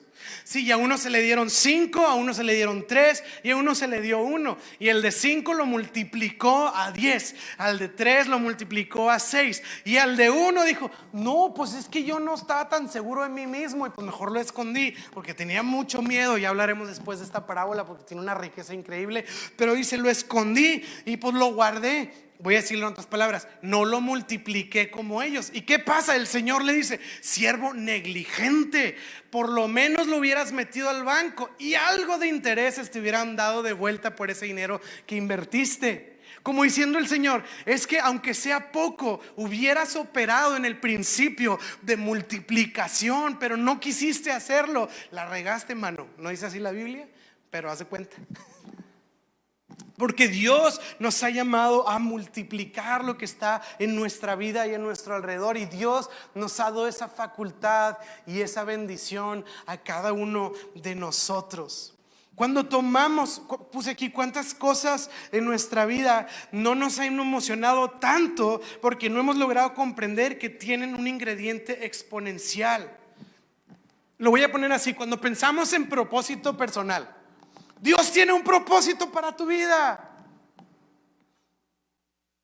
Sí, 0.49 0.71
a 0.71 0.77
uno 0.77 0.97
se 0.97 1.11
le 1.11 1.21
dieron 1.21 1.47
cinco, 1.47 2.07
a 2.07 2.15
uno 2.15 2.33
se 2.33 2.43
le 2.43 2.55
dieron 2.55 2.87
tres 2.87 3.23
y 3.43 3.51
a 3.51 3.55
uno 3.55 3.75
se 3.75 3.87
le 3.87 4.01
dio 4.01 4.17
uno. 4.17 4.57
Y 4.79 4.89
el 4.89 5.03
de 5.03 5.11
cinco 5.11 5.53
lo 5.53 5.67
multiplicó 5.67 6.71
a 6.73 6.91
diez, 6.91 7.35
al 7.59 7.77
de 7.77 7.87
tres 7.87 8.25
lo 8.25 8.39
multiplicó 8.39 9.11
a 9.11 9.19
seis. 9.19 9.61
Y 9.85 9.97
al 9.97 10.17
de 10.17 10.31
uno 10.31 10.63
dijo, 10.63 10.89
no, 11.13 11.53
pues 11.55 11.75
es 11.75 11.87
que 11.87 12.03
yo 12.03 12.19
no 12.19 12.33
estaba 12.33 12.67
tan 12.67 12.89
seguro 12.89 13.21
de 13.21 13.29
mí 13.29 13.45
mismo 13.45 13.85
y 13.85 13.91
pues 13.91 14.03
mejor 14.03 14.31
lo 14.31 14.39
escondí 14.39 14.95
porque 15.13 15.35
tenía 15.35 15.61
mucho 15.61 16.01
miedo. 16.01 16.35
Ya 16.39 16.49
hablaremos 16.49 16.87
después 16.87 17.19
de 17.19 17.25
esta 17.25 17.45
parábola 17.45 17.85
porque 17.85 18.05
tiene 18.05 18.23
una 18.23 18.33
riqueza 18.33 18.73
increíble. 18.73 19.25
Pero 19.55 19.75
dice, 19.75 19.97
lo 19.97 20.09
escondí 20.09 20.83
y 21.05 21.17
pues 21.17 21.35
lo 21.35 21.53
guardé 21.53 22.28
voy 22.39 22.55
a 22.55 22.61
decirlo 22.61 22.87
en 22.87 22.93
otras 22.93 23.05
palabras, 23.05 23.47
no 23.61 23.83
lo 23.83 23.99
multipliqué 23.99 24.89
como 24.89 25.21
ellos. 25.21 25.51
¿Y 25.53 25.61
qué 25.61 25.77
pasa? 25.77 26.15
El 26.15 26.25
Señor 26.25 26.63
le 26.63 26.73
dice, 26.73 26.99
siervo 27.19 27.73
negligente, 27.73 28.97
por 29.29 29.49
lo 29.49 29.67
menos 29.67 30.07
lo 30.07 30.17
hubieras 30.17 30.53
metido 30.53 30.89
al 30.89 31.03
banco 31.03 31.49
y 31.59 31.73
algo 31.75 32.17
de 32.17 32.27
intereses 32.27 32.89
te 32.89 33.01
hubieran 33.01 33.35
dado 33.35 33.61
de 33.61 33.73
vuelta 33.73 34.15
por 34.15 34.31
ese 34.31 34.45
dinero 34.45 34.81
que 35.05 35.17
invertiste. 35.17 36.17
Como 36.41 36.63
diciendo 36.63 36.97
el 36.97 37.09
Señor, 37.09 37.43
es 37.65 37.85
que 37.85 37.99
aunque 37.99 38.33
sea 38.33 38.71
poco, 38.71 39.19
hubieras 39.35 39.97
operado 39.97 40.55
en 40.55 40.63
el 40.63 40.79
principio 40.79 41.59
de 41.81 41.97
multiplicación, 41.97 43.37
pero 43.37 43.57
no 43.57 43.81
quisiste 43.81 44.31
hacerlo. 44.31 44.87
La 45.11 45.27
regaste, 45.27 45.75
mano. 45.75 46.07
¿No 46.17 46.29
dice 46.29 46.45
así 46.45 46.59
la 46.59 46.71
Biblia? 46.71 47.09
Pero 47.51 47.69
hace 47.69 47.83
cuenta. 47.83 48.15
Porque 49.97 50.29
Dios 50.29 50.79
nos 50.99 51.23
ha 51.23 51.29
llamado 51.29 51.87
a 51.89 51.99
multiplicar 51.99 53.03
lo 53.03 53.17
que 53.17 53.25
está 53.25 53.61
en 53.79 53.95
nuestra 53.95 54.35
vida 54.35 54.65
y 54.65 54.73
en 54.73 54.81
nuestro 54.81 55.13
alrededor. 55.13 55.57
Y 55.57 55.65
Dios 55.65 56.09
nos 56.35 56.59
ha 56.59 56.65
dado 56.65 56.87
esa 56.87 57.09
facultad 57.09 57.97
y 58.25 58.39
esa 58.39 58.63
bendición 58.63 59.43
a 59.65 59.77
cada 59.77 60.13
uno 60.13 60.53
de 60.75 60.95
nosotros. 60.95 61.95
Cuando 62.39 62.67
tomamos, 62.67 63.41
puse 63.69 63.89
aquí 63.89 64.11
cuántas 64.11 64.53
cosas 64.53 65.09
en 65.33 65.43
nuestra 65.43 65.85
vida 65.85 66.29
no 66.53 66.73
nos 66.73 66.97
han 66.97 67.19
emocionado 67.19 67.89
tanto 67.89 68.61
porque 68.81 69.09
no 69.09 69.19
hemos 69.19 69.35
logrado 69.35 69.73
comprender 69.73 70.39
que 70.39 70.47
tienen 70.47 70.95
un 70.95 71.05
ingrediente 71.05 71.85
exponencial. 71.85 72.97
Lo 74.17 74.31
voy 74.31 74.43
a 74.43 74.51
poner 74.53 74.71
así, 74.71 74.93
cuando 74.93 75.19
pensamos 75.19 75.73
en 75.73 75.89
propósito 75.89 76.55
personal. 76.55 77.18
Dios 77.79 78.11
tiene 78.11 78.33
un 78.33 78.43
propósito 78.43 79.09
para 79.11 79.35
tu 79.35 79.45
vida. 79.45 80.05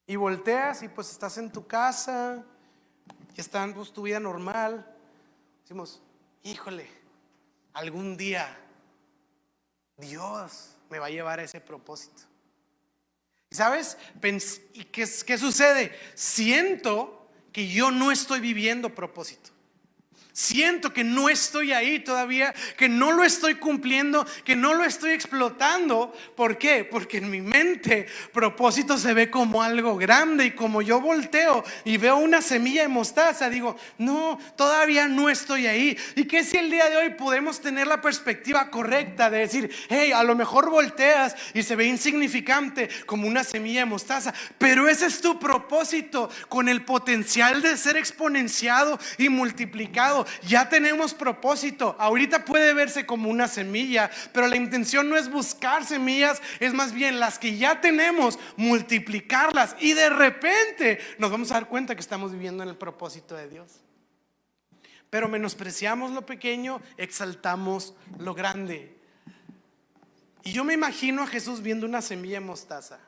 Y 0.07 0.15
volteas 0.15 0.83
y 0.83 0.87
pues 0.87 1.11
estás 1.11 1.37
en 1.37 1.51
tu 1.51 1.65
casa 1.65 2.43
y 3.35 3.41
está 3.41 3.63
en 3.63 3.73
pues, 3.73 3.91
tu 3.91 4.03
vida 4.03 4.19
normal. 4.19 4.85
Decimos, 5.61 6.01
híjole, 6.43 6.87
algún 7.73 8.15
día 8.15 8.57
Dios 9.97 10.75
me 10.89 10.99
va 10.99 11.07
a 11.07 11.09
llevar 11.09 11.39
a 11.39 11.43
ese 11.43 11.59
propósito. 11.59 12.23
¿Sabes? 13.51 13.97
¿Y 14.73 14.85
qué, 14.85 15.07
qué 15.25 15.37
sucede? 15.37 15.97
Siento 16.13 17.29
que 17.51 17.67
yo 17.67 17.89
no 17.89 18.11
estoy 18.11 18.39
viviendo 18.41 18.93
propósito. 18.93 19.54
Siento 20.37 20.91
que 20.91 21.05
no 21.05 21.29
estoy 21.29 21.71
ahí 21.71 21.99
todavía, 21.99 22.53
que 22.75 22.89
no 22.89 23.13
lo 23.13 23.23
estoy 23.23 23.55
cumpliendo, 23.55 24.27
que 24.43 24.57
no 24.57 24.73
lo 24.73 24.83
estoy 24.83 25.11
explotando. 25.11 26.13
¿Por 26.35 26.57
qué? 26.57 26.83
Porque 26.83 27.19
en 27.19 27.31
mi 27.31 27.39
mente 27.39 28.05
propósito 28.33 28.97
se 28.97 29.13
ve 29.13 29.31
como 29.31 29.63
algo 29.63 29.95
grande 29.95 30.47
y 30.47 30.51
como 30.51 30.81
yo 30.81 30.99
volteo 30.99 31.63
y 31.85 31.95
veo 31.95 32.17
una 32.17 32.41
semilla 32.41 32.81
de 32.81 32.89
mostaza, 32.89 33.49
digo, 33.49 33.77
no, 33.97 34.37
todavía 34.57 35.07
no 35.07 35.29
estoy 35.29 35.67
ahí. 35.67 35.97
¿Y 36.17 36.25
qué 36.25 36.43
si 36.43 36.57
el 36.57 36.69
día 36.69 36.89
de 36.89 36.97
hoy 36.97 37.09
podemos 37.11 37.61
tener 37.61 37.87
la 37.87 38.01
perspectiva 38.01 38.69
correcta 38.69 39.29
de 39.29 39.37
decir, 39.37 39.71
hey, 39.87 40.11
a 40.11 40.21
lo 40.23 40.35
mejor 40.35 40.69
volteas 40.69 41.33
y 41.53 41.63
se 41.63 41.77
ve 41.77 41.85
insignificante 41.85 42.89
como 43.05 43.25
una 43.25 43.45
semilla 43.45 43.79
de 43.79 43.85
mostaza, 43.85 44.33
pero 44.57 44.89
ese 44.89 45.05
es 45.05 45.21
tu 45.21 45.39
propósito 45.39 46.29
con 46.49 46.67
el 46.67 46.83
potencial 46.83 47.61
de 47.61 47.77
ser 47.77 47.95
exponenciado 47.95 48.99
y 49.17 49.29
multiplicado 49.29 50.24
ya 50.47 50.69
tenemos 50.69 51.13
propósito. 51.13 51.95
Ahorita 51.99 52.45
puede 52.45 52.73
verse 52.73 53.05
como 53.05 53.29
una 53.29 53.47
semilla, 53.47 54.09
pero 54.33 54.47
la 54.47 54.55
intención 54.55 55.09
no 55.09 55.17
es 55.17 55.29
buscar 55.29 55.85
semillas, 55.85 56.41
es 56.59 56.73
más 56.73 56.93
bien 56.93 57.19
las 57.19 57.39
que 57.39 57.57
ya 57.57 57.81
tenemos, 57.81 58.39
multiplicarlas 58.57 59.75
y 59.79 59.93
de 59.93 60.09
repente 60.09 60.99
nos 61.17 61.31
vamos 61.31 61.51
a 61.51 61.55
dar 61.55 61.67
cuenta 61.67 61.95
que 61.95 62.01
estamos 62.01 62.31
viviendo 62.31 62.63
en 62.63 62.69
el 62.69 62.77
propósito 62.77 63.35
de 63.35 63.49
Dios. 63.49 63.81
Pero 65.09 65.27
menospreciamos 65.27 66.11
lo 66.11 66.25
pequeño, 66.25 66.81
exaltamos 66.97 67.93
lo 68.17 68.33
grande. 68.33 68.97
Y 70.43 70.51
yo 70.51 70.63
me 70.63 70.73
imagino 70.73 71.23
a 71.23 71.27
Jesús 71.27 71.61
viendo 71.61 71.85
una 71.85 72.01
semilla 72.01 72.39
de 72.39 72.45
mostaza. 72.45 72.99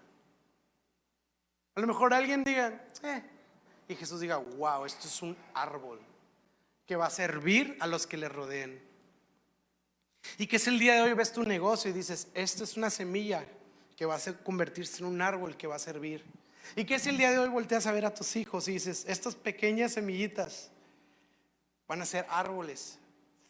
A 1.75 1.79
lo 1.79 1.87
mejor 1.87 2.13
alguien 2.13 2.43
diga, 2.43 2.81
eh", 3.03 3.23
y 3.87 3.95
Jesús 3.95 4.19
diga, 4.19 4.37
wow, 4.37 4.85
esto 4.85 5.07
es 5.07 5.21
un 5.21 5.37
árbol 5.53 5.99
que 6.87 6.95
va 6.95 7.07
a 7.07 7.11
servir 7.11 7.77
a 7.79 7.87
los 7.87 8.07
que 8.07 8.17
le 8.17 8.29
rodeen. 8.29 8.81
Y 10.37 10.47
que 10.47 10.55
es 10.55 10.67
el 10.67 10.79
día 10.79 10.95
de 10.95 11.01
hoy 11.01 11.13
ves 11.13 11.33
tu 11.33 11.43
negocio 11.43 11.91
y 11.91 11.93
dices, 11.93 12.29
esto 12.33 12.63
es 12.63 12.77
una 12.77 12.89
semilla 12.89 13.45
que 13.95 14.05
va 14.05 14.15
a 14.15 14.33
convertirse 14.43 14.99
en 14.99 15.09
un 15.09 15.21
árbol 15.21 15.57
que 15.57 15.67
va 15.67 15.75
a 15.75 15.79
servir. 15.79 16.23
Y 16.75 16.85
que 16.85 16.95
es 16.95 17.07
el 17.07 17.17
día 17.17 17.31
de 17.31 17.39
hoy 17.39 17.49
volteas 17.49 17.87
a 17.87 17.91
ver 17.91 18.05
a 18.05 18.13
tus 18.13 18.35
hijos 18.35 18.67
y 18.67 18.73
dices, 18.73 19.05
estas 19.07 19.35
pequeñas 19.35 19.93
semillitas 19.93 20.71
van 21.87 22.01
a 22.01 22.05
ser 22.05 22.25
árboles 22.29 22.99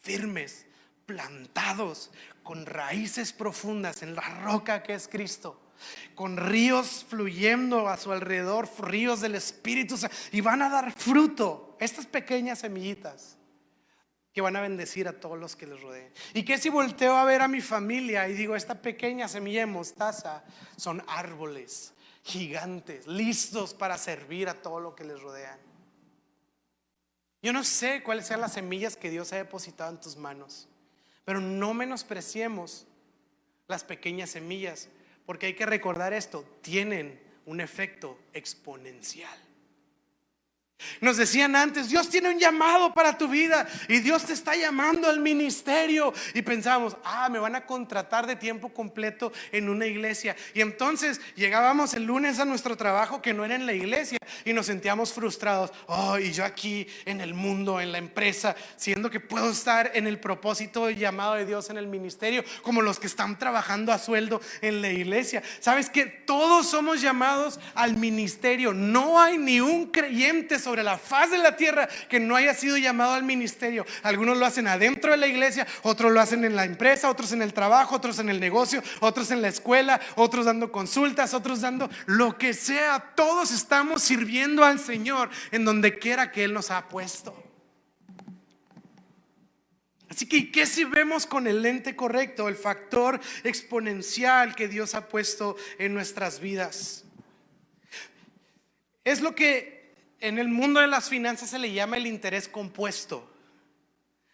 firmes, 0.02 0.66
plantados, 1.06 2.12
con 2.44 2.66
raíces 2.66 3.34
profundas 3.34 4.04
en 4.04 4.16
la 4.16 4.22
roca 4.44 4.84
que 4.84 4.94
es 4.94 5.08
Cristo, 5.08 5.60
con 6.16 6.38
ríos 6.38 7.06
fluyendo 7.10 7.88
a 7.90 7.98
su 7.98 8.12
alrededor, 8.12 8.70
ríos 8.80 9.20
del 9.20 9.36
Espíritu, 9.36 9.96
y 10.32 10.42
van 10.42 10.62
a 10.62 10.70
dar 10.70 10.94
fruto 10.94 11.67
estas 11.80 12.06
pequeñas 12.06 12.60
semillitas 12.60 13.38
que 14.38 14.42
van 14.42 14.56
a 14.56 14.62
bendecir 14.62 15.08
a 15.08 15.20
todos 15.20 15.38
los 15.38 15.56
que 15.56 15.66
les 15.66 15.82
rodeen. 15.82 16.12
¿Y 16.34 16.44
qué 16.44 16.60
si 16.60 16.70
volteo 16.70 17.16
a 17.16 17.26
ver 17.26 17.42
a 17.42 17.48
mi 17.48 17.60
familia 17.60 18.30
y 18.30 18.34
digo, 18.34 18.56
esta 18.56 18.76
pequeña 18.82 19.28
semilla 19.28 19.62
de 19.62 19.66
mostaza 19.66 20.44
son 20.76 21.04
árboles 21.08 21.94
gigantes, 22.22 23.08
listos 23.08 23.74
para 23.74 23.98
servir 23.98 24.48
a 24.48 24.62
todo 24.62 24.80
lo 24.80 24.96
que 24.96 25.06
les 25.06 25.20
rodean? 25.20 25.60
Yo 27.42 27.52
no 27.52 27.64
sé 27.64 28.04
cuáles 28.04 28.28
sean 28.28 28.42
las 28.42 28.54
semillas 28.54 28.96
que 28.96 29.10
Dios 29.10 29.34
ha 29.34 29.38
depositado 29.38 29.90
en 29.90 30.00
tus 30.00 30.18
manos, 30.18 30.68
pero 31.26 31.42
no 31.42 31.74
menospreciemos 31.74 32.86
las 33.68 33.84
pequeñas 33.84 34.30
semillas, 34.30 34.90
porque 35.26 35.48
hay 35.48 35.56
que 35.56 35.66
recordar 35.66 36.14
esto, 36.14 36.44
tienen 36.62 37.20
un 37.46 37.60
efecto 37.60 38.20
exponencial. 38.34 39.47
Nos 41.02 41.18
decían 41.18 41.56
antes, 41.56 41.90
Dios 41.90 42.10
tiene 42.10 42.30
un 42.30 42.40
llamado 42.40 42.94
para 42.94 43.18
tu 43.18 43.28
vida 43.28 43.68
y 43.88 44.00
Dios 44.00 44.26
te 44.26 44.34
está 44.34 44.56
llamando 44.56 45.08
al 45.08 45.20
ministerio. 45.20 46.14
Y 46.34 46.44
pensábamos, 46.44 46.96
ah, 47.04 47.30
me 47.30 47.40
van 47.40 47.56
a 47.56 47.66
contratar 47.66 48.28
de 48.28 48.36
tiempo 48.36 48.70
completo 48.70 49.32
en 49.52 49.70
una 49.70 49.88
iglesia. 49.88 50.36
Y 50.54 50.62
entonces 50.62 51.20
llegábamos 51.36 51.94
el 51.96 52.04
lunes 52.04 52.40
a 52.40 52.46
nuestro 52.46 52.78
trabajo 52.78 53.22
que 53.22 53.34
no 53.34 53.44
era 53.44 53.56
en 53.56 53.66
la 53.66 53.74
iglesia 53.74 54.20
y 54.46 54.54
nos 54.54 54.68
sentíamos 54.68 55.14
frustrados. 55.14 55.72
Oh, 55.88 56.20
y 56.20 56.32
yo 56.32 56.46
aquí 56.46 56.88
en 57.06 57.22
el 57.22 57.34
mundo, 57.34 57.82
en 57.82 57.92
la 57.92 57.98
empresa, 57.98 58.56
siendo 58.76 59.10
que 59.10 59.20
puedo 59.20 59.50
estar 59.50 59.92
en 59.96 60.06
el 60.06 60.20
propósito 60.20 60.90
y 60.90 60.96
llamado 60.96 61.36
de 61.36 61.46
Dios 61.46 61.70
en 61.70 61.78
el 61.78 61.88
ministerio, 61.88 62.44
como 62.62 62.82
los 62.82 63.00
que 63.00 63.08
están 63.08 63.40
trabajando 63.40 63.92
a 63.92 64.00
sueldo 64.00 64.42
en 64.62 64.82
la 64.82 64.90
iglesia. 64.90 65.42
Sabes 65.60 65.90
que 65.90 66.06
todos 66.06 66.70
somos 66.70 67.02
llamados 67.02 67.60
al 67.74 67.98
ministerio. 67.98 68.74
No 68.74 69.20
hay 69.20 69.38
ni 69.38 69.60
un 69.60 69.88
creyente 69.88 70.60
sobre 70.68 70.84
la 70.84 70.98
faz 70.98 71.32
de 71.32 71.38
la 71.38 71.56
tierra 71.56 71.88
que 72.10 72.20
no 72.20 72.36
haya 72.36 72.54
sido 72.54 72.76
llamado 72.76 73.14
al 73.14 73.24
ministerio. 73.24 73.86
Algunos 74.04 74.38
lo 74.38 74.46
hacen 74.46 74.68
adentro 74.68 75.12
de 75.12 75.18
la 75.18 75.26
iglesia, 75.26 75.66
otros 75.84 76.12
lo 76.12 76.20
hacen 76.20 76.44
en 76.44 76.58
la 76.58 76.66
empresa, 76.66 77.10
otros 77.10 77.32
en 77.32 77.42
el 77.42 77.54
trabajo, 77.54 77.96
otros 77.96 78.20
en 78.20 78.28
el 78.28 78.42
negocio, 78.42 78.84
otros 79.00 79.32
en 79.32 79.42
la 79.42 79.48
escuela, 79.48 80.02
otros 80.16 80.46
dando 80.46 80.70
consultas, 80.70 81.34
otros 81.34 81.62
dando 81.62 81.90
lo 82.06 82.38
que 82.38 82.54
sea. 82.54 83.14
Todos 83.16 83.52
estamos 83.52 84.02
sirviendo 84.02 84.66
al 84.66 84.78
Señor 84.78 85.30
en 85.52 85.64
donde 85.64 86.00
quiera 86.00 86.34
que 86.34 86.44
Él 86.44 86.54
nos 86.54 86.70
ha 86.70 86.90
puesto. 86.90 87.42
Así 90.10 90.28
que, 90.28 90.52
¿qué 90.52 90.66
si 90.66 90.84
vemos 90.84 91.26
con 91.26 91.48
el 91.48 91.62
lente 91.62 91.96
correcto, 91.96 92.50
el 92.50 92.58
factor 92.58 93.22
exponencial 93.46 94.54
que 94.54 94.68
Dios 94.68 94.96
ha 94.96 95.08
puesto 95.08 95.56
en 95.80 95.94
nuestras 95.94 96.42
vidas? 96.42 97.06
Es 99.06 99.22
lo 99.22 99.34
que 99.34 99.77
en 100.20 100.40
el 100.40 100.48
mundo 100.48 100.80
de 100.80 100.88
las 100.88 101.10
finanzas 101.10 101.50
se 101.50 101.60
le 101.60 101.72
llama 101.72 101.98
el 101.98 102.08
interés 102.08 102.48
compuesto, 102.48 103.32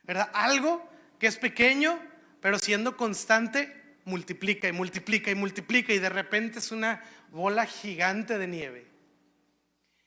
¿verdad? 0.03 0.29
Algo 0.33 0.87
que 1.19 1.27
es 1.27 1.37
pequeño, 1.37 1.99
pero 2.41 2.59
siendo 2.59 2.97
constante, 2.97 3.97
multiplica 4.05 4.67
y 4.67 4.71
multiplica 4.71 5.31
y 5.31 5.35
multiplica 5.35 5.93
y 5.93 5.99
de 5.99 6.09
repente 6.09 6.59
es 6.59 6.71
una 6.71 7.03
bola 7.31 7.65
gigante 7.65 8.37
de 8.37 8.47
nieve. 8.47 8.87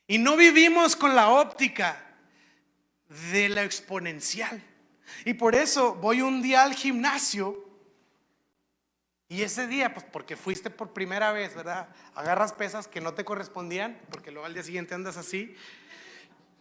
Y 0.06 0.18
no 0.18 0.36
vivimos 0.36 0.94
con 0.94 1.14
la 1.16 1.30
óptica 1.30 2.04
de 3.30 3.48
la 3.48 3.64
exponencial. 3.64 4.62
Y 5.24 5.34
por 5.34 5.54
eso 5.54 5.94
voy 5.94 6.22
un 6.22 6.42
día 6.42 6.62
al 6.62 6.74
gimnasio 6.74 7.65
y 9.28 9.42
ese 9.42 9.66
día, 9.66 9.92
pues 9.92 10.06
porque 10.10 10.36
fuiste 10.36 10.70
por 10.70 10.92
primera 10.92 11.32
vez, 11.32 11.54
¿verdad? 11.54 11.88
Agarras 12.14 12.52
pesas 12.52 12.86
que 12.86 13.00
no 13.00 13.14
te 13.14 13.24
correspondían, 13.24 14.00
porque 14.10 14.30
luego 14.30 14.46
al 14.46 14.54
día 14.54 14.62
siguiente 14.62 14.94
andas 14.94 15.16
así. 15.16 15.56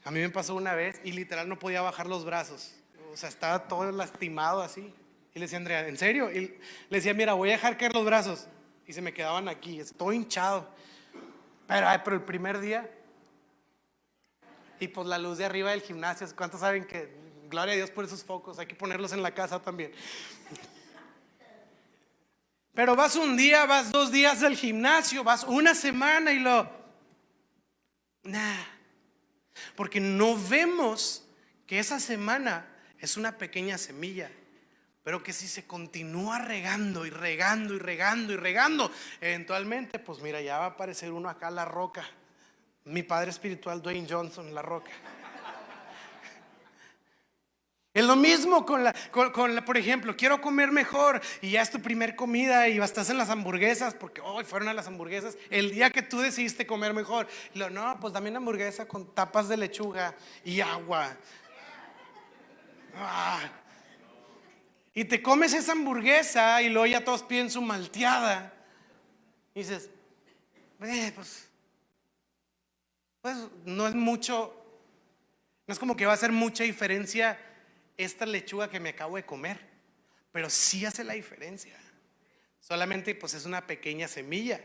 A 0.03 0.11
mí 0.11 0.19
me 0.19 0.29
pasó 0.29 0.55
una 0.55 0.73
vez 0.73 0.99
y 1.03 1.11
literal 1.11 1.47
no 1.47 1.59
podía 1.59 1.81
bajar 1.81 2.07
los 2.07 2.25
brazos. 2.25 2.75
O 3.13 3.17
sea, 3.17 3.29
estaba 3.29 3.67
todo 3.67 3.91
lastimado 3.91 4.61
así. 4.61 4.93
Y 5.33 5.39
le 5.39 5.45
decía, 5.45 5.57
Andrea, 5.57 5.87
¿en 5.87 5.97
serio? 5.97 6.31
Y 6.31 6.57
le 6.89 6.97
decía, 6.97 7.13
mira, 7.13 7.33
voy 7.33 7.49
a 7.49 7.53
dejar 7.53 7.77
caer 7.77 7.93
los 7.93 8.05
brazos. 8.05 8.47
Y 8.87 8.93
se 8.93 9.01
me 9.01 9.13
quedaban 9.13 9.47
aquí, 9.47 9.81
todo 9.97 10.11
hinchado. 10.11 10.67
Pero, 11.67 11.87
pero 12.03 12.15
el 12.15 12.23
primer 12.23 12.59
día, 12.59 12.89
y 14.79 14.87
pues 14.87 15.07
la 15.07 15.17
luz 15.17 15.37
de 15.37 15.45
arriba 15.45 15.71
del 15.71 15.81
gimnasio, 15.81 16.27
¿cuántos 16.35 16.61
saben 16.61 16.85
que, 16.85 17.09
gloria 17.49 17.73
a 17.73 17.77
Dios 17.77 17.91
por 17.91 18.05
esos 18.05 18.23
focos, 18.23 18.57
hay 18.59 18.65
que 18.65 18.75
ponerlos 18.75 19.13
en 19.13 19.21
la 19.21 19.31
casa 19.31 19.61
también? 19.61 19.91
Pero 22.75 22.95
vas 22.97 23.15
un 23.15 23.37
día, 23.37 23.65
vas 23.65 23.91
dos 23.91 24.11
días 24.11 24.43
al 24.43 24.57
gimnasio, 24.57 25.23
vas 25.23 25.45
una 25.45 25.73
semana 25.73 26.33
y 26.33 26.39
lo... 26.39 26.69
Nah. 28.23 28.63
Porque 29.75 30.01
no 30.01 30.37
vemos 30.37 31.25
que 31.65 31.79
esa 31.79 32.01
semana 32.01 32.67
es 32.99 33.15
una 33.15 33.37
pequeña 33.37 33.77
semilla, 33.77 34.29
pero 35.03 35.23
que 35.23 35.31
si 35.31 35.47
se 35.47 35.65
continúa 35.65 36.39
regando 36.39 37.05
y 37.05 37.09
regando 37.09 37.75
y 37.75 37.79
regando 37.79 38.33
y 38.33 38.35
regando, 38.35 38.91
eventualmente, 39.21 39.97
pues 39.97 40.19
mira, 40.19 40.41
ya 40.41 40.57
va 40.57 40.65
a 40.65 40.69
aparecer 40.69 41.11
uno 41.11 41.29
acá, 41.29 41.49
la 41.49 41.63
roca. 41.63 42.05
Mi 42.83 43.03
padre 43.03 43.31
espiritual, 43.31 43.81
Dwayne 43.81 44.07
Johnson, 44.09 44.53
la 44.53 44.61
roca. 44.61 44.91
Es 47.95 48.03
lo 48.03 48.17
mismo 48.17 48.65
con 48.65 48.83
la, 48.83 48.93
con, 49.09 49.55
la, 49.55 49.63
por 49.63 49.77
ejemplo, 49.77 50.17
quiero 50.17 50.41
comer 50.41 50.69
mejor 50.69 51.21
y 51.41 51.51
ya 51.51 51.61
es 51.61 51.71
tu 51.71 51.81
primer 51.81 52.17
comida 52.17 52.67
y 52.67 52.77
estás 52.77 53.09
en 53.09 53.17
las 53.17 53.29
hamburguesas 53.29 53.93
porque 53.93 54.19
hoy 54.19 54.43
fueron 54.43 54.67
a 54.67 54.73
las 54.73 54.87
hamburguesas 54.87 55.37
el 55.49 55.71
día 55.71 55.89
que 55.91 56.01
tú 56.01 56.19
decidiste 56.19 56.67
comer 56.67 56.93
mejor. 56.93 57.25
lo, 57.53 57.69
no, 57.69 57.97
pues 58.01 58.13
una 58.13 58.35
hamburguesa 58.35 58.85
con 58.85 59.15
tapas 59.15 59.47
de 59.47 59.55
lechuga 59.55 60.13
y 60.43 60.59
agua. 60.59 61.15
Ah. 62.97 63.49
Y 64.93 65.05
te 65.05 65.21
comes 65.21 65.53
esa 65.53 65.71
hamburguesa 65.71 66.61
y 66.61 66.67
luego 66.67 66.87
ya 66.87 67.05
todos 67.05 67.23
piden 67.23 67.49
su 67.49 67.61
malteada. 67.61 68.53
Y 69.53 69.59
dices, 69.59 69.89
pues, 70.77 71.47
pues 73.21 73.37
no 73.63 73.87
es 73.87 73.95
mucho, 73.95 74.53
no 75.65 75.71
es 75.71 75.79
como 75.79 75.95
que 75.95 76.05
va 76.05 76.11
a 76.11 76.15
hacer 76.15 76.33
mucha 76.33 76.65
diferencia 76.65 77.39
esta 77.97 78.25
lechuga 78.25 78.69
que 78.69 78.79
me 78.79 78.89
acabo 78.89 79.15
de 79.15 79.25
comer, 79.25 79.59
pero 80.31 80.49
sí 80.49 80.85
hace 80.85 81.03
la 81.03 81.13
diferencia. 81.13 81.77
Solamente 82.59 83.13
pues 83.15 83.33
es 83.33 83.45
una 83.45 83.65
pequeña 83.67 84.07
semilla 84.07 84.59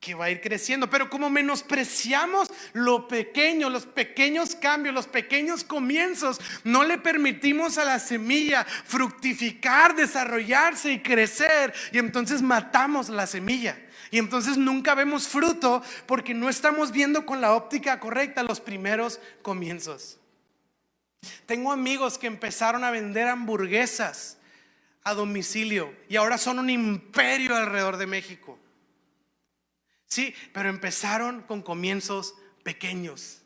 que 0.00 0.14
va 0.14 0.24
a 0.24 0.30
ir 0.30 0.40
creciendo, 0.40 0.88
pero 0.88 1.10
como 1.10 1.28
menospreciamos 1.28 2.50
lo 2.72 3.06
pequeño, 3.06 3.68
los 3.68 3.84
pequeños 3.84 4.54
cambios, 4.54 4.94
los 4.94 5.06
pequeños 5.06 5.62
comienzos, 5.62 6.40
no 6.64 6.84
le 6.84 6.96
permitimos 6.96 7.76
a 7.76 7.84
la 7.84 7.98
semilla 7.98 8.64
fructificar, 8.64 9.94
desarrollarse 9.94 10.90
y 10.90 11.02
crecer, 11.02 11.74
y 11.92 11.98
entonces 11.98 12.40
matamos 12.40 13.10
la 13.10 13.26
semilla. 13.26 13.78
Y 14.10 14.18
entonces 14.18 14.56
nunca 14.56 14.94
vemos 14.94 15.28
fruto 15.28 15.82
porque 16.06 16.32
no 16.32 16.48
estamos 16.48 16.90
viendo 16.90 17.26
con 17.26 17.40
la 17.40 17.52
óptica 17.54 18.00
correcta 18.00 18.42
los 18.42 18.60
primeros 18.60 19.20
comienzos. 19.42 20.19
Tengo 21.46 21.72
amigos 21.72 22.16
que 22.16 22.26
empezaron 22.26 22.84
a 22.84 22.90
vender 22.90 23.28
hamburguesas 23.28 24.38
a 25.02 25.14
domicilio 25.14 25.94
y 26.08 26.16
ahora 26.16 26.38
son 26.38 26.58
un 26.58 26.70
imperio 26.70 27.56
alrededor 27.56 27.96
de 27.96 28.06
México. 28.06 28.58
Sí, 30.06 30.34
pero 30.52 30.68
empezaron 30.68 31.42
con 31.42 31.62
comienzos 31.62 32.34
pequeños. 32.62 33.42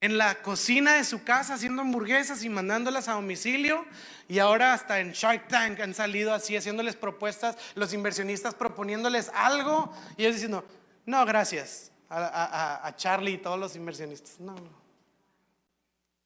En 0.00 0.16
la 0.16 0.42
cocina 0.42 0.94
de 0.94 1.04
su 1.04 1.24
casa 1.24 1.54
haciendo 1.54 1.82
hamburguesas 1.82 2.42
y 2.42 2.48
mandándolas 2.48 3.08
a 3.08 3.12
domicilio. 3.12 3.84
Y 4.28 4.38
ahora 4.38 4.72
hasta 4.72 5.00
en 5.00 5.12
Shark 5.12 5.48
Tank 5.48 5.80
han 5.80 5.92
salido 5.92 6.32
así 6.32 6.56
haciéndoles 6.56 6.96
propuestas, 6.96 7.58
los 7.74 7.92
inversionistas 7.92 8.54
proponiéndoles 8.54 9.30
algo 9.34 9.92
y 10.16 10.22
ellos 10.22 10.36
diciendo, 10.36 10.64
no, 11.04 11.26
gracias 11.26 11.92
a, 12.08 12.86
a 12.86 12.96
Charlie 12.96 13.34
y 13.34 13.38
todos 13.38 13.58
los 13.58 13.76
inversionistas. 13.76 14.40
No, 14.40 14.54
no 14.54 14.79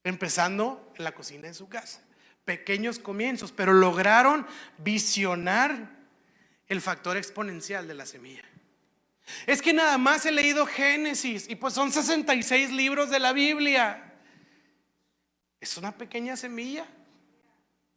empezando 0.04 0.92
en 0.96 1.04
la 1.04 1.12
cocina 1.12 1.48
de 1.48 1.54
su 1.54 1.68
casa. 1.68 2.02
Pequeños 2.44 2.98
comienzos, 2.98 3.52
pero 3.52 3.72
lograron 3.72 4.46
visionar 4.78 5.90
el 6.68 6.80
factor 6.80 7.16
exponencial 7.16 7.88
de 7.88 7.94
la 7.94 8.06
semilla. 8.06 8.44
Es 9.46 9.62
que 9.62 9.72
nada 9.72 9.96
más 9.96 10.26
he 10.26 10.32
leído 10.32 10.66
Génesis 10.66 11.48
y 11.48 11.56
pues 11.56 11.72
son 11.72 11.90
66 11.90 12.70
libros 12.70 13.10
de 13.10 13.18
la 13.18 13.32
Biblia. 13.32 14.12
Es 15.60 15.78
una 15.78 15.92
pequeña 15.92 16.36
semilla. 16.36 16.86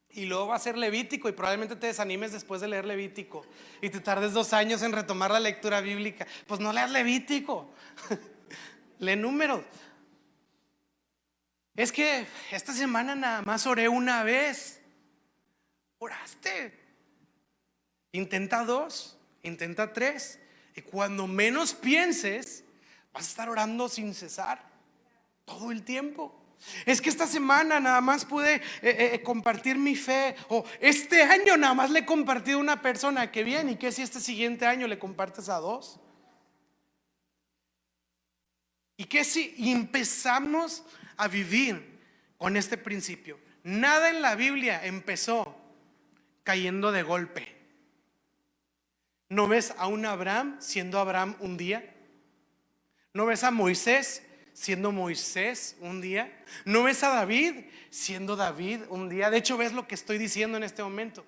Y 0.10 0.26
luego 0.26 0.47
va 0.47 0.55
a 0.55 0.60
ser 0.60 0.78
Levítico 0.78 1.30
y 1.30 1.34
probablemente 1.34 1.76
te 1.76 1.88
desanimes 1.88 2.32
después 2.32 2.62
de 2.62 2.68
leer 2.68 2.86
Levítico 2.86 3.45
y 3.82 3.89
te 3.89 3.99
tardes 3.99 4.34
dos 4.34 4.51
años 4.53 4.82
en 4.82 4.93
retomar 4.93 5.30
la 5.30 5.39
lectura 5.39 5.82
bíblica. 5.82 6.26
Pues 6.47 6.60
no 6.60 6.74
leas 6.74 6.89
Levítico, 6.89 7.72
lee 8.99 9.16
números. 9.16 9.64
Es 11.78 11.92
que 11.92 12.26
esta 12.52 12.74
semana 12.74 13.14
nada 13.14 13.44
más 13.44 13.68
oré 13.68 13.88
una 13.88 14.24
vez. 14.24 14.82
Oraste. 16.00 16.74
Intenta 18.14 18.66
dos, 18.66 19.16
intenta 19.44 19.94
tres. 19.94 20.40
Y 20.76 20.82
cuando 20.82 21.28
menos 21.28 21.76
pienses, 21.76 22.64
vas 23.14 23.26
a 23.26 23.30
estar 23.30 23.50
orando 23.50 23.88
sin 23.90 24.16
cesar. 24.16 24.68
Todo 25.46 25.72
el 25.72 25.84
tiempo. 25.84 26.36
Es 26.88 27.00
que 27.00 27.10
esta 27.10 27.28
semana 27.28 27.80
nada 27.80 28.02
más 28.02 28.26
pude 28.26 28.56
eh, 28.56 28.62
eh, 28.82 29.10
eh, 29.14 29.22
compartir 29.22 29.78
mi 29.78 29.96
fe. 29.96 30.36
O 30.50 30.66
este 30.80 31.22
año 31.22 31.58
nada 31.58 31.76
más 31.76 31.92
le 31.92 32.00
he 32.00 32.06
compartido 32.06 32.58
a 32.58 32.62
una 32.62 32.82
persona. 32.82 33.32
Que 33.32 33.44
bien. 33.44 33.70
¿Y 33.70 33.76
qué 33.76 33.92
si 33.92 34.02
este 34.02 34.20
siguiente 34.20 34.66
año 34.66 34.88
le 34.88 34.98
compartes 34.98 35.48
a 35.48 35.58
dos? 35.58 36.00
¿Y 39.00 39.06
qué 39.06 39.24
si 39.24 39.54
empezamos 39.72 40.84
a 41.18 41.28
vivir 41.28 41.99
con 42.38 42.55
este 42.55 42.78
principio? 42.78 43.39
Nada 43.63 44.09
en 44.09 44.22
la 44.22 44.36
Biblia 44.36 44.86
empezó 44.86 45.57
cayendo 46.43 46.91
de 46.91 47.03
golpe. 47.03 47.55
¿No 49.30 49.47
ves 49.47 49.74
a 49.78 49.88
un 49.88 50.05
Abraham 50.05 50.55
siendo 50.59 50.99
Abraham 50.99 51.36
un 51.39 51.57
día? 51.57 51.93
¿No 53.13 53.26
ves 53.26 53.43
a 53.43 53.51
Moisés 53.51 54.24
siendo 54.53 54.91
Moisés 54.91 55.76
un 55.82 55.99
día? 55.99 56.32
¿No 56.63 56.84
ves 56.84 57.03
a 57.03 57.09
David 57.09 57.65
siendo 57.89 58.36
David 58.36 58.82
un 58.89 59.09
día? 59.09 59.30
De 59.30 59.38
hecho, 59.38 59.57
ves 59.57 59.74
lo 59.74 59.88
que 59.88 59.95
estoy 59.95 60.18
diciendo 60.18 60.57
en 60.57 60.63
este 60.63 60.82
momento. 60.82 61.26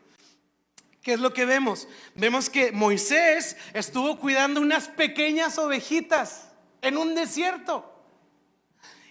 ¿Qué 1.02 1.14
es 1.14 1.20
lo 1.20 1.34
que 1.34 1.46
vemos? 1.46 1.88
Vemos 2.16 2.50
que 2.50 2.72
Moisés 2.72 3.58
estuvo 3.74 4.20
cuidando 4.20 4.62
unas 4.62 4.88
pequeñas 4.88 5.58
ovejitas 5.58 6.50
en 6.82 6.98
un 6.98 7.16
desierto. 7.16 7.89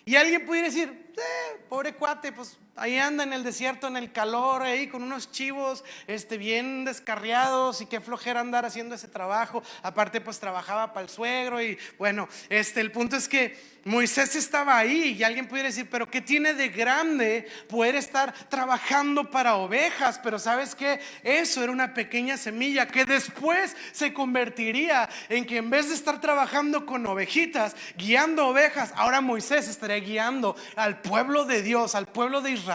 Y 0.08 0.16
alguien 0.16 0.46
pudiera 0.46 0.68
decir, 0.68 1.12
eh, 1.18 1.60
pobre 1.68 1.94
cuate, 1.94 2.32
pues 2.32 2.56
Ahí 2.78 2.96
anda 2.96 3.24
en 3.24 3.32
el 3.32 3.42
desierto, 3.42 3.88
en 3.88 3.96
el 3.96 4.12
calor, 4.12 4.62
ahí 4.62 4.86
con 4.86 5.02
unos 5.02 5.32
chivos 5.32 5.82
este, 6.06 6.38
bien 6.38 6.84
descarriados 6.84 7.80
y 7.80 7.86
qué 7.86 8.00
flojera 8.00 8.38
andar 8.38 8.64
haciendo 8.64 8.94
ese 8.94 9.08
trabajo. 9.08 9.64
Aparte, 9.82 10.20
pues 10.20 10.38
trabajaba 10.38 10.92
para 10.92 11.02
el 11.02 11.10
suegro 11.10 11.60
y 11.60 11.76
bueno, 11.98 12.28
este, 12.48 12.80
el 12.80 12.92
punto 12.92 13.16
es 13.16 13.28
que 13.28 13.78
Moisés 13.84 14.36
estaba 14.36 14.76
ahí 14.76 15.16
y 15.18 15.24
alguien 15.24 15.48
pudiera 15.48 15.68
decir, 15.68 15.88
pero 15.90 16.10
¿qué 16.10 16.20
tiene 16.20 16.54
de 16.54 16.68
grande 16.68 17.48
poder 17.68 17.96
estar 17.96 18.32
trabajando 18.48 19.30
para 19.30 19.56
ovejas? 19.56 20.20
Pero 20.22 20.38
sabes 20.38 20.74
que 20.74 21.00
eso 21.22 21.62
era 21.62 21.72
una 21.72 21.94
pequeña 21.94 22.36
semilla 22.36 22.86
que 22.86 23.04
después 23.04 23.76
se 23.92 24.12
convertiría 24.12 25.08
en 25.28 25.46
que 25.46 25.56
en 25.56 25.70
vez 25.70 25.88
de 25.88 25.94
estar 25.94 26.20
trabajando 26.20 26.86
con 26.86 27.06
ovejitas, 27.06 27.74
guiando 27.96 28.46
ovejas, 28.48 28.92
ahora 28.94 29.20
Moisés 29.20 29.68
estaría 29.68 29.96
guiando 29.96 30.54
al 30.76 31.00
pueblo 31.00 31.44
de 31.44 31.62
Dios, 31.62 31.94
al 31.94 32.06
pueblo 32.06 32.40
de 32.40 32.52
Israel 32.52 32.67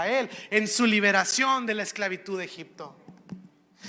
en 0.50 0.68
su 0.68 0.86
liberación 0.86 1.66
de 1.66 1.76
la 1.76 1.84
esclavitud 1.84 2.38
de 2.40 2.46
Egipto. 2.46 2.98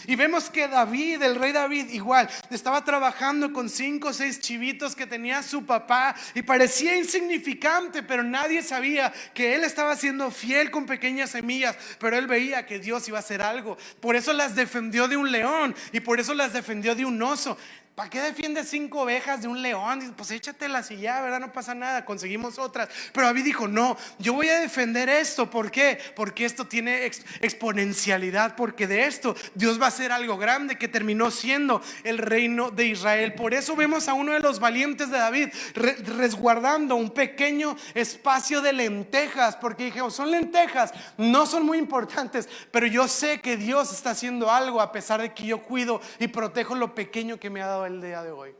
Y 0.06 0.16
vemos 0.16 0.50
que 0.50 0.68
David, 0.68 1.22
el 1.22 1.36
rey 1.36 1.52
David, 1.52 1.88
igual, 1.90 2.28
estaba 2.50 2.84
trabajando 2.84 3.52
con 3.52 3.70
cinco 3.70 4.08
o 4.08 4.12
seis 4.12 4.40
chivitos 4.40 4.94
que 4.94 5.06
tenía 5.06 5.42
su 5.42 5.64
papá 5.64 6.14
y 6.34 6.42
parecía 6.42 6.96
insignificante, 6.96 8.02
pero 8.02 8.22
nadie 8.22 8.62
sabía 8.62 9.12
que 9.32 9.54
él 9.54 9.64
estaba 9.64 9.96
siendo 9.96 10.30
fiel 10.30 10.70
con 10.70 10.84
pequeñas 10.84 11.30
semillas, 11.30 11.76
pero 11.98 12.18
él 12.18 12.26
veía 12.26 12.66
que 12.66 12.78
Dios 12.78 13.08
iba 13.08 13.18
a 13.18 13.20
hacer 13.20 13.40
algo. 13.40 13.78
Por 14.00 14.16
eso 14.16 14.32
las 14.32 14.54
defendió 14.54 15.08
de 15.08 15.16
un 15.16 15.30
león 15.30 15.74
y 15.92 16.00
por 16.00 16.20
eso 16.20 16.34
las 16.34 16.52
defendió 16.52 16.94
de 16.94 17.04
un 17.04 17.22
oso. 17.22 17.56
¿Para 17.94 18.10
qué 18.10 18.20
defiendes 18.20 18.70
cinco 18.70 19.02
ovejas 19.02 19.42
de 19.42 19.46
un 19.46 19.62
león? 19.62 20.14
Pues 20.16 20.32
échatelas 20.32 20.90
y 20.90 20.96
ya, 20.96 21.20
¿verdad? 21.20 21.38
No 21.38 21.52
pasa 21.52 21.76
nada, 21.76 22.04
conseguimos 22.04 22.58
otras. 22.58 22.88
Pero 23.12 23.28
David 23.28 23.44
dijo, 23.44 23.68
no, 23.68 23.96
yo 24.18 24.32
voy 24.32 24.48
a 24.48 24.58
defender 24.58 25.08
esto. 25.08 25.48
¿Por 25.48 25.70
qué? 25.70 26.00
Porque 26.16 26.44
esto 26.44 26.66
tiene 26.66 27.06
exponencialidad, 27.06 28.56
porque 28.56 28.88
de 28.88 29.06
esto 29.06 29.36
Dios 29.54 29.80
va 29.80 29.84
a 29.84 29.88
hacer 29.90 30.10
algo 30.10 30.36
grande 30.36 30.76
que 30.76 30.88
terminó 30.88 31.30
siendo 31.30 31.80
el 32.02 32.18
reino 32.18 32.72
de 32.72 32.86
Israel. 32.86 33.34
Por 33.34 33.54
eso 33.54 33.76
vemos 33.76 34.08
a 34.08 34.14
uno 34.14 34.32
de 34.32 34.40
los 34.40 34.58
valientes 34.58 35.08
de 35.08 35.18
David 35.18 35.50
resguardando 35.74 36.96
un 36.96 37.10
pequeño 37.10 37.76
espacio 37.94 38.60
de 38.60 38.72
lentejas, 38.72 39.54
porque 39.54 39.84
dije, 39.84 40.00
son 40.10 40.32
lentejas, 40.32 40.92
no 41.16 41.46
son 41.46 41.64
muy 41.64 41.78
importantes, 41.78 42.48
pero 42.72 42.88
yo 42.88 43.06
sé 43.06 43.40
que 43.40 43.56
Dios 43.56 43.92
está 43.92 44.10
haciendo 44.10 44.50
algo 44.50 44.80
a 44.80 44.90
pesar 44.90 45.22
de 45.22 45.32
que 45.32 45.46
yo 45.46 45.62
cuido 45.62 46.00
y 46.18 46.26
protejo 46.26 46.74
lo 46.74 46.92
pequeño 46.96 47.38
que 47.38 47.50
me 47.50 47.62
ha 47.62 47.66
dado 47.66 47.83
el 47.86 48.00
día 48.00 48.22
de 48.22 48.30
hoy. 48.30 48.54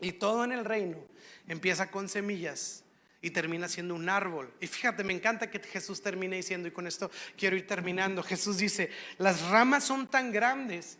Y 0.00 0.12
todo 0.12 0.44
en 0.44 0.52
el 0.52 0.64
reino 0.64 0.98
empieza 1.46 1.90
con 1.90 2.08
semillas 2.08 2.84
y 3.22 3.30
termina 3.30 3.68
siendo 3.68 3.94
un 3.94 4.08
árbol. 4.08 4.52
Y 4.60 4.66
fíjate, 4.66 5.04
me 5.04 5.12
encanta 5.12 5.50
que 5.50 5.58
Jesús 5.58 6.02
termine 6.02 6.36
diciendo, 6.36 6.68
y 6.68 6.70
con 6.70 6.86
esto 6.86 7.10
quiero 7.36 7.56
ir 7.56 7.66
terminando, 7.66 8.22
Jesús 8.22 8.58
dice, 8.58 8.90
las 9.18 9.42
ramas 9.48 9.84
son 9.84 10.06
tan 10.06 10.32
grandes 10.32 10.98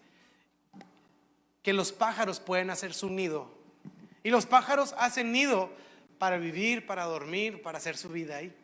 que 1.62 1.72
los 1.72 1.92
pájaros 1.92 2.40
pueden 2.40 2.70
hacer 2.70 2.92
su 2.92 3.08
nido. 3.08 3.50
Y 4.22 4.30
los 4.30 4.44
pájaros 4.44 4.94
hacen 4.98 5.32
nido 5.32 5.70
para 6.18 6.36
vivir, 6.36 6.86
para 6.86 7.04
dormir, 7.04 7.62
para 7.62 7.78
hacer 7.78 7.96
su 7.96 8.10
vida 8.10 8.36
ahí. 8.36 8.54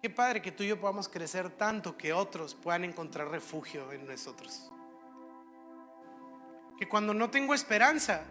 Qué 0.00 0.10
padre 0.10 0.42
que 0.42 0.52
tú 0.52 0.62
y 0.62 0.68
yo 0.68 0.80
podamos 0.80 1.08
crecer 1.08 1.50
tanto 1.50 1.96
que 1.96 2.12
otros 2.12 2.54
puedan 2.54 2.84
encontrar 2.84 3.28
refugio 3.28 3.90
en 3.92 4.06
nosotros 4.06 4.70
que 6.82 6.88
cuando 6.88 7.14
no 7.14 7.30
tengo 7.30 7.54
esperanza, 7.54 8.22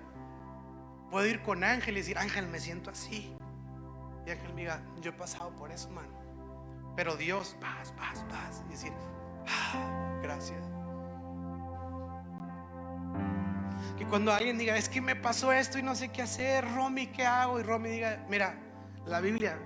puedo 1.09 1.25
ir 1.25 1.41
con 1.41 1.63
Ángel 1.63 1.95
y 1.95 2.01
decir, 2.01 2.17
Ángel, 2.17 2.49
me 2.49 2.59
siento 2.59 2.89
así. 2.89 3.33
Y 4.27 4.29
Ángel 4.29 4.53
me 4.53 4.63
diga, 4.63 4.83
yo 4.99 5.11
he 5.11 5.13
pasado 5.13 5.55
por 5.55 5.71
eso, 5.71 5.89
mano. 5.89 6.09
Pero 6.97 7.15
Dios, 7.15 7.55
paz, 7.61 7.93
paz, 7.93 8.25
paz. 8.29 8.61
Y 8.67 8.71
decir, 8.71 8.91
ah, 9.47 10.19
gracias. 10.21 10.59
Que 13.97 14.05
cuando 14.05 14.33
alguien 14.33 14.57
diga, 14.57 14.75
es 14.75 14.89
que 14.89 14.99
me 14.99 15.15
pasó 15.15 15.53
esto 15.53 15.79
y 15.79 15.81
no 15.81 15.95
sé 15.95 16.09
qué 16.09 16.21
hacer, 16.21 16.69
Romy, 16.73 17.07
¿qué 17.07 17.25
hago? 17.25 17.57
Y 17.57 17.63
Romy 17.63 17.87
diga, 17.87 18.25
mira, 18.27 18.59
la 19.05 19.21
Biblia, 19.21 19.57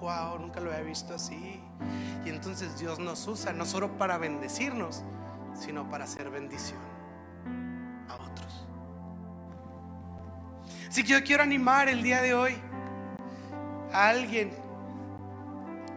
wow, 0.00 0.38
nunca 0.38 0.60
lo 0.60 0.70
había 0.70 0.84
visto 0.84 1.12
así. 1.12 1.60
Y 2.24 2.28
entonces 2.28 2.78
Dios 2.78 3.00
nos 3.00 3.26
usa 3.26 3.52
no 3.52 3.66
solo 3.66 3.98
para 3.98 4.16
bendecirnos, 4.16 5.02
sino 5.54 5.88
para 5.88 6.04
hacer 6.04 6.30
bendición 6.30 6.80
a 8.08 8.14
otros. 8.14 8.66
Así 10.88 11.02
que 11.02 11.10
yo 11.10 11.24
quiero 11.24 11.42
animar 11.42 11.88
el 11.88 12.02
día 12.02 12.20
de 12.20 12.34
hoy 12.34 12.56
a 13.92 14.08
alguien. 14.08 14.52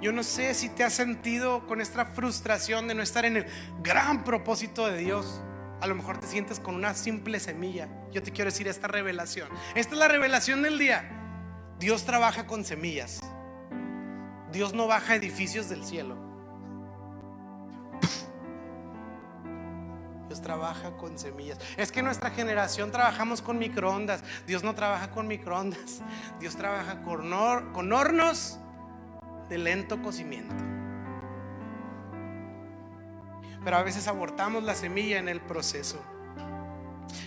Yo 0.02 0.12
no 0.12 0.22
sé 0.22 0.54
si 0.54 0.70
te 0.70 0.84
has 0.84 0.94
sentido 0.94 1.66
con 1.66 1.82
esta 1.82 2.06
frustración 2.06 2.88
de 2.88 2.96
no 2.96 3.02
estar 3.02 3.26
en 3.26 3.38
el 3.38 3.46
gran 3.82 4.24
propósito 4.24 4.86
de 4.88 4.98
Dios. 4.98 5.42
A 5.82 5.88
lo 5.88 5.96
mejor 5.96 6.20
te 6.20 6.28
sientes 6.28 6.60
con 6.60 6.76
una 6.76 6.94
simple 6.94 7.40
semilla. 7.40 7.88
Yo 8.12 8.22
te 8.22 8.32
quiero 8.32 8.52
decir 8.52 8.68
esta 8.68 8.88
revelación. 8.88 9.50
Esta 9.76 9.94
es 9.94 10.00
la 10.00 10.08
revelación 10.08 10.62
del 10.62 10.78
día. 10.78 11.10
Dios 11.80 12.06
trabaja 12.06 12.46
con 12.46 12.64
semillas. 12.64 13.22
Dios 14.52 14.74
no 14.74 14.88
baja 14.88 15.16
edificios 15.16 15.70
del 15.70 15.84
cielo. 15.84 16.33
Dios 20.34 20.42
trabaja 20.42 20.98
con 20.98 21.20
semillas. 21.20 21.60
Es 21.78 21.92
que 21.92 22.02
nuestra 22.02 22.32
generación 22.32 22.90
trabajamos 22.90 23.40
con 23.40 23.60
microondas. 23.60 24.24
Dios 24.48 24.64
no 24.64 24.74
trabaja 24.74 25.12
con 25.12 25.28
microondas. 25.28 26.02
Dios 26.40 26.56
trabaja 26.56 27.04
con, 27.04 27.30
con 27.72 27.94
hornos 27.94 28.58
de 29.48 29.60
lento 29.60 30.02
cocimiento. 30.02 30.56
Pero 33.64 33.78
a 33.78 33.84
veces 33.84 34.08
abortamos 34.08 34.64
la 34.64 34.74
semilla 34.74 35.20
en 35.20 35.30
el 35.30 35.40
proceso. 35.40 36.04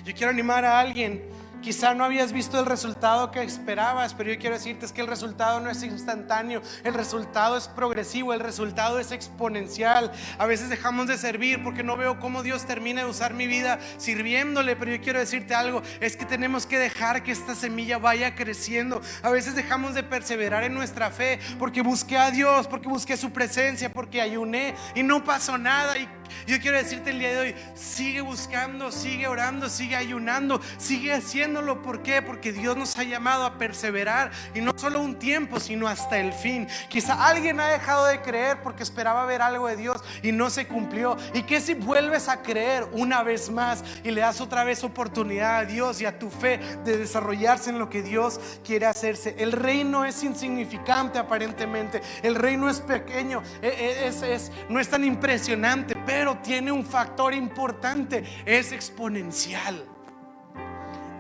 Yo 0.05 0.13
quiero 0.13 0.31
animar 0.31 0.65
a 0.65 0.81
alguien 0.81 1.31
Quizá 1.67 1.95
no 1.95 2.05
habías 2.05 2.31
visto 2.31 2.61
el 2.61 2.65
resultado 2.65 3.33
que 3.33 3.43
esperabas, 3.43 4.15
pero 4.15 4.33
yo 4.33 4.39
quiero 4.39 4.55
decirte 4.55 4.87
es 4.87 4.93
que 4.93 5.01
el 5.01 5.09
resultado 5.09 5.59
no 5.59 5.69
es 5.69 5.83
instantáneo, 5.83 6.63
el 6.85 6.95
resultado 6.95 7.57
es 7.57 7.67
progresivo, 7.67 8.33
el 8.33 8.39
resultado 8.39 9.01
es 9.01 9.11
exponencial. 9.11 10.13
A 10.39 10.47
veces 10.47 10.69
dejamos 10.69 11.09
de 11.09 11.19
servir 11.19 11.65
porque 11.65 11.83
no 11.83 11.97
veo 11.97 12.21
cómo 12.21 12.45
Dios 12.45 12.67
termina 12.67 13.03
de 13.03 13.11
usar 13.11 13.35
mi 13.35 13.49
vida 13.49 13.81
sirviéndole, 13.97 14.77
pero 14.77 14.93
yo 14.93 15.01
quiero 15.03 15.19
decirte 15.19 15.57
algo, 15.57 15.83
es 15.99 16.17
que 16.17 16.25
tenemos 16.25 16.67
que 16.67 16.79
dejar 16.79 17.25
que 17.25 17.33
esta 17.33 17.57
semilla 17.57 17.99
vaya 17.99 18.37
creciendo. 18.37 19.03
A 19.25 19.31
veces 19.31 19.57
dejamos 19.57 19.95
de 19.95 20.05
perseverar 20.05 20.63
en 20.63 20.73
nuestra 20.73 21.11
fe 21.11 21.41
porque 21.59 21.83
busqué 21.83 22.17
a 22.17 22.31
Dios, 22.31 22.69
porque 22.69 22.87
busqué 22.87 23.17
su 23.17 23.33
presencia, 23.33 23.93
porque 23.93 24.21
ayuné 24.21 24.77
y 24.95 25.03
no 25.03 25.25
pasó 25.25 25.59
nada. 25.59 25.99
Y 25.99 26.09
yo 26.47 26.61
quiero 26.61 26.77
decirte 26.77 27.11
el 27.11 27.19
día 27.19 27.31
de 27.31 27.39
hoy, 27.39 27.55
sigue 27.75 28.21
buscando, 28.21 28.93
sigue 28.93 29.27
orando, 29.27 29.69
sigue 29.69 29.97
ayunando, 29.97 30.61
sigue 30.79 31.13
haciéndolo. 31.13 31.83
¿Por 31.83 32.03
qué? 32.03 32.23
Porque 32.23 32.53
Dios 32.53 32.77
nos 32.77 32.97
ha 32.99 33.05
llamado 33.05 33.45
a 33.45 33.59
perseverar 33.59 34.31
y 34.55 34.61
no 34.61 34.73
solo 34.77 35.01
un 35.01 35.19
tiempo, 35.19 35.61
sino 35.61 35.89
hasta 35.89 36.19
el 36.19 36.33
fin. 36.33 36.67
Quizá 36.89 37.27
alguien 37.27 37.61
ha 37.61 37.69
dejado 37.69 38.07
de 38.07 38.21
creer 38.21 38.63
porque 38.63 38.83
esperaba 38.83 39.25
ver 39.27 39.43
algo 39.43 39.69
de 39.69 39.77
Dios 39.77 40.03
y 40.23 40.33
no 40.33 40.51
se 40.51 40.67
cumplió. 40.67 41.17
¿Y 41.35 41.43
qué 41.43 41.61
si 41.61 41.75
vuelves 41.75 42.29
a 42.29 42.43
creer 42.43 42.87
una 42.93 43.23
vez 43.23 43.51
más 43.51 43.85
y 44.03 44.11
le 44.11 44.21
das 44.21 44.41
otra 44.41 44.65
vez 44.65 44.85
oportunidad 44.85 45.59
a 45.59 45.65
Dios 45.65 46.01
y 46.01 46.07
a 46.07 46.19
tu 46.19 46.31
fe 46.31 46.59
de 46.85 46.99
desarrollarse 46.99 47.71
en 47.71 47.79
lo 47.79 47.91
que 47.91 48.03
Dios 48.03 48.41
quiere 48.65 48.87
hacerse? 48.87 49.37
El 49.39 49.53
reino 49.53 50.05
es 50.05 50.23
insignificante 50.23 51.19
aparentemente, 51.19 52.03
el 52.23 52.35
reino 52.35 52.69
es 52.69 52.81
pequeño, 52.81 53.43
e, 53.63 53.69
e, 53.69 54.09
es, 54.09 54.23
es, 54.23 54.53
no 54.69 54.81
es 54.81 54.89
tan 54.89 55.05
impresionante, 55.05 55.95
pero 56.07 56.16
tiene 56.43 56.73
un 56.73 56.85
factor 56.85 57.35
importante, 57.35 58.25
es 58.45 58.73
exponencial. 58.73 59.85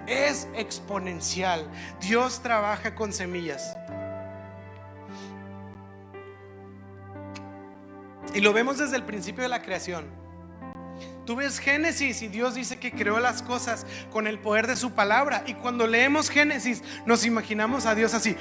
es 0.06 0.46
exponencial. 0.54 1.68
Dios 2.00 2.40
trabaja 2.40 2.94
con 2.94 3.12
semillas. 3.12 3.76
Y 8.32 8.40
lo 8.40 8.52
vemos 8.52 8.78
desde 8.78 8.96
el 8.96 9.02
principio 9.02 9.42
de 9.42 9.48
la 9.48 9.62
creación. 9.62 10.04
Tú 11.24 11.34
ves 11.34 11.58
Génesis 11.58 12.22
y 12.22 12.28
Dios 12.28 12.54
dice 12.54 12.78
que 12.78 12.92
creó 12.92 13.18
las 13.18 13.42
cosas 13.42 13.84
con 14.12 14.28
el 14.28 14.38
poder 14.38 14.68
de 14.68 14.76
su 14.76 14.92
palabra. 14.92 15.42
Y 15.46 15.54
cuando 15.54 15.86
leemos 15.88 16.30
Génesis 16.30 16.84
nos 17.04 17.26
imaginamos 17.26 17.84
a 17.84 17.96
Dios 17.96 18.14
así, 18.14 18.36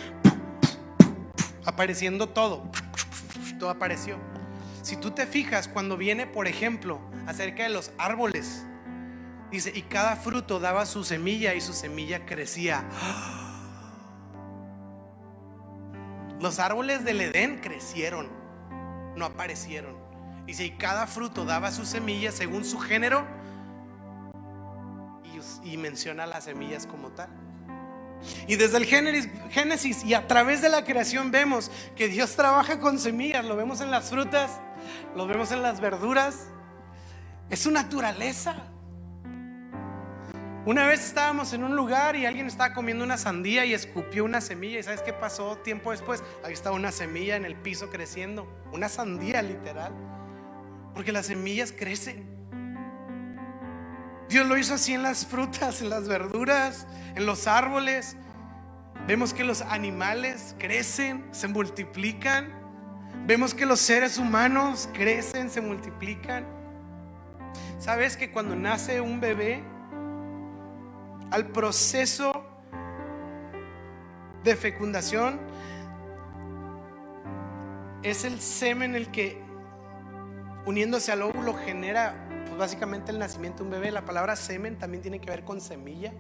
apareciendo 1.66 2.30
todo. 2.30 2.70
Todo 3.58 3.72
apareció. 3.72 4.18
Si 4.86 4.98
tú 4.98 5.10
te 5.10 5.26
fijas, 5.26 5.68
cuando 5.68 5.98
viene, 5.98 6.28
por 6.28 6.48
ejemplo, 6.48 7.02
acerca 7.26 7.64
de 7.64 7.70
los 7.70 7.92
árboles, 7.98 8.64
dice, 9.50 9.72
y 9.74 9.82
cada 9.82 10.16
fruto 10.16 10.60
daba 10.60 10.86
su 10.86 11.04
semilla 11.04 11.56
y 11.56 11.62
su 11.62 11.74
semilla 11.74 12.28
crecía. 12.28 12.86
Los 16.40 16.60
árboles 16.60 17.04
del 17.04 17.20
Edén 17.20 17.62
crecieron, 17.62 18.30
no 19.16 19.26
aparecieron. 19.26 19.98
Dice, 20.46 20.66
y 20.66 20.72
cada 20.78 21.08
fruto 21.08 21.46
daba 21.46 21.72
su 21.72 21.84
semilla 21.84 22.32
según 22.32 22.64
su 22.64 22.78
género. 22.78 23.26
Y, 25.64 25.78
menciona 25.78 26.28
las 26.28 26.44
semillas 26.44 26.86
como 26.86 27.10
tal. 27.10 27.30
Y 28.48 28.56
desde 28.56 28.78
el 28.78 28.86
Génesis 28.86 30.06
y 30.06 30.14
a 30.14 30.28
través 30.28 30.62
de 30.62 30.70
la 30.70 30.84
creación 30.84 31.32
vemos 31.32 31.72
que 31.96 32.08
Dios 32.08 32.36
trabaja 32.36 32.80
con 32.80 33.00
semillas. 33.00 33.44
Lo 33.46 33.56
vemos 33.56 33.82
en 33.82 33.90
las 33.90 34.12
frutas, 34.12 34.62
lo 35.16 35.28
vemos 35.28 35.52
en 35.52 35.62
las 35.62 35.80
verduras. 35.80 36.48
Es 37.50 37.60
su 37.60 37.72
naturaleza. 37.72 38.56
Una 40.66 40.88
vez 40.88 41.06
estábamos 41.06 41.54
en 41.54 41.64
un 41.64 41.76
lugar 41.76 42.16
y 42.16 42.26
alguien 42.26 42.48
estaba 42.48 42.74
comiendo 42.74 43.04
una 43.04 43.18
sandía 43.18 43.66
y 43.66 43.76
escupió 43.76 44.26
una 44.26 44.42
semilla. 44.42 44.80
¿Y 44.80 44.84
sabes 44.84 45.04
qué 45.04 45.14
pasó 45.14 45.58
tiempo 45.58 45.92
después? 45.92 46.24
Ahí 46.44 46.54
estaba 46.54 46.76
una 46.76 46.92
semilla 46.92 47.36
en 47.36 47.46
el 47.46 47.56
piso 47.56 47.92
creciendo. 47.92 48.48
Una 48.72 48.90
sandía 48.90 49.44
literal. 49.44 49.94
Porque 50.96 51.12
las 51.12 51.28
semillas 51.28 51.72
crecen. 51.72 52.36
Dios 54.28 54.48
lo 54.48 54.58
hizo 54.58 54.74
así 54.74 54.94
en 54.94 55.04
las 55.04 55.28
frutas, 55.28 55.84
en 55.84 55.90
las 55.92 56.08
verduras, 56.08 56.88
en 57.14 57.28
los 57.28 57.46
árboles. 57.46 58.18
Vemos 59.06 59.36
que 59.36 59.44
los 59.44 59.62
animales 59.62 60.56
crecen, 60.58 61.28
se 61.32 61.48
multiplican. 61.48 62.65
Vemos 63.26 63.56
que 63.56 63.66
los 63.66 63.80
seres 63.80 64.18
humanos 64.20 64.88
crecen, 64.94 65.50
se 65.50 65.60
multiplican. 65.60 66.46
¿Sabes 67.80 68.18
que 68.18 68.32
cuando 68.32 68.56
nace 68.56 69.02
un 69.02 69.20
bebé, 69.20 69.64
al 71.32 71.48
proceso 71.48 72.46
de 74.44 74.56
fecundación, 74.56 75.40
es 78.04 78.24
el 78.24 78.40
semen 78.40 78.96
el 78.96 79.10
que 79.10 79.42
uniéndose 80.66 81.12
al 81.12 81.24
óvulo 81.24 81.56
genera 81.56 82.28
pues 82.46 82.58
básicamente 82.58 83.12
el 83.12 83.18
nacimiento 83.18 83.60
de 83.60 83.64
un 83.64 83.72
bebé. 83.72 83.92
La 83.92 84.06
palabra 84.06 84.36
semen 84.36 84.78
también 84.78 85.02
tiene 85.02 85.20
que 85.20 85.30
ver 85.30 85.44
con 85.44 85.60
semilla. 85.60 86.14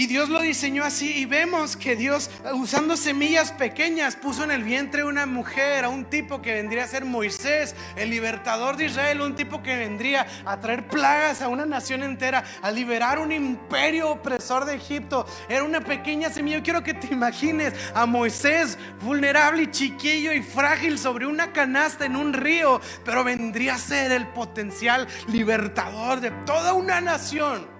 Y 0.00 0.06
Dios 0.06 0.30
lo 0.30 0.40
diseñó 0.40 0.82
así 0.82 1.12
y 1.14 1.26
vemos 1.26 1.76
que 1.76 1.94
Dios 1.94 2.30
usando 2.54 2.96
semillas 2.96 3.52
pequeñas 3.52 4.16
puso 4.16 4.44
en 4.44 4.50
el 4.50 4.64
vientre 4.64 5.04
una 5.04 5.26
mujer, 5.26 5.84
a 5.84 5.90
un 5.90 6.06
tipo 6.06 6.40
que 6.40 6.54
vendría 6.54 6.84
a 6.84 6.86
ser 6.86 7.04
Moisés, 7.04 7.74
el 7.96 8.08
libertador 8.08 8.78
de 8.78 8.86
Israel, 8.86 9.20
un 9.20 9.36
tipo 9.36 9.62
que 9.62 9.76
vendría 9.76 10.26
a 10.46 10.58
traer 10.58 10.88
plagas 10.88 11.42
a 11.42 11.48
una 11.48 11.66
nación 11.66 12.02
entera, 12.02 12.44
a 12.62 12.70
liberar 12.70 13.18
un 13.18 13.30
imperio 13.30 14.12
opresor 14.12 14.64
de 14.64 14.76
Egipto. 14.76 15.26
Era 15.50 15.64
una 15.64 15.82
pequeña 15.82 16.30
semilla. 16.30 16.56
Yo 16.56 16.64
quiero 16.64 16.82
que 16.82 16.94
te 16.94 17.12
imagines 17.12 17.74
a 17.92 18.06
Moisés 18.06 18.78
vulnerable 19.02 19.64
y 19.64 19.70
chiquillo 19.70 20.32
y 20.32 20.40
frágil 20.40 20.98
sobre 20.98 21.26
una 21.26 21.52
canasta 21.52 22.06
en 22.06 22.16
un 22.16 22.32
río, 22.32 22.80
pero 23.04 23.22
vendría 23.22 23.74
a 23.74 23.78
ser 23.78 24.12
el 24.12 24.26
potencial 24.28 25.06
libertador 25.28 26.20
de 26.20 26.30
toda 26.46 26.72
una 26.72 27.02
nación. 27.02 27.79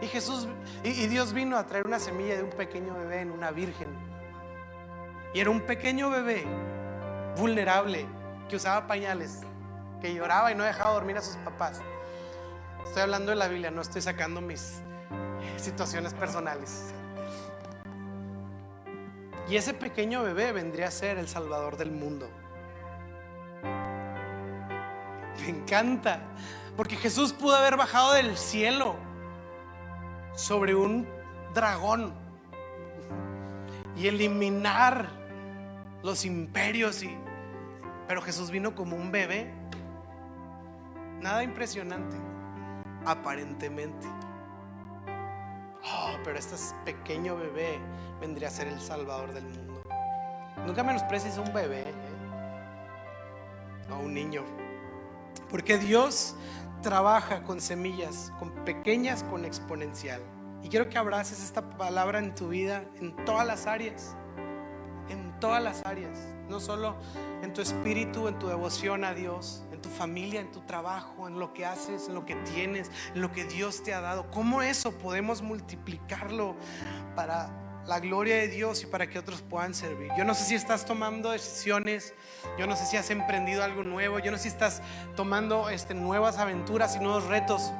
Y 0.00 0.06
Jesús 0.08 0.46
y, 0.84 1.06
Dios 1.06 1.32
vino 1.32 1.56
a 1.56 1.66
traer 1.66 1.86
una 1.86 1.98
semilla 1.98 2.36
de 2.36 2.42
un 2.42 2.50
pequeño 2.50 2.94
bebé 2.94 3.20
en 3.20 3.30
una 3.30 3.50
virgen. 3.50 3.88
Y 5.32 5.40
era 5.40 5.50
un 5.50 5.60
pequeño 5.62 6.10
bebé 6.10 6.44
vulnerable 7.36 8.06
que 8.48 8.56
usaba 8.56 8.86
pañales, 8.86 9.40
que 10.00 10.14
lloraba 10.14 10.52
y 10.52 10.54
no 10.54 10.64
dejaba 10.64 10.92
dormir 10.92 11.16
a 11.16 11.22
sus 11.22 11.36
papás. 11.36 11.80
Estoy 12.84 13.02
hablando 13.02 13.30
de 13.30 13.36
la 13.36 13.48
Biblia, 13.48 13.70
no 13.70 13.80
estoy 13.80 14.02
sacando 14.02 14.40
mis 14.40 14.80
situaciones 15.56 16.14
personales. 16.14 16.94
Y 19.48 19.56
ese 19.56 19.74
pequeño 19.74 20.22
bebé 20.22 20.52
vendría 20.52 20.88
a 20.88 20.90
ser 20.90 21.18
el 21.18 21.28
salvador 21.28 21.76
del 21.76 21.90
mundo. 21.90 22.28
Me 25.40 25.48
encanta, 25.48 26.20
porque 26.76 26.96
Jesús 26.96 27.32
pudo 27.32 27.56
haber 27.56 27.76
bajado 27.76 28.12
del 28.14 28.36
cielo 28.36 29.05
sobre 30.36 30.76
un 30.76 31.08
dragón 31.52 32.14
y 33.96 34.06
eliminar 34.06 35.08
los 36.04 36.24
imperios 36.24 37.02
y 37.02 37.10
pero 38.06 38.22
Jesús 38.22 38.50
vino 38.50 38.74
como 38.74 38.96
un 38.96 39.10
bebé. 39.10 39.52
Nada 41.20 41.42
impresionante, 41.42 42.16
aparentemente. 43.04 44.06
Oh, 45.84 46.12
pero 46.24 46.38
este 46.38 46.56
pequeño 46.84 47.36
bebé 47.36 47.78
vendría 48.20 48.48
a 48.48 48.50
ser 48.50 48.68
el 48.68 48.80
salvador 48.80 49.32
del 49.32 49.44
mundo. 49.44 49.82
Nunca 50.66 50.82
menosprecies 50.82 51.38
a 51.38 51.40
un 51.40 51.52
bebé 51.52 51.80
¿eh? 51.80 51.94
a 53.90 53.94
un 53.96 54.14
niño. 54.14 54.44
Porque 55.50 55.78
Dios 55.78 56.34
trabaja 56.82 57.42
con 57.42 57.60
semillas, 57.60 58.32
con 58.38 58.50
pequeñas, 58.64 59.22
con 59.24 59.44
exponencial. 59.44 60.22
Y 60.62 60.68
quiero 60.68 60.88
que 60.88 60.98
abraces 60.98 61.42
esta 61.42 61.70
palabra 61.70 62.18
en 62.18 62.34
tu 62.34 62.48
vida, 62.48 62.84
en 63.00 63.14
todas 63.24 63.46
las 63.46 63.66
áreas, 63.66 64.16
en 65.08 65.38
todas 65.38 65.62
las 65.62 65.84
áreas, 65.84 66.18
no 66.48 66.60
solo 66.60 66.96
en 67.42 67.52
tu 67.52 67.60
espíritu, 67.60 68.28
en 68.28 68.38
tu 68.38 68.48
devoción 68.48 69.04
a 69.04 69.14
Dios, 69.14 69.64
en 69.70 69.80
tu 69.80 69.88
familia, 69.88 70.40
en 70.40 70.50
tu 70.50 70.60
trabajo, 70.62 71.28
en 71.28 71.38
lo 71.38 71.52
que 71.52 71.66
haces, 71.66 72.08
en 72.08 72.14
lo 72.14 72.24
que 72.24 72.34
tienes, 72.36 72.90
en 73.14 73.20
lo 73.20 73.30
que 73.32 73.44
Dios 73.44 73.82
te 73.82 73.94
ha 73.94 74.00
dado. 74.00 74.30
¿Cómo 74.30 74.62
eso 74.62 74.92
podemos 74.98 75.42
multiplicarlo 75.42 76.56
para 77.14 77.65
la 77.86 78.00
gloria 78.00 78.36
de 78.36 78.48
Dios 78.48 78.82
y 78.82 78.86
para 78.86 79.08
que 79.08 79.18
otros 79.18 79.42
puedan 79.42 79.74
servir. 79.74 80.10
Yo 80.16 80.24
no 80.24 80.34
sé 80.34 80.44
si 80.44 80.54
estás 80.54 80.84
tomando 80.84 81.30
decisiones, 81.30 82.14
yo 82.58 82.66
no 82.66 82.76
sé 82.76 82.84
si 82.86 82.96
has 82.96 83.10
emprendido 83.10 83.62
algo 83.62 83.84
nuevo, 83.84 84.18
yo 84.18 84.30
no 84.30 84.36
sé 84.36 84.44
si 84.44 84.48
estás 84.48 84.82
tomando 85.14 85.70
este, 85.70 85.94
nuevas 85.94 86.38
aventuras 86.38 86.96
y 86.96 86.98
nuevos 86.98 87.24
retos. 87.24 87.72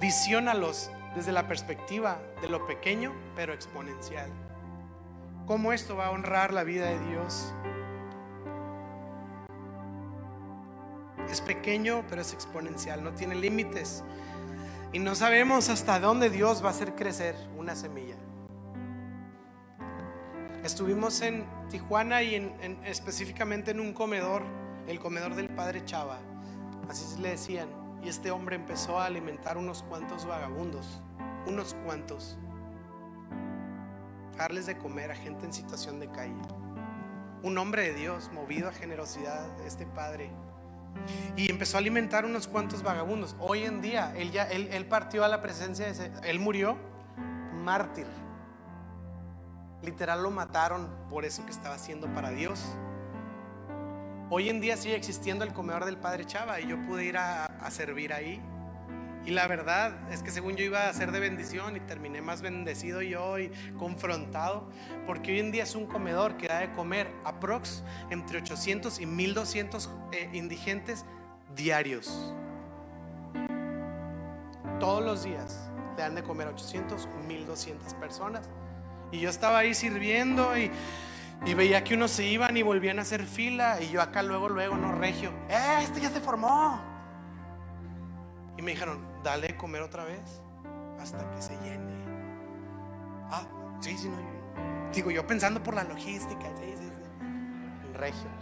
Visiónalos 0.00 0.90
desde 1.14 1.32
la 1.32 1.48
perspectiva 1.48 2.20
de 2.40 2.48
lo 2.48 2.66
pequeño 2.66 3.12
pero 3.34 3.52
exponencial. 3.52 4.30
¿Cómo 5.46 5.72
esto 5.72 5.96
va 5.96 6.06
a 6.06 6.10
honrar 6.10 6.52
la 6.52 6.62
vida 6.62 6.86
de 6.86 6.98
Dios? 7.10 7.52
Es 11.28 11.40
pequeño 11.40 12.04
pero 12.08 12.22
es 12.22 12.32
exponencial, 12.32 13.02
no 13.02 13.12
tiene 13.12 13.34
límites. 13.34 14.04
Y 14.92 14.98
no 15.00 15.14
sabemos 15.14 15.68
hasta 15.68 16.00
dónde 16.00 16.30
Dios 16.30 16.62
va 16.62 16.68
a 16.68 16.70
hacer 16.70 16.94
crecer 16.94 17.36
una 17.56 17.76
semilla. 17.76 18.16
Estuvimos 20.70 21.20
en 21.22 21.44
Tijuana 21.68 22.22
y 22.22 22.36
en, 22.36 22.78
específicamente 22.84 23.72
en 23.72 23.80
un 23.80 23.92
comedor, 23.92 24.44
el 24.86 25.00
comedor 25.00 25.34
del 25.34 25.48
padre 25.48 25.84
Chava, 25.84 26.20
así 26.88 27.20
le 27.20 27.30
decían. 27.30 27.68
Y 28.04 28.08
este 28.08 28.30
hombre 28.30 28.54
empezó 28.54 29.00
a 29.00 29.06
alimentar 29.06 29.58
unos 29.58 29.82
cuantos 29.82 30.26
vagabundos, 30.26 31.02
unos 31.44 31.74
cuantos, 31.84 32.38
darles 34.38 34.66
de 34.66 34.78
comer 34.78 35.10
a 35.10 35.16
gente 35.16 35.44
en 35.44 35.52
situación 35.52 35.98
de 35.98 36.08
calle. 36.08 36.40
Un 37.42 37.58
hombre 37.58 37.82
de 37.88 37.94
Dios, 37.94 38.30
movido 38.32 38.68
a 38.68 38.72
generosidad, 38.72 39.48
este 39.66 39.86
padre. 39.86 40.30
Y 41.36 41.50
empezó 41.50 41.78
a 41.78 41.80
alimentar 41.80 42.24
unos 42.24 42.46
cuantos 42.46 42.84
vagabundos. 42.84 43.34
Hoy 43.40 43.64
en 43.64 43.82
día, 43.82 44.14
él, 44.16 44.30
ya, 44.30 44.44
él, 44.44 44.68
él 44.70 44.86
partió 44.86 45.24
a 45.24 45.28
la 45.28 45.42
presencia 45.42 45.86
de 45.86 45.90
ese, 45.90 46.12
él 46.22 46.38
murió 46.38 46.78
mártir 47.64 48.06
Literal 49.82 50.22
lo 50.22 50.30
mataron 50.30 50.88
por 51.08 51.24
eso 51.24 51.44
que 51.44 51.50
estaba 51.50 51.74
haciendo 51.74 52.06
para 52.14 52.30
Dios. 52.30 52.64
Hoy 54.28 54.48
en 54.48 54.60
día 54.60 54.76
sigue 54.76 54.94
existiendo 54.94 55.44
el 55.44 55.52
comedor 55.52 55.84
del 55.84 55.96
Padre 55.96 56.24
Chava 56.24 56.60
y 56.60 56.68
yo 56.68 56.80
pude 56.86 57.04
ir 57.04 57.16
a, 57.16 57.48
servir 57.70 58.12
ahí. 58.12 58.40
Y 59.24 59.32
la 59.32 59.46
verdad 59.46 60.10
es 60.10 60.22
que 60.22 60.30
según 60.30 60.56
yo 60.56 60.64
iba 60.64 60.88
a 60.88 60.94
ser 60.94 61.12
de 61.12 61.20
bendición 61.20 61.76
y 61.76 61.80
terminé 61.80 62.22
más 62.22 62.40
bendecido 62.40 63.02
yo 63.02 63.38
y 63.38 63.50
confrontado, 63.78 64.70
porque 65.06 65.32
hoy 65.32 65.40
en 65.40 65.52
día 65.52 65.64
es 65.64 65.74
un 65.74 65.86
comedor 65.86 66.36
que 66.36 66.48
da 66.48 66.60
de 66.60 66.72
comer 66.72 67.12
aprox 67.24 67.82
entre 68.10 68.38
800 68.38 69.00
y 69.00 69.06
1200 69.06 69.90
eh, 70.12 70.30
indigentes 70.32 71.04
diarios. 71.54 72.34
todos 74.80 75.04
los 75.04 75.22
días 75.22 75.70
le 75.96 76.02
dan 76.02 76.14
de 76.14 76.22
comer 76.22 76.48
a 76.48 76.50
800, 76.50 77.06
1200 77.28 77.94
personas. 77.94 78.48
Y 79.12 79.20
yo 79.20 79.30
estaba 79.30 79.58
ahí 79.58 79.74
sirviendo 79.74 80.56
y, 80.56 80.70
y 81.44 81.54
veía 81.54 81.82
que 81.82 81.94
unos 81.94 82.10
se 82.10 82.26
iban 82.26 82.56
y 82.56 82.62
volvían 82.62 82.98
a 82.98 83.02
hacer 83.02 83.24
fila. 83.24 83.80
Y 83.80 83.90
yo 83.90 84.02
acá 84.02 84.22
luego, 84.22 84.48
luego, 84.48 84.76
no 84.76 84.92
regio. 84.92 85.30
¡Eh, 85.48 85.78
este 85.82 86.00
ya 86.00 86.10
se 86.10 86.20
formó! 86.20 86.80
Y 88.56 88.62
me 88.62 88.72
dijeron, 88.72 89.04
dale 89.24 89.48
de 89.48 89.56
comer 89.56 89.82
otra 89.82 90.04
vez 90.04 90.42
hasta 91.00 91.28
que 91.30 91.42
se 91.42 91.56
llene. 91.60 91.94
Ah, 93.30 93.46
sí, 93.80 93.96
sí, 93.96 94.08
no. 94.08 94.90
Digo, 94.92 95.10
yo 95.10 95.26
pensando 95.26 95.62
por 95.62 95.74
la 95.74 95.84
logística. 95.84 96.46
Sí, 96.58 96.74
sí, 96.76 96.90
sí. 96.90 97.98
Regio. 97.98 98.39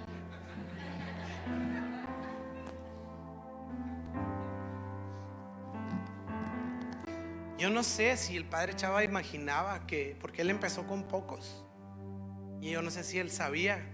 Yo 7.58 7.70
no 7.70 7.82
sé 7.82 8.16
si 8.16 8.36
el 8.36 8.44
padre 8.44 8.76
Chava 8.76 9.02
imaginaba 9.02 9.84
que, 9.84 10.16
porque 10.20 10.42
él 10.42 10.50
empezó 10.50 10.86
con 10.86 11.02
pocos, 11.02 11.64
y 12.60 12.70
yo 12.70 12.82
no 12.82 12.90
sé 12.92 13.02
si 13.02 13.18
él 13.18 13.32
sabía 13.32 13.84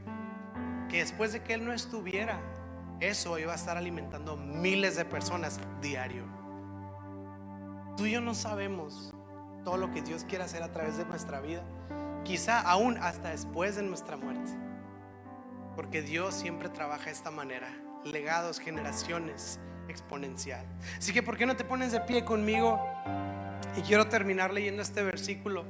que 0.91 0.99
después 0.99 1.33
de 1.33 1.43
que 1.43 1.55
él 1.55 1.65
no 1.65 1.73
estuviera, 1.73 2.39
eso 3.01 3.39
iba 3.39 3.53
a 3.53 3.57
estar 3.57 3.79
alimentando 3.79 4.37
miles 4.37 4.97
de 4.97 5.07
personas 5.07 5.59
diario. 5.81 6.25
Tú 7.97 8.05
y 8.05 8.12
yo 8.12 8.21
no 8.21 8.35
sabemos 8.35 9.15
todo 9.65 9.79
lo 9.79 9.91
que 9.93 10.03
Dios 10.03 10.25
quiere 10.25 10.45
hacer 10.45 10.62
a 10.62 10.71
través 10.71 10.99
de 10.99 11.07
nuestra 11.07 11.41
vida, 11.41 11.65
quizá 12.23 12.61
aún 12.61 12.99
hasta 12.99 13.31
después 13.31 13.77
de 13.77 13.83
nuestra 13.83 14.19
muerte, 14.19 14.53
porque 15.75 16.03
Dios 16.03 16.35
siempre 16.35 16.69
trabaja 16.69 17.07
de 17.07 17.12
esta 17.12 17.31
manera, 17.31 17.69
legados, 18.05 18.59
generaciones, 18.59 19.59
exponencial. 19.89 20.67
Así 20.99 21.15
que, 21.15 21.23
¿por 21.23 21.39
qué 21.39 21.47
no 21.47 21.57
te 21.57 21.65
pones 21.65 21.93
de 21.93 22.01
pie 22.01 22.27
conmigo? 22.27 22.79
Y 23.77 23.83
quiero 23.83 24.07
terminar 24.07 24.53
leyendo 24.53 24.83
este 24.83 25.03
versículo. 25.03 25.64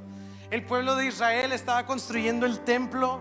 El 0.51 0.63
pueblo 0.63 0.95
de 0.95 1.07
Israel 1.07 1.53
estaba 1.53 1.87
construyendo 1.87 2.45
el 2.47 2.61
templo, 2.61 3.21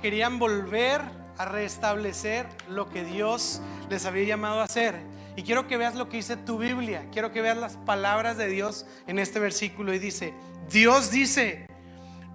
querían 0.00 0.38
volver 0.38 1.00
a 1.36 1.44
restablecer 1.44 2.46
lo 2.68 2.88
que 2.88 3.04
Dios 3.04 3.60
les 3.88 4.06
había 4.06 4.24
llamado 4.24 4.60
a 4.60 4.64
hacer. 4.64 4.94
Y 5.36 5.42
quiero 5.42 5.66
que 5.66 5.76
veas 5.76 5.94
lo 5.94 6.08
que 6.08 6.18
dice 6.18 6.36
tu 6.36 6.58
Biblia, 6.58 7.06
quiero 7.12 7.32
que 7.32 7.42
veas 7.42 7.56
las 7.56 7.76
palabras 7.76 8.36
de 8.36 8.46
Dios 8.46 8.86
en 9.06 9.18
este 9.18 9.40
versículo. 9.40 9.92
Y 9.94 9.98
dice, 9.98 10.32
Dios 10.70 11.10
dice, 11.10 11.66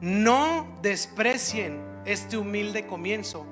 no 0.01 0.79
desprecien 0.81 1.81
este 2.05 2.37
humilde 2.37 2.85
comienzo, 2.85 3.45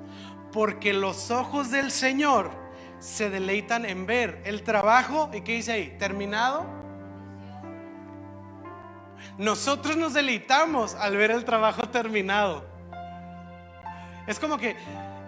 porque 0.52 0.92
los 0.92 1.30
ojos 1.30 1.70
del 1.70 1.90
Señor 1.90 2.50
se 2.98 3.30
deleitan 3.30 3.84
en 3.84 4.06
ver 4.06 4.42
el 4.44 4.62
trabajo, 4.62 5.30
¿y 5.32 5.40
qué 5.40 5.52
dice 5.52 5.72
ahí? 5.72 5.96
¿Terminado? 5.98 6.83
Nosotros 9.38 9.96
nos 9.96 10.14
deleitamos 10.14 10.94
al 10.94 11.16
ver 11.16 11.30
el 11.30 11.44
trabajo 11.44 11.88
terminado. 11.88 12.64
Es 14.26 14.38
como 14.38 14.56
que 14.56 14.76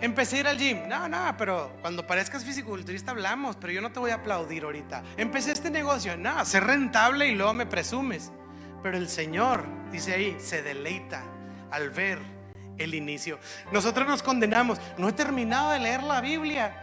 empecé 0.00 0.36
a 0.36 0.40
ir 0.40 0.46
al 0.48 0.58
gym. 0.58 0.88
No, 0.88 1.08
no, 1.08 1.34
pero 1.36 1.72
cuando 1.80 2.06
parezcas 2.06 2.44
fisiculturista 2.44 3.10
hablamos, 3.10 3.56
pero 3.56 3.72
yo 3.72 3.80
no 3.80 3.90
te 3.90 3.98
voy 3.98 4.12
a 4.12 4.16
aplaudir 4.16 4.64
ahorita. 4.64 5.02
Empecé 5.16 5.52
este 5.52 5.70
negocio. 5.70 6.16
No, 6.16 6.44
ser 6.44 6.64
rentable 6.64 7.26
y 7.26 7.34
luego 7.34 7.52
me 7.52 7.66
presumes. 7.66 8.32
Pero 8.82 8.96
el 8.96 9.08
Señor, 9.08 9.64
dice 9.90 10.14
ahí, 10.14 10.36
se 10.38 10.62
deleita 10.62 11.24
al 11.70 11.90
ver 11.90 12.20
el 12.78 12.94
inicio. 12.94 13.38
Nosotros 13.72 14.06
nos 14.06 14.22
condenamos. 14.22 14.78
No 14.98 15.08
he 15.08 15.12
terminado 15.12 15.70
de 15.70 15.80
leer 15.80 16.02
la 16.02 16.20
Biblia. 16.20 16.82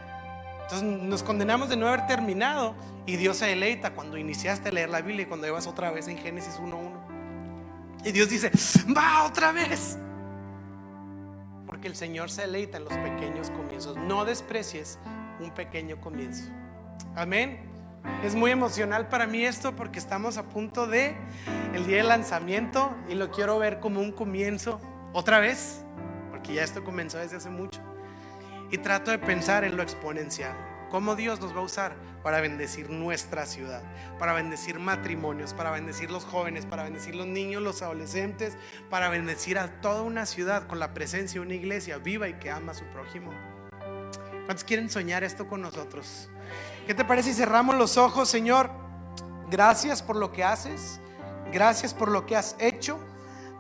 Entonces 0.63 0.84
nos 0.84 1.24
condenamos 1.24 1.69
de 1.69 1.78
no 1.78 1.88
haber 1.88 2.07
terminado 2.07 2.76
y 3.05 3.17
Dios 3.17 3.38
se 3.38 3.47
deleita 3.47 3.91
cuando 3.91 4.17
iniciaste 4.17 4.69
a 4.69 4.71
leer 4.71 4.89
la 4.89 5.01
Biblia 5.01 5.24
y 5.24 5.26
cuando 5.26 5.45
llevas 5.45 5.67
otra 5.67 5.91
vez 5.91 6.07
en 6.07 6.17
Génesis 6.17 6.57
1.1. 6.59 7.03
Y 8.04 8.12
Dios 8.12 8.30
dice, 8.30 8.51
va 8.95 9.24
otra 9.26 9.51
vez. 9.51 9.97
Porque 11.66 11.88
el 11.88 11.95
Señor 11.95 12.30
se 12.30 12.41
deleita 12.41 12.78
en 12.78 12.86
los 12.86 12.93
pequeños 12.97 13.49
comienzos. 13.49 13.97
No 13.97 14.26
desprecies 14.26 14.99
un 15.39 15.51
pequeño 15.51 15.99
comienzo. 16.01 16.51
Amén. 17.16 17.60
Es 18.24 18.36
muy 18.36 18.51
emocional 18.51 19.08
para 19.08 19.28
mí 19.28 19.45
esto 19.45 19.76
porque 19.76 19.99
estamos 19.99 20.38
a 20.38 20.43
punto 20.43 20.88
de 20.88 21.16
el 21.74 21.86
día 21.86 21.97
de 21.97 22.04
lanzamiento 22.04 22.93
y 23.10 23.16
lo 23.16 23.32
quiero 23.32 23.58
ver 23.60 23.80
como 23.80 24.01
un 24.01 24.12
comienzo 24.12 24.82
otra 25.14 25.39
vez, 25.39 25.86
porque 26.30 26.54
ya 26.54 26.64
esto 26.64 26.84
comenzó 26.84 27.18
desde 27.18 27.38
hace 27.38 27.49
mucho. 27.49 27.82
Y 28.72 28.78
trato 28.80 29.12
de 29.12 29.20
pensar 29.20 29.64
en 29.64 29.78
lo 29.78 29.84
exponencial, 29.84 30.56
cómo 30.93 31.15
Dios 31.15 31.41
nos 31.41 31.55
va 31.55 31.61
a 31.61 31.63
usar 31.63 31.95
para 32.21 32.39
bendecir 32.39 32.91
nuestra 32.91 33.47
ciudad, 33.47 33.81
para 34.19 34.33
bendecir 34.33 34.77
matrimonios, 34.77 35.51
para 35.51 35.71
bendecir 35.71 36.11
los 36.11 36.23
jóvenes, 36.23 36.67
para 36.67 36.83
bendecir 36.83 37.15
los 37.15 37.25
niños, 37.25 37.63
los 37.63 37.81
adolescentes, 37.81 38.55
para 38.91 39.09
bendecir 39.09 39.57
a 39.57 39.81
toda 39.81 40.03
una 40.03 40.27
ciudad 40.27 40.67
con 40.67 40.77
la 40.77 40.93
presencia 40.93 41.41
de 41.41 41.47
una 41.47 41.55
iglesia 41.55 41.97
viva 41.97 42.29
y 42.29 42.35
que 42.35 42.51
ama 42.51 42.73
a 42.73 42.75
su 42.75 42.85
prójimo. 42.91 43.31
¿Cuántos 44.45 44.63
quieren 44.63 44.87
soñar 44.87 45.23
esto 45.23 45.47
con 45.47 45.63
nosotros? 45.63 46.29
¿Qué 46.85 46.93
te 46.93 47.03
parece 47.03 47.31
si 47.31 47.37
cerramos 47.37 47.73
los 47.73 47.97
ojos, 47.97 48.29
Señor? 48.29 48.69
Gracias 49.49 50.03
por 50.03 50.15
lo 50.15 50.31
que 50.31 50.43
haces, 50.43 51.01
gracias 51.51 51.95
por 51.95 52.11
lo 52.11 52.27
que 52.27 52.35
has 52.35 52.55
hecho, 52.59 52.99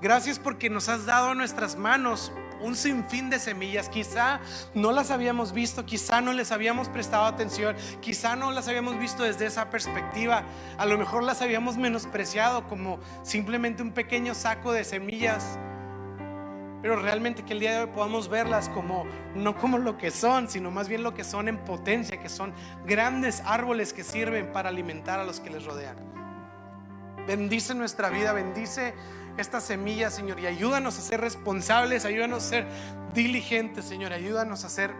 gracias 0.03 0.37
porque 0.37 0.69
nos 0.69 0.87
has 0.87 1.07
dado 1.07 1.29
a 1.29 1.33
nuestras 1.33 1.77
manos 1.77 2.31
un 2.63 2.75
sinfín 2.75 3.29
de 3.29 3.39
semillas. 3.39 3.89
Quizá 3.89 4.39
no 4.73 4.91
las 4.91 5.11
habíamos 5.11 5.53
visto, 5.53 5.85
quizá 5.85 6.21
no 6.21 6.33
les 6.33 6.51
habíamos 6.51 6.89
prestado 6.89 7.25
atención, 7.25 7.75
quizá 8.01 8.35
no 8.35 8.51
las 8.51 8.67
habíamos 8.67 8.97
visto 8.97 9.23
desde 9.23 9.45
esa 9.45 9.69
perspectiva. 9.69 10.43
A 10.77 10.85
lo 10.85 10.97
mejor 10.97 11.23
las 11.23 11.41
habíamos 11.41 11.77
menospreciado 11.77 12.67
como 12.67 12.99
simplemente 13.21 13.83
un 13.83 13.91
pequeño 13.91 14.33
saco 14.33 14.71
de 14.71 14.83
semillas. 14.83 15.59
Pero 16.81 16.97
realmente 16.97 17.43
que 17.43 17.53
el 17.53 17.61
día 17.61 17.71
de 17.71 17.79
hoy 17.83 17.91
podamos 17.93 18.27
verlas 18.27 18.67
como 18.67 19.05
no 19.35 19.55
como 19.55 19.77
lo 19.77 19.97
que 19.97 20.11
son, 20.11 20.49
sino 20.49 20.69
más 20.69 20.89
bien 20.89 21.01
lo 21.01 21.13
que 21.13 21.23
son 21.23 21.47
en 21.47 21.57
potencia, 21.57 22.19
que 22.19 22.27
son 22.27 22.53
grandes 22.85 23.41
árboles 23.45 23.93
que 23.93 24.03
sirven 24.03 24.51
para 24.51 24.67
alimentar 24.67 25.19
a 25.19 25.23
los 25.23 25.39
que 25.39 25.49
les 25.49 25.63
rodean. 25.63 25.95
Bendice 27.25 27.73
nuestra 27.73 28.09
vida, 28.09 28.33
bendice 28.33 28.93
esta 29.37 29.61
semilla, 29.61 30.09
Señor, 30.09 30.39
y 30.39 30.47
ayúdanos 30.47 30.97
a 30.97 31.01
ser 31.01 31.21
responsables, 31.21 32.05
ayúdanos 32.05 32.45
a 32.45 32.47
ser 32.47 32.67
diligentes, 33.13 33.85
Señor, 33.85 34.13
ayúdanos 34.13 34.63
a 34.63 34.69
ser 34.69 34.91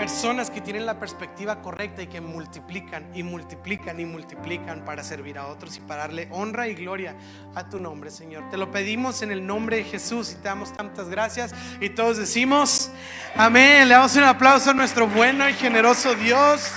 personas 0.00 0.50
que 0.50 0.62
tienen 0.62 0.86
la 0.86 0.98
perspectiva 0.98 1.60
correcta 1.60 2.02
y 2.02 2.06
que 2.06 2.22
multiplican 2.22 3.10
y 3.14 3.22
multiplican 3.22 4.00
y 4.00 4.06
multiplican 4.06 4.82
para 4.82 5.04
servir 5.04 5.36
a 5.36 5.46
otros 5.46 5.76
y 5.76 5.80
para 5.80 6.02
darle 6.02 6.26
honra 6.30 6.68
y 6.68 6.74
gloria 6.74 7.16
a 7.54 7.68
tu 7.68 7.78
nombre, 7.78 8.10
Señor. 8.10 8.48
Te 8.48 8.56
lo 8.56 8.70
pedimos 8.70 9.20
en 9.20 9.30
el 9.30 9.46
nombre 9.46 9.76
de 9.76 9.84
Jesús 9.84 10.32
y 10.32 10.36
te 10.36 10.44
damos 10.44 10.72
tantas 10.72 11.10
gracias 11.10 11.54
y 11.82 11.90
todos 11.90 12.16
decimos, 12.16 12.90
amén. 13.36 13.88
Le 13.88 13.94
damos 13.94 14.16
un 14.16 14.24
aplauso 14.24 14.70
a 14.70 14.74
nuestro 14.74 15.06
bueno 15.06 15.46
y 15.46 15.52
generoso 15.52 16.14
Dios. 16.14 16.72